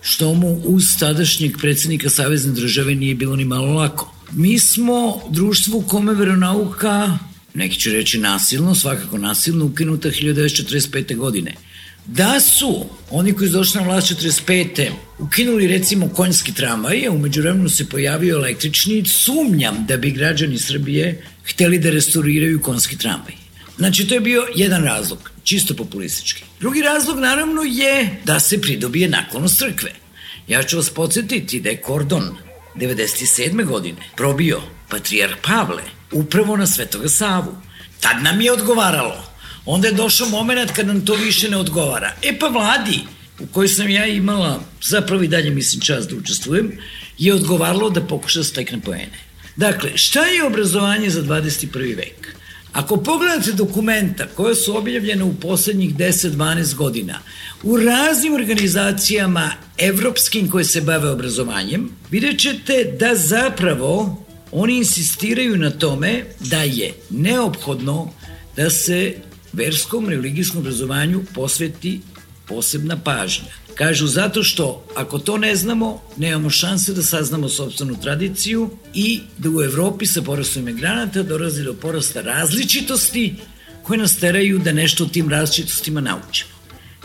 što 0.00 0.34
mu 0.34 0.60
uz 0.64 0.84
tadašnjeg 0.98 1.58
predsednika 1.58 2.10
Savezne 2.10 2.52
države 2.52 2.94
nije 2.94 3.14
bilo 3.14 3.36
ni 3.36 3.44
malo 3.44 3.72
lako. 3.72 4.14
Mi 4.32 4.58
smo 4.58 5.20
društvo 5.30 5.78
u 5.78 5.82
kome 5.82 6.14
veronauka, 6.14 7.18
neki 7.54 7.80
će 7.80 7.90
reći 7.90 8.18
nasilno, 8.18 8.74
svakako 8.74 9.18
nasilno, 9.18 9.64
ukinuta 9.64 10.08
1945. 10.08 11.16
godine– 11.16 11.54
Da 12.06 12.40
su 12.40 12.86
oni 13.10 13.32
koji 13.32 13.48
su 13.48 13.56
došli 13.56 13.80
na 13.80 13.86
vlast 13.86 14.12
45. 14.12 14.90
ukinuli 15.18 15.66
recimo 15.66 16.08
konjski 16.08 16.54
tramvaj, 16.54 17.06
a 17.06 17.10
umeđu 17.10 17.40
vremenu 17.40 17.68
se 17.68 17.88
pojavio 17.88 18.36
električni, 18.36 19.04
sumnjam 19.08 19.84
da 19.88 19.96
bi 19.96 20.10
građani 20.10 20.58
Srbije 20.58 21.24
hteli 21.44 21.78
da 21.78 21.90
restauriraju 21.90 22.62
konjski 22.62 22.98
tramvaj. 22.98 23.34
Znači, 23.78 24.08
to 24.08 24.14
je 24.14 24.20
bio 24.20 24.46
jedan 24.54 24.84
razlog, 24.84 25.30
čisto 25.44 25.74
populistički. 25.74 26.42
Drugi 26.60 26.82
razlog, 26.82 27.18
naravno, 27.18 27.62
je 27.62 28.20
da 28.24 28.40
se 28.40 28.60
pridobije 28.60 29.08
naklonost 29.08 29.58
crkve. 29.58 29.90
Ja 30.48 30.62
ću 30.62 30.76
vas 30.76 30.90
podsjetiti 30.90 31.60
da 31.60 31.68
je 31.68 31.80
Kordon 31.80 32.36
97. 32.76 33.64
godine 33.64 33.98
probio 34.16 34.60
patrijarh 34.88 35.34
Pavle 35.42 35.82
upravo 36.12 36.56
na 36.56 36.66
Svetoga 36.66 37.08
Savu. 37.08 37.54
Tad 38.00 38.22
nam 38.22 38.40
je 38.40 38.52
odgovaralo 38.52 39.29
onda 39.70 39.88
je 39.88 39.94
došao 39.94 40.28
moment 40.28 40.70
kad 40.70 40.86
nam 40.86 41.04
to 41.06 41.14
više 41.14 41.50
ne 41.50 41.56
odgovara. 41.56 42.14
E 42.22 42.38
pa 42.38 42.46
vladi, 42.46 43.00
u 43.40 43.46
kojoj 43.46 43.68
sam 43.68 43.88
ja 43.88 44.06
imala, 44.06 44.60
zapravo 44.82 45.22
i 45.22 45.28
dalje 45.28 45.50
mislim 45.50 45.80
čast 45.80 46.10
da 46.10 46.16
učestvujem, 46.16 46.72
je 47.18 47.34
odgovaralo 47.34 47.90
da 47.90 48.00
pokuša 48.00 48.38
da 48.38 48.44
stekne 48.44 48.80
poene. 48.80 49.18
Dakle, 49.56 49.90
šta 49.94 50.24
je 50.26 50.44
obrazovanje 50.44 51.10
za 51.10 51.22
21. 51.22 51.96
vek? 51.96 52.36
Ako 52.72 52.96
pogledate 52.96 53.52
dokumenta 53.52 54.26
koja 54.26 54.54
su 54.54 54.76
objavljena 54.76 55.24
u 55.24 55.34
poslednjih 55.34 55.94
10-12 55.96 56.74
godina 56.74 57.18
u 57.62 57.76
raznim 57.76 58.34
organizacijama 58.34 59.50
evropskim 59.78 60.50
koje 60.50 60.64
se 60.64 60.80
bave 60.80 61.10
obrazovanjem, 61.10 61.90
vidjet 62.10 62.38
ćete 62.38 62.96
da 62.98 63.14
zapravo 63.14 64.24
oni 64.52 64.76
insistiraju 64.76 65.56
na 65.56 65.70
tome 65.70 66.24
da 66.40 66.62
je 66.62 66.92
neophodno 67.10 68.12
da 68.56 68.70
se 68.70 69.14
verskom 69.52 70.08
religijskom 70.08 70.60
obrazovanju 70.60 71.24
posveti 71.34 72.00
posebna 72.48 72.96
pažnja. 72.96 73.52
Kažu 73.74 74.06
zato 74.06 74.42
što 74.42 74.86
ako 74.96 75.18
to 75.18 75.38
ne 75.38 75.56
znamo, 75.56 76.02
nemamo 76.16 76.50
šanse 76.50 76.92
da 76.92 77.02
saznamo 77.02 77.48
sobstvenu 77.48 78.00
tradiciju 78.02 78.70
i 78.94 79.20
da 79.38 79.50
u 79.50 79.62
Evropi 79.62 80.06
sa 80.06 80.22
porastom 80.22 80.68
imigranata 80.68 81.22
dolazi 81.22 81.64
do 81.64 81.74
porasta 81.74 82.20
različitosti 82.20 83.34
koje 83.82 83.98
nas 83.98 84.16
teraju 84.16 84.58
da 84.58 84.72
nešto 84.72 85.04
o 85.04 85.08
tim 85.08 85.28
različitostima 85.28 86.00
naučimo. 86.00 86.50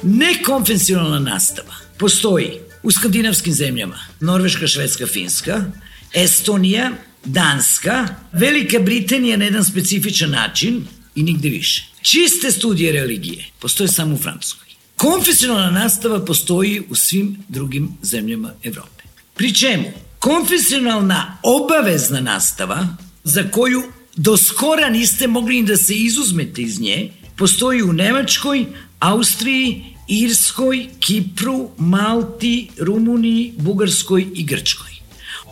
Nekonvencionalna 0.04 1.20
nastava 1.20 1.76
postoji 1.98 2.52
u 2.84 2.92
skandinavskim 2.92 3.54
zemljama, 3.54 4.00
Norveška, 4.20 4.68
Švedska, 4.68 5.08
Finska, 5.08 5.66
Estonija, 6.14 6.92
Danska, 7.26 8.08
Velika 8.32 8.80
Britanija 8.80 9.38
na 9.38 9.46
jedan 9.46 9.64
specifičan 9.64 10.30
način 10.30 10.88
i 11.16 11.24
nigde 11.24 11.50
više. 11.50 11.95
Čiste 12.06 12.52
studije 12.52 12.92
religije 12.92 13.46
postoje 13.60 13.88
samo 13.88 14.16
u 14.16 14.18
Francuskoj. 14.18 14.68
Konfesionalna 14.96 15.72
nastava 15.72 16.26
postoji 16.26 16.84
u 16.90 16.96
svim 16.96 17.38
drugim 17.48 17.98
zemljama 18.02 18.52
Evrope. 18.64 19.04
Pri 19.34 19.54
čemu? 19.54 19.92
Konfesionalna 20.20 21.38
obavezna 21.44 22.22
nastava, 22.22 22.88
za 23.24 23.44
koju 23.52 23.84
do 24.16 24.38
skora 24.38 24.90
niste 24.90 25.28
mogli 25.28 25.64
da 25.64 25.78
se 25.78 25.96
izuzmete 25.96 26.62
iz 26.62 26.80
nje, 26.80 27.12
postoji 27.36 27.84
u 27.84 27.94
Nemačkoj, 27.94 28.66
Austriji, 29.00 29.86
Irskoj, 30.08 30.90
Kipru, 31.00 31.70
Malti, 31.78 32.70
Rumuniji, 32.78 33.54
Bugarskoj 33.58 34.28
i 34.36 34.44
Grčkoj. 34.44 34.92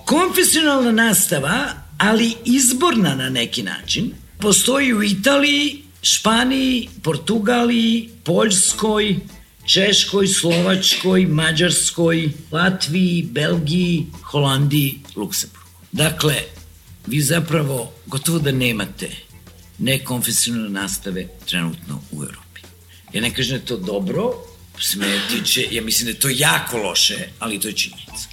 Konfesionalna 0.06 0.92
nastava, 0.92 1.66
ali 1.98 2.34
izborna 2.46 3.16
na 3.16 3.30
neki 3.30 3.64
način, 3.64 4.12
postoji 4.40 4.94
u 4.94 5.04
Italiji, 5.04 5.84
Španiji, 6.04 6.90
Portugaliji, 7.04 8.10
Poljskoj, 8.24 9.16
Češkoj, 9.66 10.28
Slovačkoj, 10.28 11.26
Mađarskoj, 11.26 12.30
Latviji, 12.52 13.28
Belgiji, 13.32 14.06
Holandiji, 14.24 15.00
Luksemburgu. 15.16 15.70
Dakle, 15.92 16.36
vi 17.08 17.22
zapravo 17.22 17.94
gotovo 18.06 18.40
da 18.40 18.52
nemate 18.52 19.10
nekonfesionalne 19.80 20.70
nastave 20.70 21.28
trenutno 21.46 22.02
u 22.12 22.24
Europi. 22.24 22.62
Ja 23.14 23.22
ne 23.22 23.34
kažem 23.34 23.58
da 23.58 23.62
je 23.62 23.66
to 23.66 23.78
dobro, 23.78 24.34
se 24.80 24.98
me 24.98 25.20
tiče, 25.30 25.68
ja 25.72 25.82
mislim 25.82 26.06
da 26.06 26.12
je 26.12 26.20
to 26.20 26.30
jako 26.30 26.78
loše, 26.78 27.28
ali 27.40 27.60
to 27.60 27.68
je 27.68 27.74
činjenica. 27.74 28.28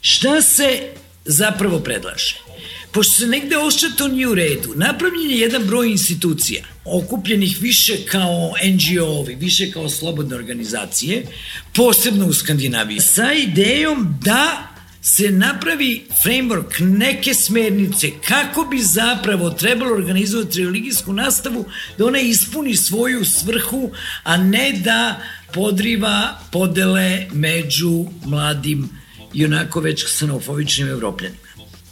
Šta 0.00 0.42
se 0.42 0.92
zapravo 1.24 1.80
predlaže? 1.80 2.47
Pošto 2.92 3.12
se 3.12 3.26
negde 3.26 3.56
ošće 3.56 3.86
to 3.96 4.08
nije 4.08 4.28
u 4.28 4.34
redu, 4.34 4.72
napravljen 4.74 5.30
je 5.30 5.38
jedan 5.38 5.64
broj 5.64 5.90
institucija, 5.90 6.64
okupljenih 6.84 7.56
više 7.60 7.96
kao 8.06 8.52
NGO-ovi, 8.64 9.34
više 9.34 9.70
kao 9.70 9.88
slobodne 9.88 10.36
organizacije, 10.36 11.26
posebno 11.74 12.26
u 12.26 12.32
Skandinaviji, 12.32 13.00
sa 13.00 13.32
idejom 13.32 14.18
da 14.22 14.68
se 15.02 15.30
napravi 15.30 16.06
framework, 16.24 16.80
neke 16.80 17.34
smernice, 17.34 18.10
kako 18.28 18.64
bi 18.64 18.78
zapravo 18.78 19.50
trebalo 19.50 19.94
organizovati 19.94 20.64
religijsku 20.64 21.12
nastavu, 21.12 21.64
da 21.98 22.06
ona 22.06 22.20
ispuni 22.20 22.76
svoju 22.76 23.24
svrhu, 23.24 23.90
a 24.22 24.36
ne 24.36 24.72
da 24.84 25.20
podriva 25.54 26.38
podele 26.52 27.26
među 27.32 28.04
mladim 28.24 28.88
i 29.34 29.44
onako 29.44 29.80
već 29.80 30.04
ksenofobičnim 30.04 30.88
evropljanima. 30.88 31.47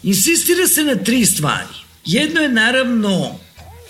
Insistira 0.07 0.67
se 0.67 0.85
na 0.85 0.95
tri 0.95 1.27
stvari. 1.27 1.75
Jedno 2.05 2.41
je 2.41 2.49
naravno 2.49 3.39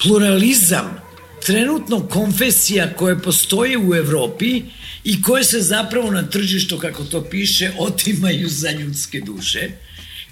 pluralizam 0.03 1.01
trenutno 1.47 2.01
konfesija 2.09 2.95
koje 2.95 3.23
postoje 3.23 3.79
u 3.79 3.95
Evropi 3.95 4.63
i 5.05 5.23
koje 5.23 5.45
se 5.45 5.61
zapravo 5.61 6.11
na 6.11 6.23
tržištu, 6.23 6.79
kako 6.79 7.05
to 7.05 7.25
piše, 7.25 7.71
otimaju 7.79 8.49
za 8.49 8.71
ljudske 8.71 9.21
duše 9.21 9.71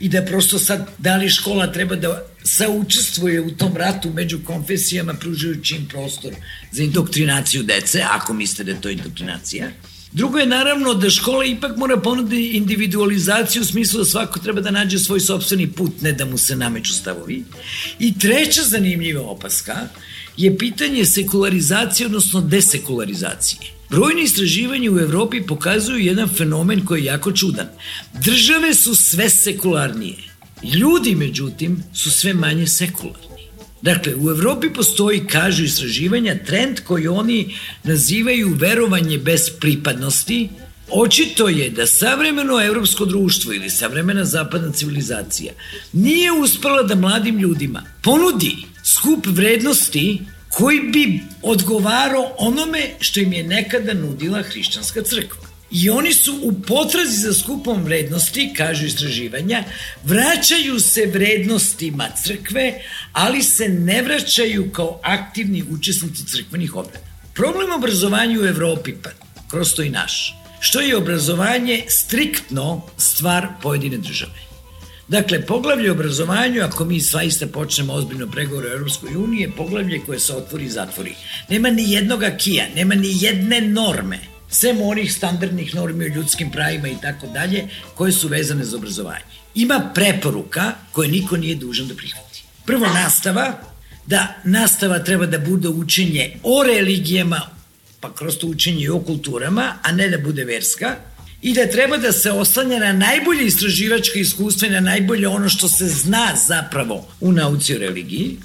i 0.01 0.09
da 0.09 0.23
prosto 0.23 0.59
sad, 0.59 0.89
da 0.99 1.17
li 1.17 1.31
škola 1.31 1.73
treba 1.73 1.97
da 1.97 2.27
saučestvuje 2.45 3.41
u 3.41 3.51
tom 3.51 3.77
ratu 3.77 4.11
među 4.11 4.39
konfesijama 4.45 5.15
pružajući 5.15 5.75
im 5.75 5.89
prostor 5.89 6.33
za 6.73 6.83
indoktrinaciju 6.83 7.63
dece, 7.63 8.03
ako 8.11 8.33
mislite 8.33 8.65
da 8.65 8.71
je 8.71 8.81
to 8.81 8.91
indoktrinacija. 8.91 9.71
Drugo 10.15 10.39
je 10.39 10.47
naravno 10.47 10.95
da 10.95 11.11
škola 11.11 11.45
ipak 11.45 11.77
mora 11.77 11.97
ponuditi 11.97 12.57
individualizaciju 12.57 13.63
u 13.63 13.65
smislu 13.65 13.99
da 13.99 14.05
svako 14.05 14.39
treba 14.39 14.61
da 14.61 14.71
nađe 14.71 14.99
svoj 14.99 15.21
sobstveni 15.21 15.73
put, 15.73 15.93
ne 16.03 16.13
da 16.13 16.25
mu 16.25 16.39
se 16.39 16.57
nameću 16.57 16.93
stavovi. 16.93 17.45
I 17.99 18.19
treća 18.19 18.63
zanimljiva 18.63 19.23
opaska 19.23 19.75
je 20.37 20.59
pitanje 20.59 21.05
sekularizacije, 21.05 22.07
odnosno 22.07 22.41
desekularizacije. 22.41 23.61
Brojni 23.91 24.23
istraživanja 24.23 24.91
u 24.93 24.99
Evropi 24.99 25.43
pokazuju 25.47 25.99
jedan 25.99 26.29
fenomen 26.29 26.85
koji 26.87 27.01
je 27.01 27.05
jako 27.05 27.33
čudan. 27.33 27.67
Države 28.25 28.75
su 28.75 28.95
sve 28.95 29.31
sekularnije. 29.31 30.17
Ljudi, 30.63 31.15
međutim, 31.15 31.83
su 31.95 32.11
sve 32.11 32.35
manje 32.35 32.67
sekularni. 32.67 33.34
Dakle, 33.85 34.15
u 34.15 34.31
Evropi 34.31 34.73
postoji, 34.73 35.27
kažu 35.27 35.65
istraživanja, 35.65 36.37
trend 36.47 36.81
koji 36.81 37.09
oni 37.09 37.55
nazivaju 37.83 38.55
verovanje 38.55 39.19
bez 39.19 39.51
pripadnosti. 39.61 40.49
Očito 40.91 41.49
je 41.49 41.71
da 41.71 41.87
savremeno 41.87 42.65
evropsko 42.65 43.05
društvo 43.05 43.53
ili 43.53 43.71
savremena 43.71 44.25
zapadna 44.25 44.73
civilizacija 44.73 45.53
nije 45.93 46.33
uspela 46.33 46.83
da 46.83 46.95
mladim 46.95 47.39
ljudima 47.39 47.83
ponudi 48.03 48.57
skup 48.85 49.27
vrednosti 49.27 50.21
koji 50.51 50.81
bi 50.81 51.21
odgovarao 51.43 52.35
onome 52.39 52.91
što 53.01 53.21
im 53.21 53.33
je 53.33 53.43
nekada 53.43 53.95
nudila 53.95 54.43
hrišćanska 54.43 55.03
crkva. 55.03 55.54
I 55.75 55.91
oni 55.91 56.13
su 56.15 56.39
u 56.43 56.53
potrazi 56.53 57.17
za 57.17 57.35
skupom 57.35 57.85
vrednosti, 57.85 58.53
kažu 58.57 58.87
istraživanja, 58.87 59.65
vraćaju 60.05 60.81
se 60.81 61.07
vrednostima 61.07 62.09
crkve, 62.23 62.81
ali 63.13 63.43
se 63.43 63.69
ne 63.69 64.03
vraćaju 64.03 64.71
kao 64.73 65.01
aktivni 65.03 65.65
učesnici 65.71 66.27
crkvenih 66.27 66.77
obreda. 66.77 66.99
Problem 67.35 67.73
obrazovanja 67.73 68.41
u 68.41 68.45
Evropi, 68.45 68.95
pa 69.03 69.11
kroz 69.51 69.75
to 69.75 69.83
i 69.83 69.91
naš, 69.91 70.35
što 70.61 70.81
je 70.81 70.97
obrazovanje 70.97 71.85
striktno 71.89 72.83
stvar 72.97 73.49
pojedine 73.63 73.99
države. 73.99 74.45
Dakle, 75.09 75.47
poglavlje 75.47 75.91
obrazovanju, 75.91 76.63
ako 76.63 76.85
mi 76.85 77.01
svaista 77.01 77.47
počnemo 77.47 77.93
ozbiljno 77.93 78.27
pregovore 78.31 78.69
u 78.69 78.73
Europskoj 78.73 79.17
uniji, 79.17 79.41
je 79.41 79.53
poglavlje 79.57 80.01
koje 80.07 80.21
se 80.21 80.33
otvori 80.33 80.65
i 80.65 80.71
zatvori. 80.71 81.15
Nema 81.49 81.71
ni 81.71 81.93
jednog 81.93 82.23
akija, 82.23 82.67
nema 82.75 82.95
ni 82.95 83.09
jedne 83.21 83.61
norme, 83.61 84.34
sem 84.55 84.81
onih 84.81 85.13
standardnih 85.13 85.75
normi 85.75 86.05
o 86.05 86.15
ljudskim 86.15 86.51
pravima 86.51 86.89
i 86.89 86.97
tako 87.03 87.27
dalje, 87.27 87.69
koje 87.95 88.13
su 88.13 88.29
vezane 88.29 88.65
za 88.65 88.77
obrazovanje. 88.77 89.25
Ima 89.55 89.91
preporuka 89.95 90.73
koje 90.93 91.09
niko 91.09 91.37
nije 91.37 91.55
dužan 91.55 91.89
da 91.89 91.95
prihvati. 91.95 92.45
Prvo, 92.67 92.87
nastava, 92.87 93.53
da 94.07 94.37
nastava 94.45 94.99
treba 94.99 95.27
da 95.27 95.39
bude 95.39 95.69
učenje 95.69 96.37
o 96.43 96.63
religijama, 96.63 97.41
pa 98.01 98.15
kroz 98.15 98.39
to 98.39 98.47
učenje 98.47 98.85
i 98.85 98.89
o 98.89 99.01
kulturama, 99.01 99.75
a 99.83 99.93
ne 99.93 100.09
da 100.09 100.19
bude 100.19 100.45
verska, 100.45 100.97
i 101.43 101.53
da 101.53 101.67
treba 101.67 101.97
da 101.97 102.13
se 102.13 102.31
oslanja 102.33 102.79
na 102.79 102.93
najbolje 102.93 103.47
istraživačke 103.47 104.21
iskustva 104.21 104.69
i 104.69 104.71
na 104.71 104.81
najbolje 104.81 105.29
ono 105.29 105.49
što 105.49 105.69
se 105.69 105.89
zna 105.89 106.33
zapravo 106.47 107.07
u 107.21 107.33
nauci 107.33 107.75
o 107.75 107.79
religiji, 107.79 108.37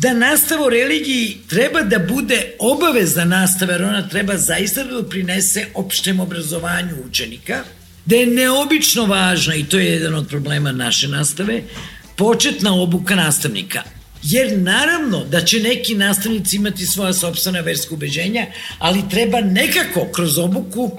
da 0.00 0.12
nastava 0.12 0.66
o 0.66 0.70
religiji 0.70 1.36
treba 1.48 1.82
da 1.82 1.98
bude 1.98 2.54
obavezna 2.58 3.24
nastava, 3.24 3.72
jer 3.72 3.82
ona 3.82 4.08
treba 4.08 4.36
zaista 4.36 4.84
da 4.84 4.90
doprinese 4.90 5.66
opštem 5.74 6.20
obrazovanju 6.20 6.94
učenika, 7.08 7.64
da 8.06 8.16
je 8.16 8.26
neobično 8.26 9.06
važna, 9.06 9.54
i 9.54 9.64
to 9.64 9.78
je 9.78 9.92
jedan 9.92 10.14
od 10.14 10.28
problema 10.28 10.72
naše 10.72 11.08
nastave, 11.08 11.62
početna 12.16 12.74
obuka 12.74 13.14
nastavnika. 13.14 13.82
Jer 14.22 14.58
naravno 14.58 15.24
da 15.24 15.40
će 15.44 15.60
neki 15.60 15.94
nastavnici 15.94 16.56
imati 16.56 16.86
svoja 16.86 17.12
sobstvena 17.12 17.60
verska 17.60 17.94
ubeđenja, 17.94 18.46
ali 18.78 19.08
treba 19.10 19.40
nekako 19.40 20.08
kroz 20.12 20.38
obuku 20.38 20.90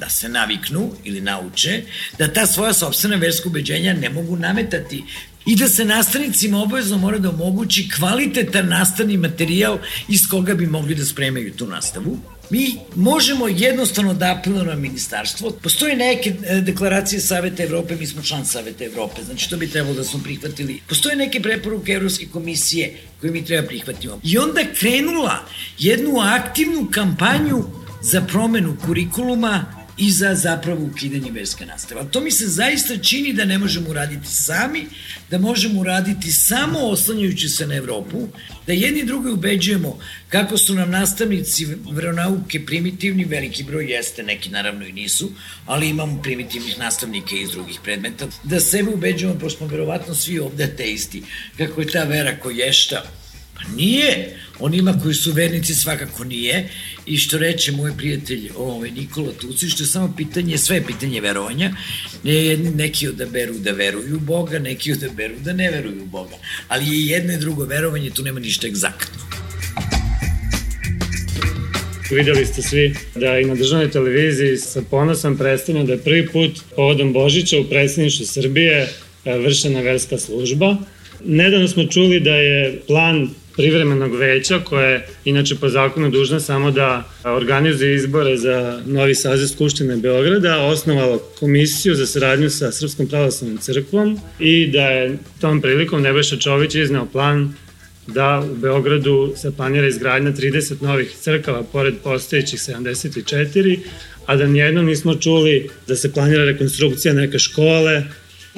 da 0.00 0.08
se 0.08 0.28
naviknu 0.28 0.90
ili 1.04 1.20
nauče 1.20 1.82
da 2.18 2.32
ta 2.32 2.46
svoja 2.46 2.72
sobstvena 2.72 3.16
verska 3.16 3.48
ubeđenja 3.48 3.92
ne 3.92 4.10
mogu 4.10 4.36
nametati 4.36 5.04
i 5.46 5.56
da 5.56 5.68
se 5.68 5.84
nastavnicima 5.84 6.62
obavezno 6.62 6.98
mora 6.98 7.18
da 7.18 7.30
omogući 7.30 7.88
kvalitetan 7.96 8.68
nastavni 8.68 9.16
materijal 9.16 9.78
iz 10.08 10.20
koga 10.30 10.54
bi 10.54 10.66
mogli 10.66 10.94
da 10.94 11.04
spremaju 11.04 11.52
tu 11.52 11.66
nastavu. 11.66 12.18
Mi 12.50 12.76
možemo 12.94 13.48
jednostavno 13.48 14.14
da 14.14 14.36
apelujemo 14.38 14.70
na 14.70 14.76
ministarstvo. 14.76 15.50
Postoje 15.50 15.96
neke 15.96 16.34
e, 16.46 16.60
deklaracije 16.60 17.20
Saveta 17.20 17.62
Evrope, 17.62 17.96
mi 17.96 18.06
smo 18.06 18.22
član 18.22 18.46
Saveta 18.46 18.84
Evrope, 18.84 19.22
znači 19.24 19.50
to 19.50 19.56
bi 19.56 19.70
trebalo 19.70 19.94
da 19.94 20.04
smo 20.04 20.20
prihvatili. 20.24 20.80
Postoje 20.88 21.16
neke 21.16 21.40
preporuke 21.40 21.92
Evropske 21.92 22.26
komisije 22.26 22.96
koje 23.20 23.32
mi 23.32 23.44
treba 23.44 23.66
prihvatimo. 23.66 24.20
I 24.24 24.38
onda 24.38 24.60
krenula 24.80 25.46
jednu 25.78 26.20
aktivnu 26.20 26.88
kampanju 26.90 27.64
za 28.02 28.20
promenu 28.20 28.76
kurikuluma 28.86 29.85
i 29.98 30.10
za 30.10 30.34
zapravo 30.34 30.84
ukidanje 30.84 31.30
verske 31.30 31.66
nastave. 31.66 32.00
Ali 32.00 32.10
to 32.10 32.20
mi 32.20 32.30
se 32.30 32.48
zaista 32.48 32.96
čini 32.96 33.32
da 33.32 33.44
ne 33.44 33.58
možemo 33.58 33.90
uraditi 33.90 34.28
sami, 34.28 34.86
da 35.30 35.38
možemo 35.38 35.80
uraditi 35.80 36.32
samo 36.32 36.78
oslanjajući 36.78 37.48
se 37.48 37.66
na 37.66 37.74
Evropu, 37.74 38.28
da 38.66 38.72
jedni 38.72 39.04
drugi 39.04 39.30
ubeđujemo 39.30 39.98
kako 40.28 40.58
su 40.58 40.74
nam 40.74 40.90
nastavnici 40.90 41.66
veronauke 41.90 42.66
primitivni, 42.66 43.24
veliki 43.24 43.64
broj 43.64 43.92
jeste, 43.92 44.22
neki 44.22 44.50
naravno 44.50 44.86
i 44.86 44.92
nisu, 44.92 45.30
ali 45.66 45.88
imamo 45.88 46.22
primitivnih 46.22 46.78
nastavnika 46.78 47.36
iz 47.36 47.50
drugih 47.50 47.80
predmeta, 47.84 48.26
da 48.44 48.60
sebe 48.60 48.90
ubeđujemo, 48.90 49.38
pošto 49.38 49.58
smo 49.58 49.66
verovatno 49.66 50.14
svi 50.14 50.38
ovde 50.38 50.64
ateisti, 50.64 51.22
kako 51.56 51.80
je 51.80 51.86
ta 51.86 52.04
vera 52.04 52.38
koješta, 52.40 53.02
Pa 53.56 53.76
nije. 53.76 54.36
Onima 54.58 54.98
koji 55.02 55.14
su 55.14 55.32
vernici 55.32 55.74
svakako 55.74 56.24
nije. 56.24 56.68
I 57.06 57.16
što 57.16 57.38
reče 57.38 57.72
moj 57.72 57.96
prijatelj 57.96 58.50
ovaj, 58.56 58.90
Nikola 58.90 59.32
Tuci, 59.40 59.68
što 59.68 59.82
je 59.82 59.86
samo 59.86 60.14
pitanje, 60.16 60.58
sve 60.58 60.76
je 60.76 60.86
pitanje 60.86 61.20
verovanja. 61.20 61.72
Neki 62.74 63.08
odaberu 63.08 63.54
da 63.58 63.72
veruju 63.72 64.16
u 64.16 64.20
Boga, 64.20 64.58
neki 64.58 64.92
odaberu 64.92 65.34
da 65.44 65.52
ne 65.52 65.70
veruju 65.70 66.02
u 66.02 66.06
Boga. 66.06 66.36
Ali 66.68 66.86
je 66.86 67.06
jedno 67.06 67.32
i 67.32 67.38
drugo 67.38 67.64
verovanje, 67.64 68.10
tu 68.10 68.22
nema 68.22 68.40
ništa 68.40 68.66
egzaktno. 68.66 69.26
Videli 72.10 72.46
ste 72.46 72.62
svi 72.62 72.94
da 73.14 73.38
i 73.38 73.44
na 73.44 73.54
državnoj 73.54 73.90
televiziji 73.90 74.56
sa 74.56 74.82
ponosom 74.90 75.38
predstavlja 75.38 75.82
da 75.82 75.92
je 75.92 75.98
prvi 75.98 76.26
put 76.26 76.50
povodom 76.76 77.12
Božića 77.12 77.58
u 77.58 77.64
predstavništvu 77.64 78.26
Srbije 78.26 78.88
e, 79.24 79.38
vršena 79.38 79.80
verska 79.80 80.18
služba. 80.18 80.76
Nedavno 81.24 81.68
smo 81.68 81.84
čuli 81.84 82.20
da 82.20 82.34
je 82.34 82.80
plan 82.86 83.30
privremenog 83.56 84.16
veća 84.16 84.60
koje 84.64 84.92
je 84.92 85.06
inače 85.24 85.54
po 85.54 85.68
zakonu 85.68 86.10
dužna 86.10 86.40
samo 86.40 86.70
da 86.70 87.04
organizuje 87.24 87.94
izbore 87.94 88.36
za 88.36 88.82
novi 88.86 89.14
saziv 89.14 89.46
Skupštine 89.46 89.96
Beograda, 89.96 90.58
osnovalo 90.58 91.18
komisiju 91.18 91.94
za 91.94 92.06
saradnju 92.06 92.50
sa 92.50 92.72
Srpskom 92.72 93.08
pravoslavnom 93.08 93.58
crkvom 93.58 94.20
i 94.38 94.66
da 94.66 94.82
je 94.82 95.18
tom 95.40 95.60
prilikom 95.60 96.02
Nebojša 96.02 96.36
Čović 96.36 96.74
iznao 96.74 97.06
plan 97.06 97.54
da 98.06 98.42
u 98.52 98.54
Beogradu 98.54 99.32
se 99.36 99.56
planira 99.56 99.86
izgradnja 99.86 100.32
30 100.32 100.82
novih 100.82 101.16
crkava 101.20 101.62
pored 101.62 101.94
postojećih 102.04 102.60
74, 102.60 103.78
a 104.26 104.36
da 104.36 104.46
nijednom 104.46 104.86
nismo 104.86 105.14
čuli 105.14 105.70
da 105.86 105.96
se 105.96 106.12
planira 106.12 106.44
rekonstrukcija 106.44 107.14
neke 107.14 107.38
škole, 107.38 108.02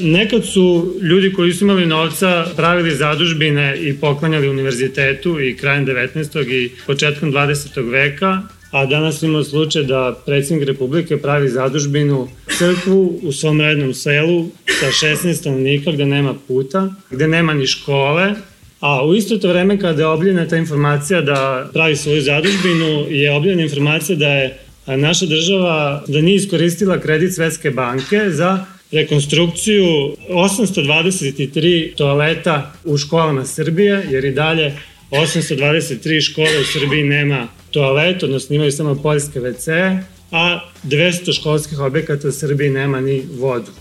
Nekad 0.00 0.44
su 0.44 0.94
ljudi 1.02 1.32
koji 1.32 1.52
su 1.52 1.64
imali 1.64 1.86
novca 1.86 2.46
pravili 2.56 2.96
zadužbine 2.96 3.78
i 3.80 3.94
poklanjali 4.00 4.48
univerzitetu 4.48 5.40
i 5.40 5.56
krajem 5.56 5.86
19. 5.86 6.52
i 6.52 6.70
početkom 6.86 7.32
20. 7.32 7.90
veka, 7.90 8.42
a 8.70 8.86
danas 8.86 9.22
imamo 9.22 9.44
slučaj 9.44 9.82
da 9.82 10.22
predsjednik 10.26 10.68
Republike 10.68 11.16
pravi 11.16 11.48
zadužbinu 11.48 12.28
crkvu 12.58 13.20
u 13.22 13.32
svom 13.32 13.60
rednom 13.60 13.94
selu 13.94 14.46
sa 14.80 15.06
16 15.06 15.34
stanovnika 15.34 15.92
gde 15.92 16.06
nema 16.06 16.34
puta, 16.48 16.94
gde 17.10 17.28
nema 17.28 17.54
ni 17.54 17.66
škole, 17.66 18.34
A 18.80 19.06
u 19.06 19.14
isto 19.14 19.38
to 19.38 19.48
vreme 19.48 19.78
kada 19.78 20.02
je 20.02 20.06
obljena 20.06 20.48
ta 20.48 20.56
informacija 20.56 21.20
da 21.20 21.70
pravi 21.72 21.96
svoju 21.96 22.22
zadužbinu, 22.22 23.06
je 23.10 23.32
obljena 23.32 23.62
informacija 23.62 24.16
da 24.16 24.28
je 24.28 24.58
naša 24.86 25.26
država 25.26 26.04
da 26.08 26.20
nije 26.20 26.36
iskoristila 26.36 27.00
kredit 27.00 27.34
Svetske 27.34 27.70
banke 27.70 28.30
za 28.30 28.64
rekonstrukciju 28.92 29.84
823 30.30 31.94
toaleta 31.96 32.72
u 32.84 32.98
školama 32.98 33.46
Srbije, 33.46 34.06
jer 34.10 34.24
i 34.24 34.32
dalje 34.32 34.74
823 35.10 36.20
škole 36.20 36.60
u 36.60 36.64
Srbiji 36.64 37.04
nema 37.04 37.48
toalet, 37.70 38.22
odnosno 38.22 38.56
imaju 38.56 38.72
samo 38.72 38.94
poljske 39.02 39.40
WC, 39.40 39.98
a 40.30 40.60
200 40.84 41.40
školskih 41.40 41.78
objekata 41.78 42.28
u 42.28 42.32
Srbiji 42.32 42.70
nema 42.70 43.00
ni 43.00 43.22
vodu. 43.38 43.72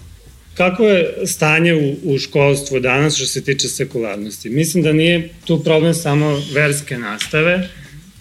Kako 0.53 0.83
je 0.83 1.13
stanje 1.25 1.73
u, 1.73 1.95
u 2.03 2.17
školstvu 2.17 2.79
danas 2.79 3.15
što 3.15 3.25
se 3.25 3.43
tiče 3.43 3.67
sekularnosti? 3.67 4.49
Mislim 4.49 4.83
da 4.83 4.93
nije 4.93 5.29
tu 5.45 5.63
problem 5.63 5.93
samo 5.93 6.41
verske 6.53 6.97
nastave, 6.97 7.69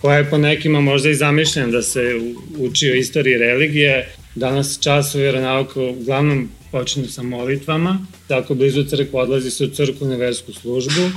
koja 0.00 0.18
je 0.18 0.30
po 0.30 0.38
nekima 0.38 0.80
možda 0.80 1.10
i 1.10 1.14
zamišljena 1.14 1.68
da 1.68 1.82
se 1.82 2.20
uči 2.58 2.90
o 2.90 2.94
istoriji 2.94 3.38
religije. 3.38 4.08
Danas 4.34 4.78
časovi 4.80 5.22
vjeronauka 5.22 5.80
uglavnom 5.80 6.48
počinju 6.70 7.08
sa 7.08 7.22
molitvama. 7.22 8.06
Tako 8.28 8.54
blizu 8.54 8.84
crkva 8.84 9.22
odlazi 9.22 9.50
se 9.50 9.64
u 9.64 9.68
crkvu 9.68 10.06
na 10.06 10.16
versku 10.16 10.52
službu. 10.52 11.10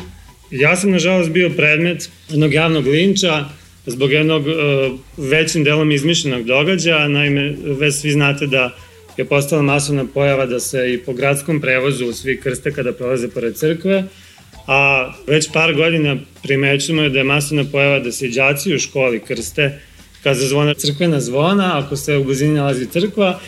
Ja 0.52 0.76
sam, 0.76 0.92
nažalost, 0.92 1.30
bio 1.30 1.50
predmet 1.50 2.10
jednog 2.30 2.54
javnog 2.54 2.88
linča 2.88 3.46
zbog 3.86 4.12
jednog 4.12 4.48
uh, 4.48 4.54
većim 5.18 5.64
delom 5.64 5.92
izmišljenog 5.92 6.44
događaja. 6.44 7.08
Naime, 7.08 7.56
već 7.64 7.96
svi 7.96 8.12
znate 8.12 8.48
da 8.48 8.76
je 9.18 9.26
postala 9.26 9.62
masovna 9.62 10.06
pojava 10.14 10.46
da 10.46 10.60
se 10.60 10.94
i 10.94 10.98
po 10.98 11.14
gradskom 11.14 11.62
prevozu 11.62 12.14
svi 12.14 12.40
krste 12.42 12.72
kada 12.72 12.94
prolaze 12.94 13.28
pored 13.28 13.56
crkve, 13.56 14.04
a 14.68 15.12
već 15.28 15.52
par 15.54 15.74
godina 15.74 16.18
primećujemo 16.44 17.10
da 17.10 17.18
je 17.18 17.24
masovna 17.24 17.66
pojava 17.72 18.00
da 18.00 18.12
se 18.12 18.28
i 18.28 18.32
džaci 18.32 18.76
u 18.76 18.80
školi 18.80 19.20
krste 19.20 19.80
kada 20.24 20.40
zvona 20.40 20.74
crkvena 20.74 21.20
zvona, 21.20 21.80
ako 21.80 21.96
se 21.96 22.18
u 22.18 22.24
blizini 22.24 22.54
nalazi 22.54 22.86
crkva, 22.86 23.40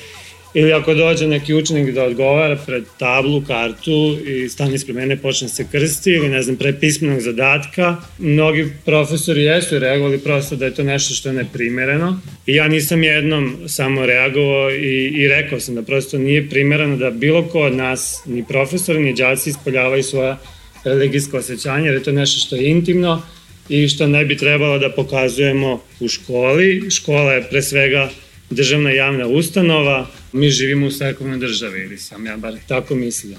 ili 0.54 0.74
ako 0.74 0.94
dođe 0.94 1.28
neki 1.28 1.54
učenik 1.54 1.94
da 1.94 2.04
odgovara 2.04 2.58
pred 2.66 2.84
tablu, 3.00 3.42
kartu 3.42 4.18
i 4.26 4.50
stane 4.50 4.76
ispred 4.76 4.96
mene 4.96 5.18
počne 5.18 5.50
se 5.50 5.66
krsti 5.72 6.12
ili 6.12 6.30
ne 6.30 6.42
znam, 6.42 6.56
pre 6.56 6.80
pismenog 6.80 7.20
zadatka. 7.20 7.96
Mnogi 8.20 8.68
profesori 8.86 9.44
jesu 9.44 9.80
reagovali 9.80 10.20
prosto 10.20 10.56
da 10.56 10.66
je 10.66 10.76
to 10.76 10.84
nešto 10.84 11.14
što 11.14 11.30
je 11.30 11.34
neprimereno 11.34 12.22
i 12.46 12.56
ja 12.56 12.68
nisam 12.68 13.04
jednom 13.04 13.58
samo 13.68 14.06
reagovao 14.06 14.72
i, 14.72 15.14
i 15.16 15.28
rekao 15.28 15.60
sam 15.60 15.76
da 15.76 15.82
prosto 15.82 16.18
nije 16.18 16.50
primereno 16.50 16.98
da 16.98 17.10
bilo 17.10 17.48
ko 17.48 17.60
od 17.60 17.76
nas, 17.76 18.24
ni 18.26 18.46
profesori, 18.48 19.00
ni 19.00 19.14
džaci 19.14 19.50
ispoljavaju 19.50 20.04
svoja 20.04 20.38
religijsko 20.84 21.38
osjećanje, 21.38 21.86
jer 21.86 21.94
je 21.94 22.04
to 22.04 22.12
nešto 22.12 22.46
što 22.46 22.56
je 22.56 22.70
intimno 22.70 23.22
i 23.70 23.88
što 23.88 24.08
ne 24.08 24.26
bi 24.26 24.38
trebalo 24.38 24.80
da 24.80 24.90
pokazujemo 24.90 25.82
u 26.00 26.08
školi. 26.08 26.92
Škola 26.92 27.34
je 27.34 27.44
pre 27.50 27.62
svega 27.62 28.10
državna 28.50 28.92
javna 28.92 29.28
ustanova, 29.28 30.08
mi 30.34 30.50
živimo 30.50 30.88
u 30.88 30.92
sekulnoj 30.92 31.38
državi, 31.38 31.82
ili 31.82 31.98
sam 31.98 32.26
ja 32.26 32.38
bar 32.38 32.54
tako 32.68 32.96
mislim. 32.96 33.36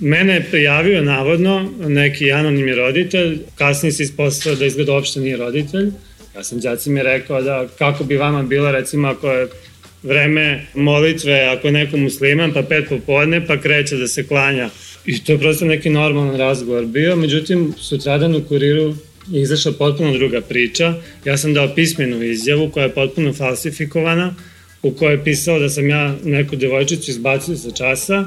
Mene 0.00 0.34
je 0.34 0.46
prijavio 0.50 1.02
navodno 1.02 1.72
neki 1.78 2.32
anonimni 2.32 2.74
roditelj, 2.74 3.38
kasnije 3.54 3.92
se 3.92 4.02
ispostavio 4.02 4.58
da 4.58 4.66
izgleda 4.66 4.92
uopšte 4.92 5.20
nije 5.20 5.36
roditelj. 5.36 5.90
Ja 6.36 6.44
sam 6.44 6.60
djaci 6.60 6.90
mi 6.90 7.02
rekao 7.02 7.42
da 7.42 7.68
kako 7.78 8.04
bi 8.04 8.16
vama 8.16 8.42
bilo 8.42 8.72
recimo 8.72 9.08
ako 9.08 9.30
je 9.32 9.48
vreme 10.02 10.66
molitve, 10.74 11.40
ako 11.40 11.68
je 11.68 11.72
neko 11.72 11.96
musliman, 11.96 12.52
pa 12.52 12.62
pet 12.62 12.88
popodne, 12.88 13.46
pa 13.46 13.60
kreće 13.60 13.96
da 13.96 14.08
se 14.08 14.26
klanja. 14.26 14.70
I 15.06 15.24
to 15.24 15.32
je 15.32 15.38
prosto 15.38 15.64
neki 15.64 15.90
normalan 15.90 16.36
razgovor 16.36 16.84
bio. 16.84 17.16
Međutim, 17.16 17.74
sutradan 17.78 18.34
u 18.34 18.44
kuriru 18.44 18.94
je 19.30 19.42
izašla 19.42 19.72
potpuno 19.72 20.12
druga 20.12 20.40
priča. 20.40 20.94
Ja 21.24 21.36
sam 21.36 21.54
dao 21.54 21.74
pismenu 21.74 22.22
izjavu 22.22 22.70
koja 22.70 22.84
je 22.84 22.94
potpuno 22.94 23.32
falsifikovana, 23.32 24.34
u 24.86 24.94
kojoj 24.94 25.14
je 25.14 25.24
pisao 25.24 25.58
da 25.58 25.68
sam 25.68 25.88
ja 25.88 26.14
neku 26.24 26.56
devojčicu 26.56 27.10
izbacio 27.10 27.56
sa 27.56 27.70
časa, 27.70 28.24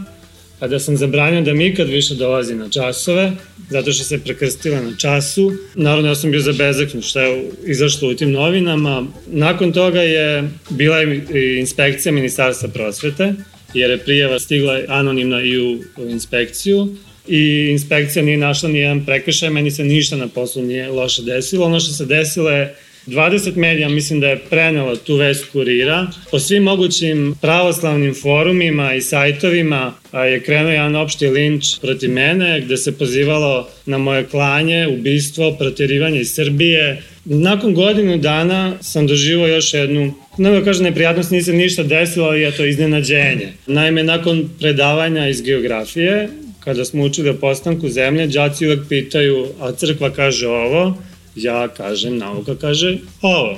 a 0.60 0.68
da 0.68 0.80
sam 0.80 0.98
zabranio 0.98 1.42
da 1.42 1.54
mi 1.54 1.68
ikad 1.68 1.90
više 1.90 2.16
dolazi 2.16 2.56
na 2.56 2.70
časove, 2.70 3.32
zato 3.70 3.92
što 3.92 4.04
se 4.04 4.24
prekrstila 4.24 4.82
na 4.82 4.96
času. 4.98 5.52
Naravno, 5.76 6.08
ja 6.10 6.16
sam 6.16 6.32
bio 6.32 6.40
zabezeknut 6.40 7.04
što 7.04 7.20
je 7.20 7.50
izašlo 7.66 8.10
u 8.10 8.14
tim 8.14 8.32
novinama. 8.32 9.08
Nakon 9.28 9.72
toga 9.72 10.02
je 10.02 10.50
bila 10.70 11.04
i 11.04 11.60
inspekcija 11.60 12.12
Ministarstva 12.12 12.70
prosvete, 12.70 13.34
jer 13.74 13.92
je 13.92 13.98
prijeva 13.98 14.40
stigla 14.40 14.80
anonimna 14.88 15.42
i 15.42 15.58
u 15.58 15.80
inspekciju 16.10 16.96
i 17.28 17.68
inspekcija 17.72 18.24
nije 18.24 18.38
našla 18.38 18.70
ni 18.70 18.80
jedan 18.80 19.06
prekršaj, 19.06 19.50
meni 19.50 19.72
se 19.72 19.84
ništa 19.84 20.16
na 20.16 20.28
poslu 20.28 20.64
nije 20.64 20.90
loše 20.90 21.22
desilo. 21.22 21.66
Ono 21.66 21.80
što 21.80 21.94
se 21.94 22.06
desilo 22.06 22.50
je 22.50 22.76
20 23.10 23.56
medija 23.56 23.90
mislim 23.90 24.20
da 24.20 24.28
je 24.28 24.40
prenelo 24.50 24.96
tu 24.96 25.16
vest 25.16 25.46
kurira. 25.52 26.08
Po 26.32 26.40
svim 26.40 26.64
mogućim 26.64 27.36
pravoslavnim 27.42 28.16
forumima 28.22 28.94
i 28.94 29.02
sajtovima 29.02 29.94
je 30.14 30.44
krenuo 30.44 30.72
jedan 30.72 30.96
opšti 30.96 31.28
linč 31.28 31.66
protiv 31.82 32.12
mene 32.12 32.62
gde 32.62 32.78
se 32.78 32.98
pozivalo 32.98 33.70
na 33.86 33.98
moje 33.98 34.26
klanje, 34.26 34.88
ubistvo, 34.88 35.56
protirivanje 35.60 36.22
iz 36.22 36.34
Srbije. 36.34 37.04
Nakon 37.26 37.74
godinu 37.74 38.18
dana 38.18 38.74
sam 38.82 39.08
doživao 39.08 39.48
još 39.48 39.74
jednu 39.74 40.14
ne 40.40 40.52
da 40.52 40.64
kažem 40.64 40.84
neprijatnost, 40.84 41.30
se 41.46 41.54
ništa 41.54 41.84
desilo, 41.84 42.26
ali 42.26 42.42
je 42.42 42.52
to 42.52 42.66
iznenađenje. 42.66 43.54
Naime, 43.68 44.04
nakon 44.04 44.50
predavanja 44.60 45.28
iz 45.28 45.42
geografije, 45.42 46.30
kada 46.60 46.86
smo 46.86 47.04
učili 47.04 47.30
o 47.30 47.34
postanku 47.34 47.90
zemlje, 47.90 48.28
đaci 48.28 48.68
uvek 48.68 48.80
pitaju, 48.90 49.48
a 49.60 49.72
crkva 49.72 50.10
kaže 50.10 50.48
ovo, 50.48 50.98
ja 51.36 51.68
kažem, 51.68 52.18
nauka 52.18 52.56
kaže 52.56 52.98
ovo. 53.22 53.58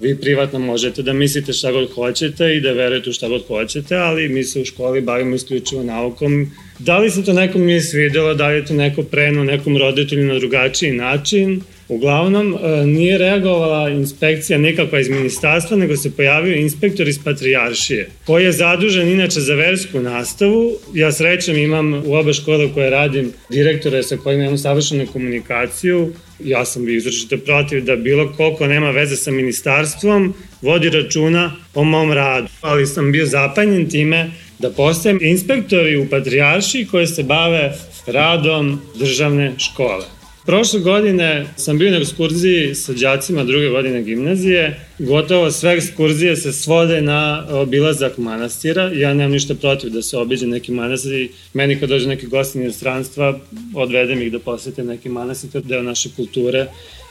Vi 0.00 0.20
privatno 0.20 0.58
možete 0.58 1.02
da 1.02 1.12
mislite 1.12 1.52
šta 1.52 1.72
god 1.72 1.92
hoćete 1.94 2.56
i 2.56 2.60
da 2.60 2.72
verujete 2.72 3.10
u 3.10 3.12
šta 3.12 3.28
god 3.28 3.46
hoćete, 3.46 3.96
ali 3.96 4.28
mi 4.28 4.44
se 4.44 4.60
u 4.60 4.64
školi 4.64 5.00
bavimo 5.00 5.34
isključivo 5.34 5.82
naukom. 5.82 6.50
Da 6.78 6.98
li 6.98 7.10
se 7.10 7.24
to 7.24 7.32
nekom 7.32 7.62
nije 7.62 7.80
svidelo, 7.80 8.34
da 8.34 8.48
li 8.48 8.54
je 8.54 8.66
to 8.66 8.74
neko 8.74 9.02
preno 9.02 9.44
nekom 9.44 9.76
roditelju 9.76 10.26
na 10.26 10.38
drugačiji 10.38 10.92
način, 10.92 11.62
Uglavnom, 11.92 12.54
e, 12.54 12.86
nije 12.86 13.18
reagovala 13.18 13.90
inspekcija 13.90 14.58
nekakva 14.58 15.00
iz 15.00 15.08
ministarstva, 15.08 15.76
nego 15.76 15.96
se 15.96 16.16
pojavio 16.16 16.56
inspektor 16.56 17.08
iz 17.08 17.18
Patrijaršije, 17.24 18.08
koji 18.26 18.44
je 18.44 18.52
zadužen 18.52 19.08
inače 19.08 19.40
za 19.40 19.54
versku 19.54 20.00
nastavu. 20.00 20.72
Ja 20.94 21.12
srećem 21.12 21.56
imam 21.56 21.94
u 22.06 22.14
oba 22.14 22.32
škole 22.32 22.72
koje 22.74 22.90
radim 22.90 23.32
direktore 23.50 24.02
sa 24.02 24.16
kojima 24.16 24.44
imam 24.44 24.58
savršenu 24.58 25.06
komunikaciju. 25.06 26.12
Ja 26.44 26.64
sam 26.64 26.84
bi 26.84 26.96
izražite 26.96 27.36
protiv 27.36 27.84
da 27.84 27.96
bilo 27.96 28.32
koliko 28.36 28.66
nema 28.66 28.90
veze 28.90 29.16
sa 29.16 29.30
ministarstvom 29.30 30.34
vodi 30.62 30.90
računa 30.90 31.56
o 31.74 31.84
mom 31.84 32.12
radu. 32.12 32.48
Ali 32.60 32.86
sam 32.86 33.12
bio 33.12 33.26
zapanjen 33.26 33.90
time 33.90 34.30
da 34.58 34.70
postajem 34.70 35.18
inspektori 35.22 35.96
u 35.96 36.08
Patrijaršiji 36.10 36.86
koje 36.86 37.06
se 37.06 37.22
bave 37.22 37.72
radom 38.06 38.80
državne 38.94 39.52
škole. 39.58 40.21
Prošle 40.46 40.80
godine 40.80 41.46
sam 41.56 41.78
bio 41.78 41.90
na 41.90 41.96
ekskurziji 41.96 42.74
sa 42.74 42.92
đacima 42.92 43.44
druge 43.44 43.68
godine 43.68 44.02
gimnazije. 44.02 44.80
Gotovo 44.98 45.50
sve 45.50 45.72
ekskurzije 45.72 46.36
se 46.36 46.52
svode 46.52 47.00
na 47.02 47.46
obilazak 47.50 48.18
manastira. 48.18 48.90
Ja 48.94 49.14
nemam 49.14 49.32
ništa 49.32 49.54
protiv 49.54 49.90
da 49.90 50.02
se 50.02 50.16
obiđe 50.16 50.46
neki 50.46 50.72
manastir. 50.72 51.28
Meni 51.54 51.80
kad 51.80 51.88
dođe 51.88 52.08
neki 52.08 52.26
gosti 52.26 52.72
stranstva, 52.72 53.38
odvedem 53.74 54.22
ih 54.22 54.32
da 54.32 54.38
posete 54.38 54.84
neki 54.84 55.08
manastir, 55.08 55.50
to 55.50 55.58
je 55.58 55.64
deo 55.64 55.82
naše 55.82 56.08
kulture 56.16 56.66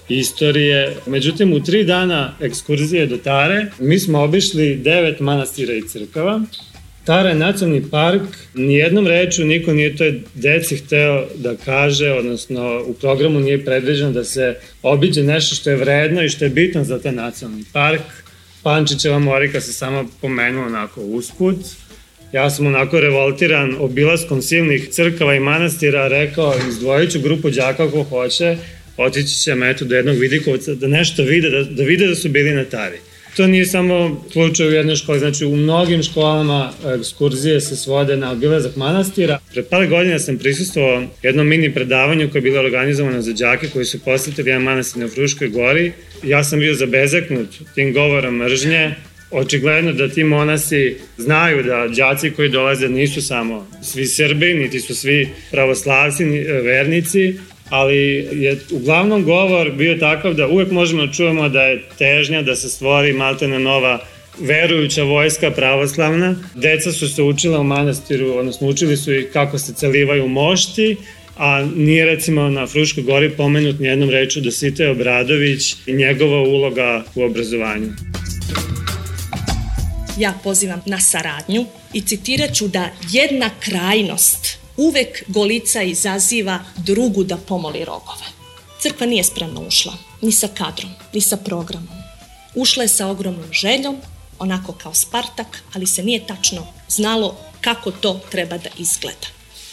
i 0.10 0.18
istorije. 0.18 0.96
Međutim, 1.08 1.54
u 1.54 1.64
tri 1.64 1.84
dana 1.84 2.34
ekskurzije 2.42 3.08
do 3.08 3.18
Tare 3.18 3.72
mi 3.80 4.00
smo 4.00 4.24
obišli 4.24 4.76
devet 4.76 5.20
manastira 5.20 5.74
i 5.74 5.88
crkava 5.88 6.42
Tara 7.06 7.34
nacionalni 7.34 7.84
park, 7.92 8.22
nijednom 8.54 9.08
reču 9.08 9.46
niko 9.46 9.74
nije 9.74 9.96
to 9.96 10.04
deci 10.34 10.78
hteo 10.78 11.28
da 11.36 11.56
kaže, 11.66 12.12
odnosno 12.12 12.84
u 12.88 12.94
programu 12.94 13.40
nije 13.40 13.66
predviđeno 13.66 14.12
da 14.12 14.24
se 14.24 14.56
obiđe 14.84 15.24
nešto 15.24 15.56
što 15.56 15.70
je 15.70 15.76
vredno 15.76 16.24
i 16.24 16.30
što 16.30 16.46
je 16.46 16.50
bitno 16.50 16.84
za 16.84 17.00
taj 17.00 17.12
nacionalni 17.12 17.64
park. 17.74 18.02
Pančićeva 18.64 19.20
Morika 19.20 19.62
se 19.62 19.74
samo 19.74 20.10
pomenula 20.22 20.66
onako 20.68 21.02
usput. 21.02 21.58
Ja 22.32 22.50
sam 22.50 22.66
onako 22.66 23.00
revoltiran 23.00 23.76
obilaskom 23.80 24.42
silnih 24.42 24.90
crkava 24.90 25.36
i 25.36 25.40
manastira 25.40 26.08
rekao 26.08 26.56
izdvojit 26.70 27.12
ću 27.12 27.20
grupu 27.20 27.50
đaka 27.50 27.84
ako 27.84 28.04
hoće, 28.04 28.58
otići 28.98 29.36
će 29.36 29.56
meto 29.56 29.86
do 29.86 29.96
jednog 29.96 30.18
vidikovca 30.18 30.74
da 30.74 30.88
nešto 30.88 31.24
vide, 31.24 31.50
da, 31.50 31.64
da 31.64 31.84
vide 31.84 32.08
da 32.08 32.16
su 32.16 32.30
bili 32.30 32.52
na 32.52 32.66
Tari. 32.66 32.98
To 33.36 33.48
nije 33.48 33.66
samo 33.66 34.26
slučaj 34.32 34.68
u 34.68 34.72
jednoj 34.72 34.96
školi, 34.96 35.20
znači 35.20 35.46
u 35.46 35.56
mnogim 35.56 36.04
školama 36.04 36.74
ekskurzije 37.00 37.62
se 37.62 37.76
svode 37.76 38.18
na 38.18 38.32
obilazak 38.32 38.76
manastira. 38.76 39.40
Pre 39.54 39.64
par 39.64 39.88
godina 39.88 40.20
sam 40.20 40.38
prisustovao 40.38 41.04
jednom 41.24 41.48
mini 41.48 41.74
predavanju 41.74 42.30
koje 42.32 42.40
je 42.40 42.44
bilo 42.44 42.60
organizovano 42.60 43.22
za 43.22 43.34
đake 43.34 43.68
koji 43.74 43.86
su 43.86 44.00
posetili 44.00 44.50
jedan 44.50 44.64
manastir 44.64 45.02
na 45.02 45.08
Fruškoj 45.08 45.50
gori. 45.50 45.92
Ja 46.24 46.44
sam 46.44 46.60
bio 46.60 46.76
zabezeknut 46.76 47.50
tim 47.76 47.94
govorom 47.94 48.36
mržnje, 48.36 48.96
Očigledno 49.32 49.94
da 49.94 50.08
ti 50.08 50.24
monasi 50.24 50.98
znaju 51.18 51.64
da 51.64 51.88
đaci 51.88 52.32
koji 52.32 52.50
dolaze 52.50 52.90
nisu 52.90 53.22
samo 53.22 53.68
svi 53.84 54.06
Srbi, 54.06 54.54
niti 54.54 54.80
su 54.80 54.96
svi 54.96 55.30
pravoslavci, 55.52 56.24
vernici, 56.64 57.34
ali 57.72 58.28
je 58.32 58.60
uglavnom 58.72 59.24
govor 59.24 59.72
bio 59.72 59.98
takav 59.98 60.34
da 60.34 60.48
uvek 60.48 60.72
možemo 60.72 61.06
da 61.06 61.12
čujemo 61.12 61.50
da 61.50 61.62
je 61.62 61.84
težnja 61.98 62.42
da 62.42 62.56
se 62.56 62.70
stvori 62.70 63.14
maltene 63.14 63.60
nova 63.60 64.00
verujuća 64.40 65.04
vojska 65.04 65.52
pravoslavna. 65.52 66.36
Deca 66.56 66.92
su 66.92 67.10
se 67.10 67.24
učila 67.24 67.60
u 67.60 67.64
manastiru, 67.64 68.34
odnosno 68.38 68.68
učili 68.68 68.98
su 68.98 69.14
i 69.14 69.28
kako 69.34 69.58
se 69.58 69.74
celivaju 69.74 70.28
mošti, 70.28 70.96
a 71.38 71.66
nije 71.76 72.06
recimo 72.06 72.50
na 72.50 72.68
Fruškoj 72.68 73.04
gori 73.04 73.30
pomenut 73.30 73.80
nijednom 73.80 74.10
reču 74.10 74.42
Dositej 74.42 74.88
Obradović 74.88 75.76
i 75.86 75.94
njegova 75.94 76.42
uloga 76.42 77.04
u 77.16 77.24
obrazovanju. 77.24 77.88
Ja 80.18 80.34
pozivam 80.44 80.82
na 80.86 81.00
saradnju 81.00 81.66
i 81.94 82.02
citirat 82.02 82.54
ću 82.54 82.68
da 82.68 82.90
jedna 83.12 83.50
krajnost 83.60 84.61
uvek 84.82 85.24
golica 85.28 85.82
izaziva 85.82 86.60
drugu 86.78 87.24
da 87.24 87.38
pomoli 87.38 87.86
rogove. 87.86 88.26
Crkva 88.82 89.08
nije 89.08 89.24
spremno 89.24 89.62
ušla, 89.68 89.94
ni 90.22 90.32
sa 90.32 90.48
kadrom, 90.48 90.92
ni 91.14 91.22
sa 91.22 91.38
programom. 91.38 91.98
Ušla 92.56 92.84
je 92.84 92.90
sa 92.90 93.08
ogromnom 93.08 93.54
željom, 93.54 93.98
onako 94.40 94.74
kao 94.74 94.94
Spartak, 94.94 95.64
ali 95.74 95.88
se 95.88 96.04
nije 96.04 96.28
tačno 96.28 96.68
znalo 96.90 97.38
kako 97.62 97.92
to 97.92 98.20
treba 98.32 98.58
da 98.58 98.70
izgleda. 98.78 99.28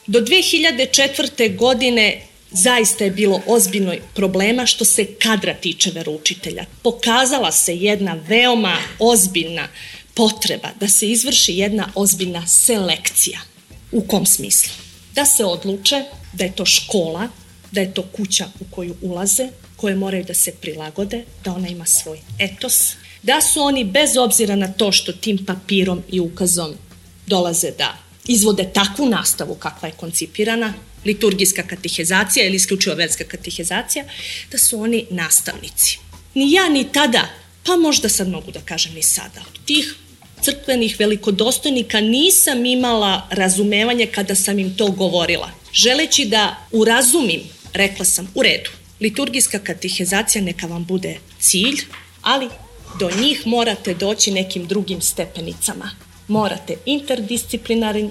Do 0.07 0.21
2004. 0.21 1.57
godine 1.57 2.23
zaista 2.51 3.05
je 3.05 3.11
bilo 3.11 3.41
ozbiljno 3.47 3.95
problema 4.15 4.67
što 4.67 4.85
se 4.85 5.15
kadra 5.15 5.55
tiče 5.55 5.91
veroučitelja. 5.91 6.65
Pokazala 6.83 7.53
se 7.53 7.77
jedna 7.77 8.17
veoma 8.29 8.77
ozbiljna 8.99 9.69
potreba 10.15 10.69
da 10.81 10.89
se 10.89 11.11
izvrši 11.11 11.53
jedna 11.53 11.89
ozbiljna 11.95 12.47
selekcija. 12.47 13.41
U 13.93 14.03
kom 14.03 14.27
smislu? 14.27 14.88
Da 15.19 15.27
se 15.27 15.45
odluče 15.45 16.05
da 16.33 16.45
je 16.45 16.53
to 16.57 16.65
škola, 16.67 17.29
da 17.73 17.81
je 17.81 17.95
to 17.95 18.03
kuća 18.03 18.47
u 18.61 18.65
koju 18.71 18.95
ulaze, 19.03 19.49
koje 19.77 19.97
moraju 19.97 20.25
da 20.25 20.35
se 20.35 20.53
prilagode, 20.53 21.25
da 21.45 21.53
ona 21.53 21.69
ima 21.69 21.87
svoj 21.87 22.21
etos, 22.39 22.93
da 23.23 23.41
su 23.41 23.61
oni 23.61 23.85
bez 23.85 24.17
obzira 24.17 24.57
na 24.57 24.73
to 24.73 24.93
što 24.93 25.13
tim 25.13 25.45
papirom 25.47 26.03
i 26.09 26.21
ukazom 26.21 26.75
dolaze 27.27 27.71
da 27.79 27.97
izvode 28.27 28.71
takvu 28.75 29.09
nastavu 29.09 29.55
kakva 29.55 29.89
je 29.89 29.95
koncipirana, 29.95 30.75
liturgijska 31.05 31.63
katehezacija 31.63 32.47
ili 32.47 32.57
isključivo 32.57 32.95
verska 32.95 33.25
katehezacija, 33.25 34.05
da 34.53 34.59
su 34.59 34.81
oni 34.81 35.07
nastavnici. 35.11 35.99
Ni 36.35 36.53
ja 36.53 36.69
ni 36.69 36.93
tada, 36.93 37.29
pa 37.65 37.77
možda 37.77 38.09
sad 38.09 38.29
mogu 38.29 38.51
da 38.51 38.61
kažem 38.61 38.95
ni 38.95 39.03
sada, 39.03 39.41
od 39.41 39.65
tih 39.65 39.95
crkvenih 40.43 40.97
velikodostojnika 40.99 42.01
nisam 42.01 42.67
imala 42.67 43.29
razumevanje 43.31 44.07
kada 44.07 44.35
sam 44.35 44.59
im 44.59 44.77
to 44.77 44.91
govorila. 44.91 45.51
Želeći 45.73 46.25
da 46.25 46.57
urazumim, 46.73 47.41
rekla 47.73 48.05
sam, 48.05 48.33
u 48.35 48.43
redu, 48.43 48.71
liturgijska 49.01 49.59
katehezacija 49.59 50.43
neka 50.43 50.67
vam 50.67 50.85
bude 50.85 51.19
cilj, 51.39 51.85
ali 52.23 52.49
do 52.99 53.11
njih 53.21 53.47
morate 53.47 53.95
doći 53.95 54.31
nekim 54.31 54.67
drugim 54.67 55.01
stepenicama. 55.01 55.91
Morate 56.29 56.77
interdisciplinarni, 56.87 58.11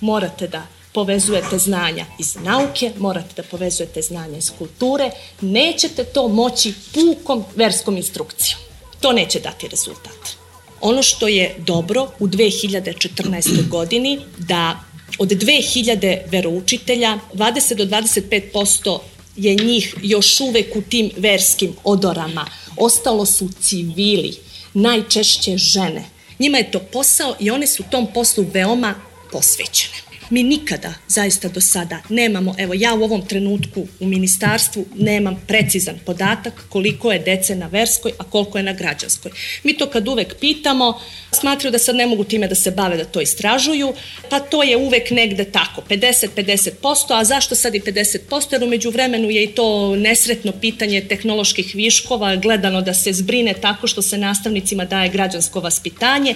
morate 0.00 0.48
da 0.48 0.66
povezujete 0.92 1.58
znanja 1.58 2.06
iz 2.18 2.36
nauke, 2.36 2.92
morate 2.98 3.42
da 3.42 3.42
povezujete 3.42 4.02
znanja 4.02 4.38
iz 4.38 4.52
kulture, 4.58 5.10
nećete 5.40 6.04
to 6.04 6.28
moći 6.28 6.74
pukom 6.94 7.44
verskom 7.56 7.96
instrukcijom. 7.96 8.60
To 9.00 9.12
neće 9.12 9.40
dati 9.40 9.68
rezultat. 9.68 10.43
Ono 10.84 11.02
što 11.02 11.28
je 11.28 11.54
dobro 11.58 12.10
u 12.18 12.26
2014. 12.26 13.68
godini 13.68 14.20
da 14.38 14.80
od 15.18 15.28
2000 15.28 16.18
veroučitelja 16.30 17.18
20 17.34 17.74
do 17.74 17.84
25% 17.84 18.98
je 19.36 19.54
njih 19.54 19.94
još 20.02 20.40
uvek 20.40 20.76
u 20.76 20.82
tim 20.82 21.10
verskim 21.16 21.72
odorama. 21.84 22.46
Ostalo 22.76 23.26
su 23.26 23.48
civili, 23.60 24.36
najčešće 24.74 25.56
žene. 25.58 26.04
Njima 26.38 26.58
je 26.58 26.70
to 26.70 26.78
posao 26.78 27.36
i 27.40 27.50
one 27.50 27.66
su 27.66 27.82
tom 27.90 28.06
poslu 28.14 28.44
veoma 28.52 28.94
posvećene. 29.32 30.03
Mi 30.30 30.42
nikada, 30.42 30.94
zaista 31.08 31.48
do 31.48 31.60
sada, 31.60 32.02
nemamo, 32.08 32.54
evo 32.58 32.74
ja 32.76 32.94
u 32.94 33.02
ovom 33.02 33.26
trenutku 33.26 33.86
u 34.00 34.06
ministarstvu 34.06 34.86
nemam 34.94 35.42
precizan 35.46 35.98
podatak 36.06 36.64
koliko 36.68 37.12
je 37.12 37.18
dece 37.18 37.56
na 37.56 37.66
verskoj, 37.66 38.12
a 38.18 38.24
koliko 38.24 38.58
je 38.58 38.64
na 38.64 38.72
građanskoj. 38.72 39.32
Mi 39.62 39.76
to 39.76 39.86
kad 39.86 40.08
uvek 40.08 40.34
pitamo, 40.40 41.00
smatraju 41.32 41.72
da 41.72 41.78
sad 41.78 41.96
ne 41.96 42.06
mogu 42.06 42.24
time 42.24 42.48
da 42.48 42.54
se 42.54 42.70
bave 42.70 42.96
da 42.96 43.04
to 43.04 43.20
istražuju, 43.20 43.94
pa 44.30 44.40
to 44.40 44.62
je 44.62 44.76
uvek 44.76 45.10
negde 45.10 45.44
tako, 45.44 45.82
50-50%, 45.88 46.70
a 47.08 47.24
zašto 47.24 47.54
sad 47.54 47.74
i 47.74 47.80
50%? 47.80 48.52
Jer 48.52 48.64
umeđu 48.64 48.90
vremenu 48.90 49.30
je 49.30 49.44
i 49.44 49.54
to 49.54 49.96
nesretno 49.96 50.52
pitanje 50.60 51.04
tehnoloških 51.08 51.74
viškova, 51.74 52.36
gledano 52.36 52.82
da 52.82 52.94
se 52.94 53.12
zbrine 53.12 53.54
tako 53.54 53.86
što 53.86 54.02
se 54.02 54.18
nastavnicima 54.18 54.84
daje 54.84 55.08
građansko 55.08 55.60
vaspitanje 55.60 56.34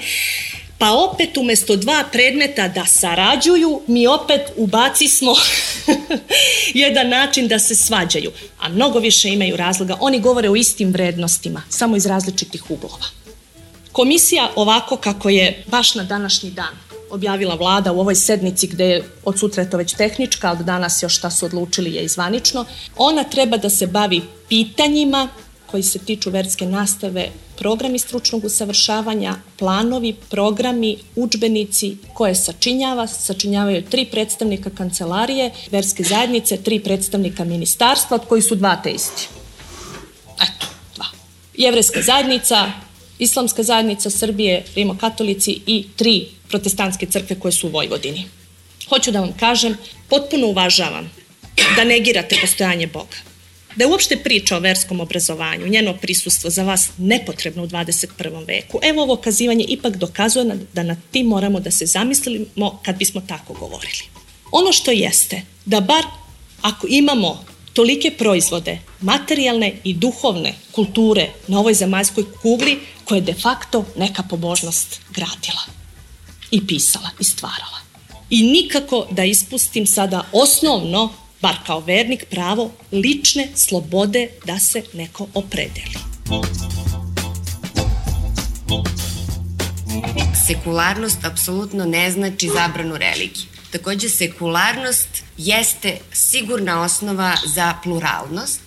pa 0.78 0.92
opet 0.92 1.36
umesto 1.36 1.76
dva 1.76 2.04
predmeta 2.12 2.68
da 2.68 2.86
sarađuju, 2.86 3.82
mi 3.86 4.06
opet 4.06 4.40
ubaci 4.56 5.08
smo 5.08 5.34
jedan 6.74 7.08
način 7.08 7.48
da 7.48 7.58
se 7.58 7.74
svađaju. 7.74 8.30
A 8.60 8.68
mnogo 8.68 8.98
više 8.98 9.28
imaju 9.28 9.56
razloga. 9.56 9.96
Oni 10.00 10.20
govore 10.20 10.50
o 10.50 10.56
istim 10.56 10.90
vrednostima, 10.92 11.62
samo 11.68 11.96
iz 11.96 12.06
različitih 12.06 12.70
uglova. 12.70 13.06
Komisija 13.92 14.50
ovako 14.56 14.96
kako 14.96 15.28
je 15.28 15.64
baš 15.66 15.94
na 15.94 16.04
današnji 16.04 16.50
dan 16.50 16.88
objavila 17.10 17.54
vlada 17.54 17.92
u 17.92 18.00
ovoj 18.00 18.14
sednici 18.14 18.66
gde 18.66 18.84
je 18.84 19.04
od 19.24 19.38
sutra 19.38 19.64
to 19.64 19.76
već 19.76 19.94
tehnička, 19.94 20.48
ali 20.48 20.64
danas 20.64 21.02
još 21.02 21.16
šta 21.16 21.30
su 21.30 21.46
odlučili 21.46 21.94
je 21.94 22.02
izvanično, 22.02 22.64
ona 22.96 23.24
treba 23.24 23.56
da 23.56 23.70
se 23.70 23.86
bavi 23.86 24.22
pitanjima 24.48 25.28
koji 25.70 25.82
se 25.82 25.98
tiču 25.98 26.30
verske 26.30 26.66
nastave, 26.66 27.28
programi 27.56 27.98
stručnog 27.98 28.44
usavršavanja, 28.44 29.34
planovi, 29.58 30.14
programi, 30.30 30.96
učbenici 31.16 31.96
koje 32.14 32.34
sačinjava, 32.34 33.06
sačinjavaju 33.06 33.82
tri 33.90 34.04
predstavnika 34.04 34.70
kancelarije, 34.70 35.50
verske 35.70 36.02
zajednice, 36.02 36.56
tri 36.56 36.80
predstavnika 36.80 37.44
ministarstva, 37.44 38.14
od 38.16 38.28
koji 38.28 38.42
su 38.42 38.54
dva 38.54 38.76
te 38.82 38.90
isti. 38.90 39.28
Eto, 40.40 40.66
dva. 40.96 41.06
Jevreska 41.54 42.02
zajednica, 42.02 42.72
Islamska 43.18 43.62
zajednica 43.62 44.10
Srbije, 44.10 44.64
rimokatolici 44.74 45.60
i 45.66 45.86
tri 45.96 46.28
protestantske 46.48 47.06
crkve 47.06 47.40
koje 47.40 47.52
su 47.52 47.66
u 47.66 47.70
Vojvodini. 47.70 48.24
Hoću 48.88 49.10
da 49.10 49.20
vam 49.20 49.32
kažem, 49.40 49.76
potpuno 50.08 50.46
uvažavam 50.46 51.10
da 51.76 51.84
negirate 51.84 52.38
postojanje 52.40 52.86
Boga 52.86 53.27
da 53.78 53.84
je 53.84 53.90
uopšte 53.90 54.16
priča 54.16 54.56
o 54.56 54.60
verskom 54.60 55.00
obrazovanju, 55.00 55.68
njeno 55.68 55.94
prisustvo 55.94 56.50
za 56.50 56.62
vas 56.62 56.88
nepotrebno 56.98 57.62
u 57.62 57.66
21. 57.66 58.46
veku. 58.46 58.78
Evo 58.82 59.02
ovo 59.02 59.16
kazivanje 59.16 59.64
ipak 59.68 59.96
dokazuje 59.96 60.58
da 60.72 60.82
na 60.82 60.96
tim 61.10 61.26
moramo 61.26 61.60
da 61.60 61.70
se 61.70 61.86
zamislimo 61.86 62.80
kad 62.84 62.96
bismo 62.96 63.20
tako 63.20 63.54
govorili. 63.54 64.02
Ono 64.52 64.72
što 64.72 64.90
jeste, 64.90 65.42
da 65.64 65.80
bar 65.80 66.04
ako 66.62 66.86
imamo 66.90 67.44
tolike 67.72 68.10
proizvode, 68.10 68.78
materijalne 69.00 69.74
i 69.84 69.94
duhovne 69.94 70.54
kulture 70.72 71.28
na 71.46 71.58
ovoj 71.58 71.74
zemaljskoj 71.74 72.24
kugli, 72.42 72.78
koje 73.04 73.18
je 73.18 73.22
de 73.22 73.34
facto 73.34 73.84
neka 73.96 74.22
pobožnost 74.22 75.00
gradila 75.10 75.62
i 76.50 76.66
pisala 76.66 77.10
i 77.20 77.24
stvarala. 77.24 77.78
I 78.30 78.42
nikako 78.42 79.06
da 79.10 79.24
ispustim 79.24 79.86
sada 79.86 80.22
osnovno 80.32 81.12
bar 81.42 81.56
kao 81.66 81.80
vernik, 81.80 82.24
pravo 82.30 82.70
lične 82.92 83.48
slobode 83.54 84.28
da 84.44 84.58
se 84.58 84.82
neko 84.92 85.26
opredeli. 85.34 85.94
Sekularnost 90.46 91.24
apsolutno 91.24 91.84
ne 91.84 92.10
znači 92.10 92.48
zabranu 92.48 92.96
religije. 92.96 93.46
Takođe, 93.70 94.08
sekularnost 94.08 95.08
jeste 95.36 95.98
sigurna 96.12 96.82
osnova 96.82 97.34
za 97.46 97.74
pluralnost 97.82 98.60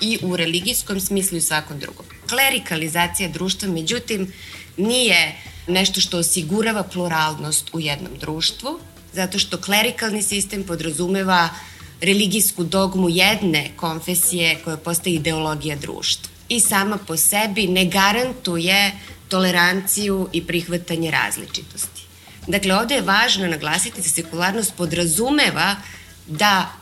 i 0.00 0.18
u 0.22 0.36
religijskom 0.36 1.00
smislu 1.00 1.38
i 1.38 1.40
svakom 1.40 1.78
drugom. 1.78 2.06
Klerikalizacija 2.28 3.28
društva, 3.28 3.68
međutim, 3.68 4.32
nije 4.76 5.36
nešto 5.66 6.00
što 6.00 6.18
osigurava 6.18 6.82
pluralnost 6.82 7.70
u 7.72 7.80
jednom 7.80 8.12
društvu, 8.20 8.78
zato 9.12 9.38
što 9.38 9.60
klerikalni 9.60 10.22
sistem 10.22 10.64
podrazumeva 10.64 11.48
religijsku 12.02 12.64
dogmu 12.64 13.08
jedne 13.08 13.70
konfesije 13.76 14.58
koja 14.64 14.76
postaje 14.76 15.14
ideologija 15.14 15.76
društva 15.76 16.32
i 16.48 16.60
sama 16.60 16.98
po 17.06 17.16
sebi 17.16 17.66
ne 17.66 17.84
garantuje 17.84 18.92
toleranciju 19.28 20.28
i 20.32 20.46
prihvatanje 20.46 21.10
različitosti. 21.10 22.02
Dakle, 22.46 22.74
ovde 22.74 22.94
je 22.94 23.02
važno 23.02 23.46
naglasiti 23.46 24.02
da 24.02 24.08
sekularnost 24.08 24.74
podrazumeva 24.76 25.76
da 26.26 26.72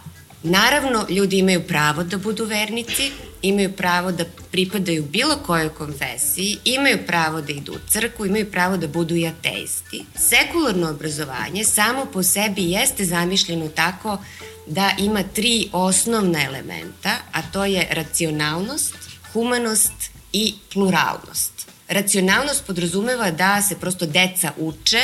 Naravno, 0.43 1.07
ljudi 1.09 1.39
imaju 1.39 1.67
pravo 1.67 2.03
da 2.03 2.19
budu 2.19 2.45
vernici, 2.45 3.11
imaju 3.43 3.73
pravo 3.73 4.13
da 4.13 4.25
pripadaju 4.51 5.03
bilo 5.03 5.37
kojoj 5.37 5.69
konfesiji, 5.69 6.59
imaju 6.65 6.99
pravo 7.07 7.41
da 7.41 7.53
idu 7.53 7.73
u 7.73 7.79
crku, 7.89 8.27
imaju 8.27 8.51
pravo 8.51 8.77
da 8.77 8.89
budu 8.89 9.15
i 9.15 9.27
ateisti. 9.27 10.05
Sekularno 10.19 10.91
obrazovanje 10.91 11.65
samo 11.65 12.07
po 12.13 12.23
sebi 12.23 12.71
jeste 12.71 13.05
zamišljeno 13.05 13.69
tako 13.69 14.19
da 14.67 14.93
ima 14.99 15.23
tri 15.23 15.69
osnovna 15.73 16.45
elementa, 16.45 17.17
a 17.33 17.43
to 17.43 17.65
je 17.65 17.89
racionalnost, 17.91 18.95
humanost 19.33 19.93
i 20.33 20.55
pluralnost. 20.73 21.53
Racionalnost 21.89 22.67
podrazumeva 22.67 23.31
da 23.31 23.63
se 23.63 23.79
prosto 23.81 24.07
deca 24.07 24.53
uče 24.57 25.03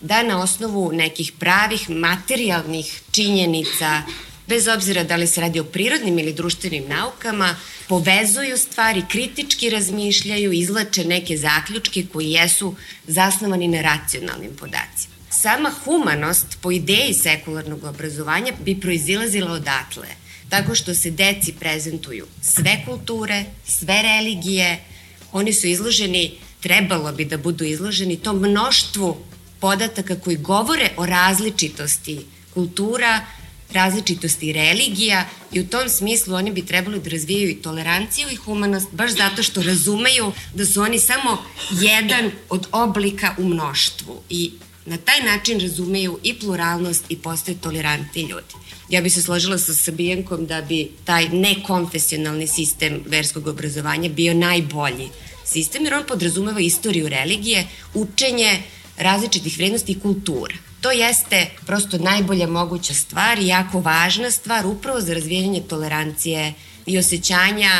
da 0.00 0.22
na 0.22 0.42
osnovu 0.42 0.92
nekih 0.92 1.32
pravih 1.38 1.90
materijalnih 1.90 3.02
činjenica, 3.10 4.02
bez 4.46 4.68
obzira 4.68 5.04
da 5.04 5.16
li 5.16 5.26
se 5.26 5.40
radi 5.40 5.60
o 5.60 5.64
prirodnim 5.64 6.18
ili 6.18 6.32
društvenim 6.32 6.84
naukama, 6.88 7.56
povezuju 7.88 8.58
stvari, 8.58 9.02
kritički 9.08 9.70
razmišljaju, 9.70 10.52
izlače 10.52 11.04
neke 11.04 11.36
zaključke 11.36 12.06
koji 12.12 12.30
jesu 12.30 12.74
zasnovani 13.06 13.68
na 13.68 13.82
racionalnim 13.82 14.50
podacima. 14.56 15.14
Sama 15.30 15.70
humanost 15.84 16.46
po 16.60 16.70
ideji 16.70 17.14
sekularnog 17.14 17.84
obrazovanja 17.84 18.52
bi 18.64 18.80
proizilazila 18.80 19.52
odatle 19.52 20.08
tako 20.48 20.74
što 20.74 20.94
se 20.94 21.10
deci 21.10 21.52
prezentuju 21.60 22.26
sve 22.42 22.82
kulture, 22.84 23.44
sve 23.66 24.02
religije, 24.02 24.84
oni 25.32 25.52
su 25.52 25.66
izloženi, 25.66 26.38
trebalo 26.60 27.12
bi 27.12 27.24
da 27.24 27.36
budu 27.36 27.64
izloženi 27.64 28.16
tom 28.16 28.38
mnoštvu 28.38 29.16
podataka 29.60 30.16
koji 30.20 30.36
govore 30.36 30.90
o 30.96 31.06
različitosti 31.06 32.20
kultura, 32.54 33.26
različitosti 33.74 34.52
religija 34.52 35.28
i 35.52 35.60
u 35.60 35.66
tom 35.66 35.88
smislu 35.88 36.34
oni 36.34 36.52
bi 36.52 36.66
trebali 36.66 37.00
da 37.00 37.10
razvijaju 37.10 37.50
i 37.50 37.62
toleranciju 37.62 38.28
i 38.30 38.36
humanost 38.36 38.88
baš 38.92 39.10
zato 39.10 39.42
što 39.42 39.62
razumeju 39.62 40.32
da 40.54 40.66
su 40.66 40.80
oni 40.80 40.98
samo 40.98 41.38
jedan 41.70 42.30
od 42.50 42.66
oblika 42.72 43.34
u 43.38 43.44
mnoštvu 43.44 44.22
i 44.30 44.52
na 44.86 44.96
taj 44.96 45.20
način 45.20 45.60
razumeju 45.60 46.18
i 46.22 46.34
pluralnost 46.38 47.04
i 47.08 47.16
postaju 47.16 47.56
tolerantni 47.58 48.22
ljudi. 48.22 48.54
Ja 48.88 49.00
bi 49.00 49.10
se 49.10 49.22
složila 49.22 49.58
sa 49.58 49.74
Sabijenkom 49.74 50.46
da 50.46 50.62
bi 50.62 50.90
taj 51.04 51.28
nekonfesionalni 51.28 52.46
sistem 52.46 53.02
verskog 53.06 53.46
obrazovanja 53.46 54.08
bio 54.08 54.34
najbolji 54.34 55.08
sistem, 55.44 55.84
jer 55.84 55.94
on 55.94 56.04
podrazumeva 56.08 56.60
istoriju 56.60 57.08
religije, 57.08 57.66
učenje 57.94 58.62
različitih 58.98 59.56
vrednosti 59.56 59.92
i 59.92 60.00
kultura. 60.00 60.54
To 60.84 60.90
jeste 60.90 61.50
prosto 61.66 61.98
najbolja 61.98 62.46
moguća 62.46 62.94
stvar 62.94 63.38
i 63.38 63.46
jako 63.46 63.80
važna 63.80 64.30
stvar 64.30 64.66
upravo 64.66 65.00
za 65.00 65.14
razvijenje 65.14 65.60
tolerancije 65.68 66.54
i 66.86 66.98
osjećanja 66.98 67.70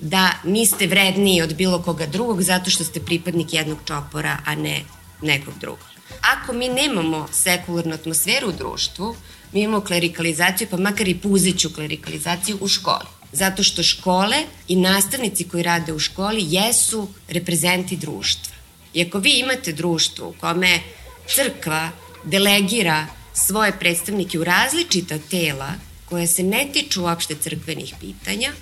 da 0.00 0.30
niste 0.44 0.86
vredniji 0.86 1.42
od 1.42 1.54
bilo 1.54 1.82
koga 1.82 2.06
drugog 2.06 2.42
zato 2.42 2.70
što 2.70 2.84
ste 2.84 3.00
pripadnik 3.00 3.52
jednog 3.52 3.78
čopora, 3.84 4.38
a 4.44 4.54
ne 4.54 4.80
nekog 5.22 5.54
drugog. 5.60 5.84
Ako 6.20 6.52
mi 6.52 6.68
nemamo 6.68 7.28
sekularnu 7.32 7.94
atmosferu 7.94 8.48
u 8.48 8.52
društvu, 8.52 9.16
mi 9.52 9.60
imamo 9.60 9.80
klerikalizaciju, 9.80 10.68
pa 10.70 10.76
makar 10.76 11.08
i 11.08 11.18
puzeću 11.18 11.70
klerikalizaciju 11.74 12.58
u 12.60 12.68
školi. 12.68 13.06
Zato 13.32 13.62
što 13.62 13.82
škole 13.82 14.36
i 14.68 14.76
nastavnici 14.76 15.48
koji 15.48 15.62
rade 15.62 15.92
u 15.92 15.98
školi 15.98 16.46
jesu 16.48 17.08
reprezenti 17.28 17.96
društva. 17.96 18.54
I 18.94 19.02
ako 19.02 19.18
vi 19.18 19.38
imate 19.38 19.72
društvo 19.72 20.28
u 20.28 20.34
kome 20.40 20.80
crkva 21.26 22.03
delegira 22.24 23.06
svoje 23.34 23.72
predstavnike 23.78 24.38
u 24.38 24.44
različita 24.44 25.18
tela 25.18 25.72
koje 26.04 26.26
se 26.26 26.42
ne 26.42 26.68
tiču 26.72 27.02
uopšte 27.02 27.34
crkvenih 27.34 27.94
pitanja, 28.00 28.52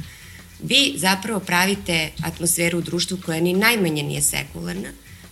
vi 0.62 0.94
zapravo 0.96 1.40
pravite 1.40 2.10
atmosferu 2.22 2.78
u 2.78 2.82
društvu 2.82 3.18
koja 3.26 3.40
ni 3.40 3.52
najmanje 3.52 4.02
nije 4.02 4.22
sekularna. 4.22 4.88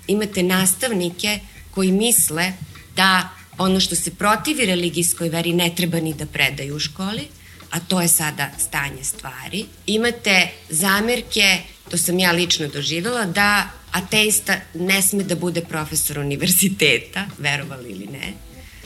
Imate 0.07 0.43
nastavnike 0.43 1.41
koji 1.71 1.93
misle 1.93 2.53
da 2.97 3.29
ono 3.59 3.81
što 3.81 3.95
se 3.95 4.15
protivi 4.15 4.67
religijskoj 4.67 5.29
veri 5.29 5.53
ne 5.53 5.73
treba 5.77 6.01
ni 6.01 6.15
da 6.15 6.27
predaju 6.27 6.77
u 6.77 6.79
školi, 6.79 7.29
a 7.71 7.81
to 7.81 8.01
je 8.01 8.09
sada 8.09 8.51
stanje 8.59 9.05
stvari. 9.05 9.67
Imate 9.87 10.49
zamerke, 10.69 11.59
to 11.91 11.97
sam 11.97 12.19
ja 12.19 12.33
lično 12.33 12.69
doživjela, 12.69 13.25
da 13.25 13.71
ateista 13.93 14.57
ne 14.75 15.03
sme 15.03 15.25
da 15.25 15.35
bude 15.35 15.61
profesor 15.61 16.19
univerziteta, 16.19 17.27
verovali 17.39 17.91
ili 17.91 18.07
ne. 18.07 18.33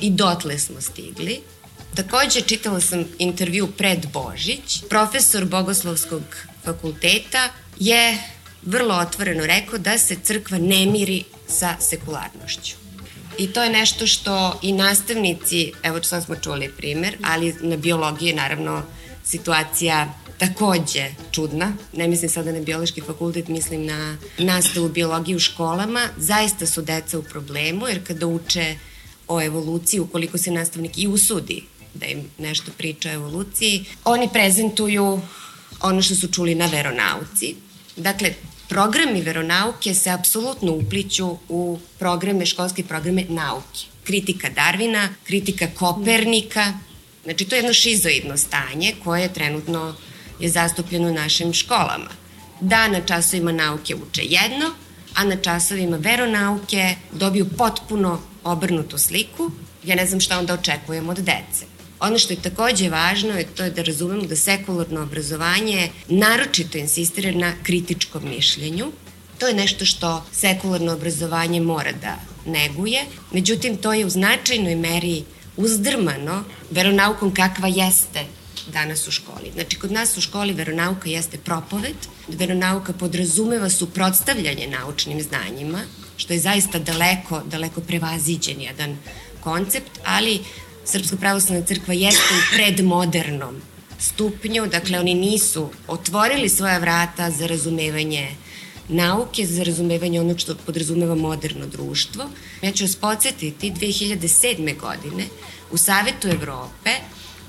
I 0.00 0.10
dotle 0.10 0.58
smo 0.58 0.80
stigli. 0.80 1.40
Takođe, 1.94 2.40
čitala 2.40 2.80
sam 2.80 3.04
intervju 3.18 3.66
pred 3.66 4.06
Božić. 4.12 4.82
Profesor 4.88 5.44
Bogoslovskog 5.44 6.22
fakulteta 6.64 7.48
je 7.78 8.18
vrlo 8.62 8.94
otvoreno 8.94 9.46
rekao 9.46 9.78
da 9.78 9.98
se 9.98 10.16
crkva 10.22 10.58
ne 10.58 10.86
miri 10.86 11.24
sa 11.48 11.76
sekularnošću. 11.80 12.76
I 13.38 13.46
to 13.46 13.62
je 13.62 13.70
nešto 13.70 14.06
što 14.06 14.58
i 14.62 14.72
nastavnici, 14.72 15.72
evo 15.82 16.02
sad 16.02 16.24
smo 16.24 16.36
čuli 16.36 16.72
primer, 16.76 17.16
ali 17.22 17.54
na 17.60 17.76
biologiji 17.76 18.28
je 18.28 18.34
naravno 18.34 18.82
situacija 19.24 20.14
takođe 20.38 21.10
čudna. 21.30 21.72
Ne 21.92 22.08
mislim 22.08 22.30
sada 22.30 22.52
na 22.52 22.60
biološki 22.60 23.00
fakultet, 23.00 23.48
mislim 23.48 23.86
na 23.86 24.16
nastavu 24.38 24.88
biologije 24.88 25.36
u 25.36 25.40
školama. 25.40 26.08
Zaista 26.16 26.66
su 26.66 26.82
deca 26.82 27.18
u 27.18 27.22
problemu, 27.22 27.88
jer 27.88 28.06
kada 28.06 28.26
uče 28.26 28.76
o 29.28 29.42
evoluciji, 29.42 30.00
ukoliko 30.00 30.38
se 30.38 30.50
nastavnik 30.50 30.98
i 30.98 31.06
usudi 31.06 31.62
da 31.94 32.06
im 32.06 32.24
nešto 32.38 32.72
priča 32.78 33.08
o 33.08 33.12
evoluciji, 33.12 33.84
oni 34.04 34.28
prezentuju 34.32 35.20
ono 35.80 36.02
što 36.02 36.14
su 36.14 36.28
čuli 36.28 36.54
na 36.54 36.66
veronauci. 36.66 37.54
Dakle, 37.96 38.34
programi 38.68 39.22
veronauke 39.22 39.94
se 39.94 40.10
apsolutno 40.10 40.72
upliću 40.72 41.36
u 41.48 41.78
programe, 41.98 42.46
školske 42.46 42.84
programe 42.84 43.24
nauke. 43.28 43.80
Kritika 44.04 44.48
Darvina, 44.50 45.08
kritika 45.24 45.66
Kopernika, 45.74 46.72
znači 47.24 47.44
to 47.44 47.54
je 47.54 47.58
jedno 47.58 47.72
šizoidno 47.72 48.36
stanje 48.36 48.94
koje 49.04 49.22
je 49.22 49.32
trenutno 49.32 49.94
je 50.40 50.48
zastupljeno 50.48 51.08
u 51.08 51.14
našim 51.14 51.52
školama. 51.52 52.10
Da 52.60 52.88
na 52.88 53.00
časovima 53.00 53.52
nauke 53.52 53.94
uče 53.94 54.22
jedno, 54.22 54.70
a 55.14 55.24
na 55.24 55.36
časovima 55.36 55.96
veronauke 55.96 56.94
dobiju 57.12 57.48
potpuno 57.58 58.20
obrnutu 58.44 58.98
sliku, 58.98 59.50
ja 59.84 59.96
ne 59.96 60.06
znam 60.06 60.20
šta 60.20 60.38
onda 60.38 60.54
očekujem 60.54 61.08
od 61.08 61.16
dece. 61.16 61.66
Ono 62.00 62.18
što 62.18 62.32
je 62.32 62.42
takođe 62.42 62.88
važno 62.88 63.38
je 63.38 63.44
to 63.44 63.70
da 63.70 63.82
razumemo 63.82 64.22
da 64.22 64.36
sekularno 64.36 65.02
obrazovanje 65.02 65.90
naročito 66.08 66.78
insistira 66.78 67.30
na 67.32 67.52
kritičkom 67.62 68.28
mišljenju. 68.28 68.92
To 69.38 69.48
je 69.48 69.54
nešto 69.54 69.84
što 69.84 70.24
sekularno 70.32 70.92
obrazovanje 70.92 71.60
mora 71.60 71.92
da 71.92 72.16
neguje, 72.46 73.04
međutim 73.32 73.76
to 73.76 73.92
je 73.92 74.06
u 74.06 74.10
značajnoj 74.10 74.76
meri 74.76 75.22
uzdrmano 75.56 76.44
veronaukom 76.70 77.34
kakva 77.34 77.68
jeste 77.68 78.24
danas 78.72 79.08
u 79.08 79.10
školi. 79.10 79.50
Znači, 79.54 79.78
kod 79.78 79.92
nas 79.92 80.16
u 80.16 80.20
školi 80.20 80.52
veronauka 80.52 81.08
jeste 81.08 81.38
propoved, 81.38 81.96
veronauka 82.28 82.92
podrazumeva 82.92 83.70
suprotstavljanje 83.70 84.66
naučnim 84.66 85.22
znanjima, 85.22 85.80
što 86.16 86.32
je 86.32 86.38
zaista 86.38 86.78
daleko, 86.78 87.42
daleko 87.46 87.80
prevaziđen 87.80 88.60
jedan 88.60 88.96
koncept, 89.40 89.90
ali 90.04 90.40
Srpska 90.84 91.16
pravoslavna 91.16 91.66
crkva 91.66 91.94
jeste 91.94 92.34
u 92.34 92.56
predmodernom 92.56 93.60
stupnju, 93.98 94.66
dakle 94.66 95.00
oni 95.00 95.14
nisu 95.14 95.70
otvorili 95.88 96.48
svoja 96.48 96.78
vrata 96.78 97.30
za 97.30 97.46
razumevanje 97.46 98.28
nauke, 98.88 99.46
za 99.46 99.62
razumevanje 99.62 100.20
onog 100.20 100.40
što 100.40 100.54
podrazumeva 100.54 101.14
moderno 101.14 101.66
društvo. 101.66 102.24
Ja 102.62 102.72
ću 102.72 102.84
vas 102.84 102.96
podsjetiti, 102.96 103.72
2007. 103.72 104.80
godine 104.80 105.24
u 105.70 105.76
Savetu 105.76 106.28
Evrope 106.28 106.90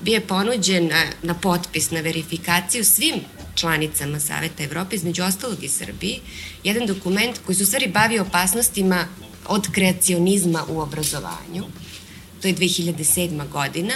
bio 0.00 0.14
je 0.14 0.26
ponuđen 0.26 0.86
na, 0.86 1.04
na 1.22 1.34
potpis, 1.34 1.90
na 1.90 2.00
verifikaciju 2.00 2.84
svim 2.84 3.14
članicama 3.54 4.20
Saveta 4.20 4.62
Evrope, 4.62 4.96
između 4.96 5.22
ostalog 5.22 5.64
i 5.64 5.68
Srbiji, 5.68 6.20
jedan 6.64 6.86
dokument 6.86 7.38
koji 7.46 7.56
su 7.56 7.66
stvari 7.66 7.88
bavio 7.88 8.22
opasnostima 8.22 9.06
od 9.46 9.70
kreacionizma 9.72 10.64
u 10.68 10.80
obrazovanju. 10.80 11.64
To 12.42 12.48
je 12.48 12.54
2007. 12.54 13.48
godina. 13.48 13.94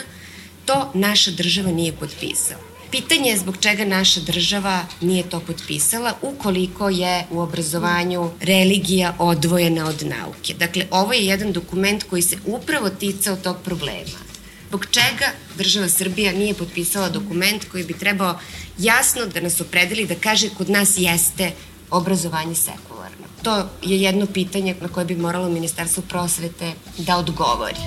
To 0.64 0.90
naša 0.94 1.30
država 1.30 1.70
nije 1.70 1.92
potpisala. 1.92 2.60
Pitanje 2.90 3.30
je 3.30 3.38
zbog 3.38 3.56
čega 3.60 3.84
naša 3.84 4.20
država 4.20 4.84
nije 5.00 5.28
to 5.28 5.40
potpisala 5.40 6.14
ukoliko 6.22 6.88
je 6.88 7.26
u 7.30 7.38
obrazovanju 7.38 8.30
religija 8.40 9.14
odvojena 9.18 9.86
od 9.86 10.06
nauke. 10.06 10.54
Dakle, 10.54 10.86
ovo 10.90 11.12
je 11.12 11.26
jedan 11.26 11.52
dokument 11.52 12.02
koji 12.02 12.22
se 12.22 12.36
upravo 12.46 12.90
ticao 12.90 13.36
tog 13.36 13.56
problema 13.64 14.29
zbog 14.70 14.86
čega 14.90 15.26
država 15.58 15.88
Srbija 15.88 16.32
nije 16.32 16.54
potpisala 16.54 17.08
dokument 17.08 17.64
koji 17.70 17.84
bi 17.84 17.98
trebao 17.98 18.38
jasno 18.78 19.26
da 19.26 19.40
nas 19.40 19.60
opredeli 19.60 20.06
da 20.06 20.14
kaže 20.14 20.48
kod 20.58 20.70
nas 20.70 20.94
jeste 20.96 21.50
obrazovanje 21.90 22.54
sekularno. 22.54 23.26
To 23.42 23.56
je 23.82 24.00
jedno 24.02 24.26
pitanje 24.26 24.76
na 24.80 24.88
koje 24.88 25.06
bi 25.06 25.16
moralo 25.16 25.48
Ministarstvo 25.48 26.02
prosvete 26.08 26.72
da 26.98 27.16
odgovori. 27.16 27.80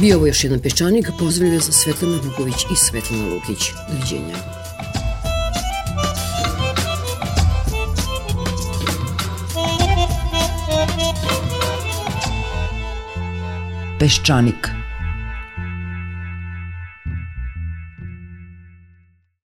Bio 0.00 0.16
ovo 0.16 0.26
još 0.26 0.44
jedan 0.44 0.60
peščanik, 0.60 1.10
pozdravljaju 1.18 1.60
za 1.60 1.72
Svetlana 1.72 2.18
Vuković 2.24 2.64
i 2.72 2.76
Svetlana 2.76 3.34
Lukić. 3.34 3.70
Doviđenja. 3.88 4.65
Peščanik 13.96 14.75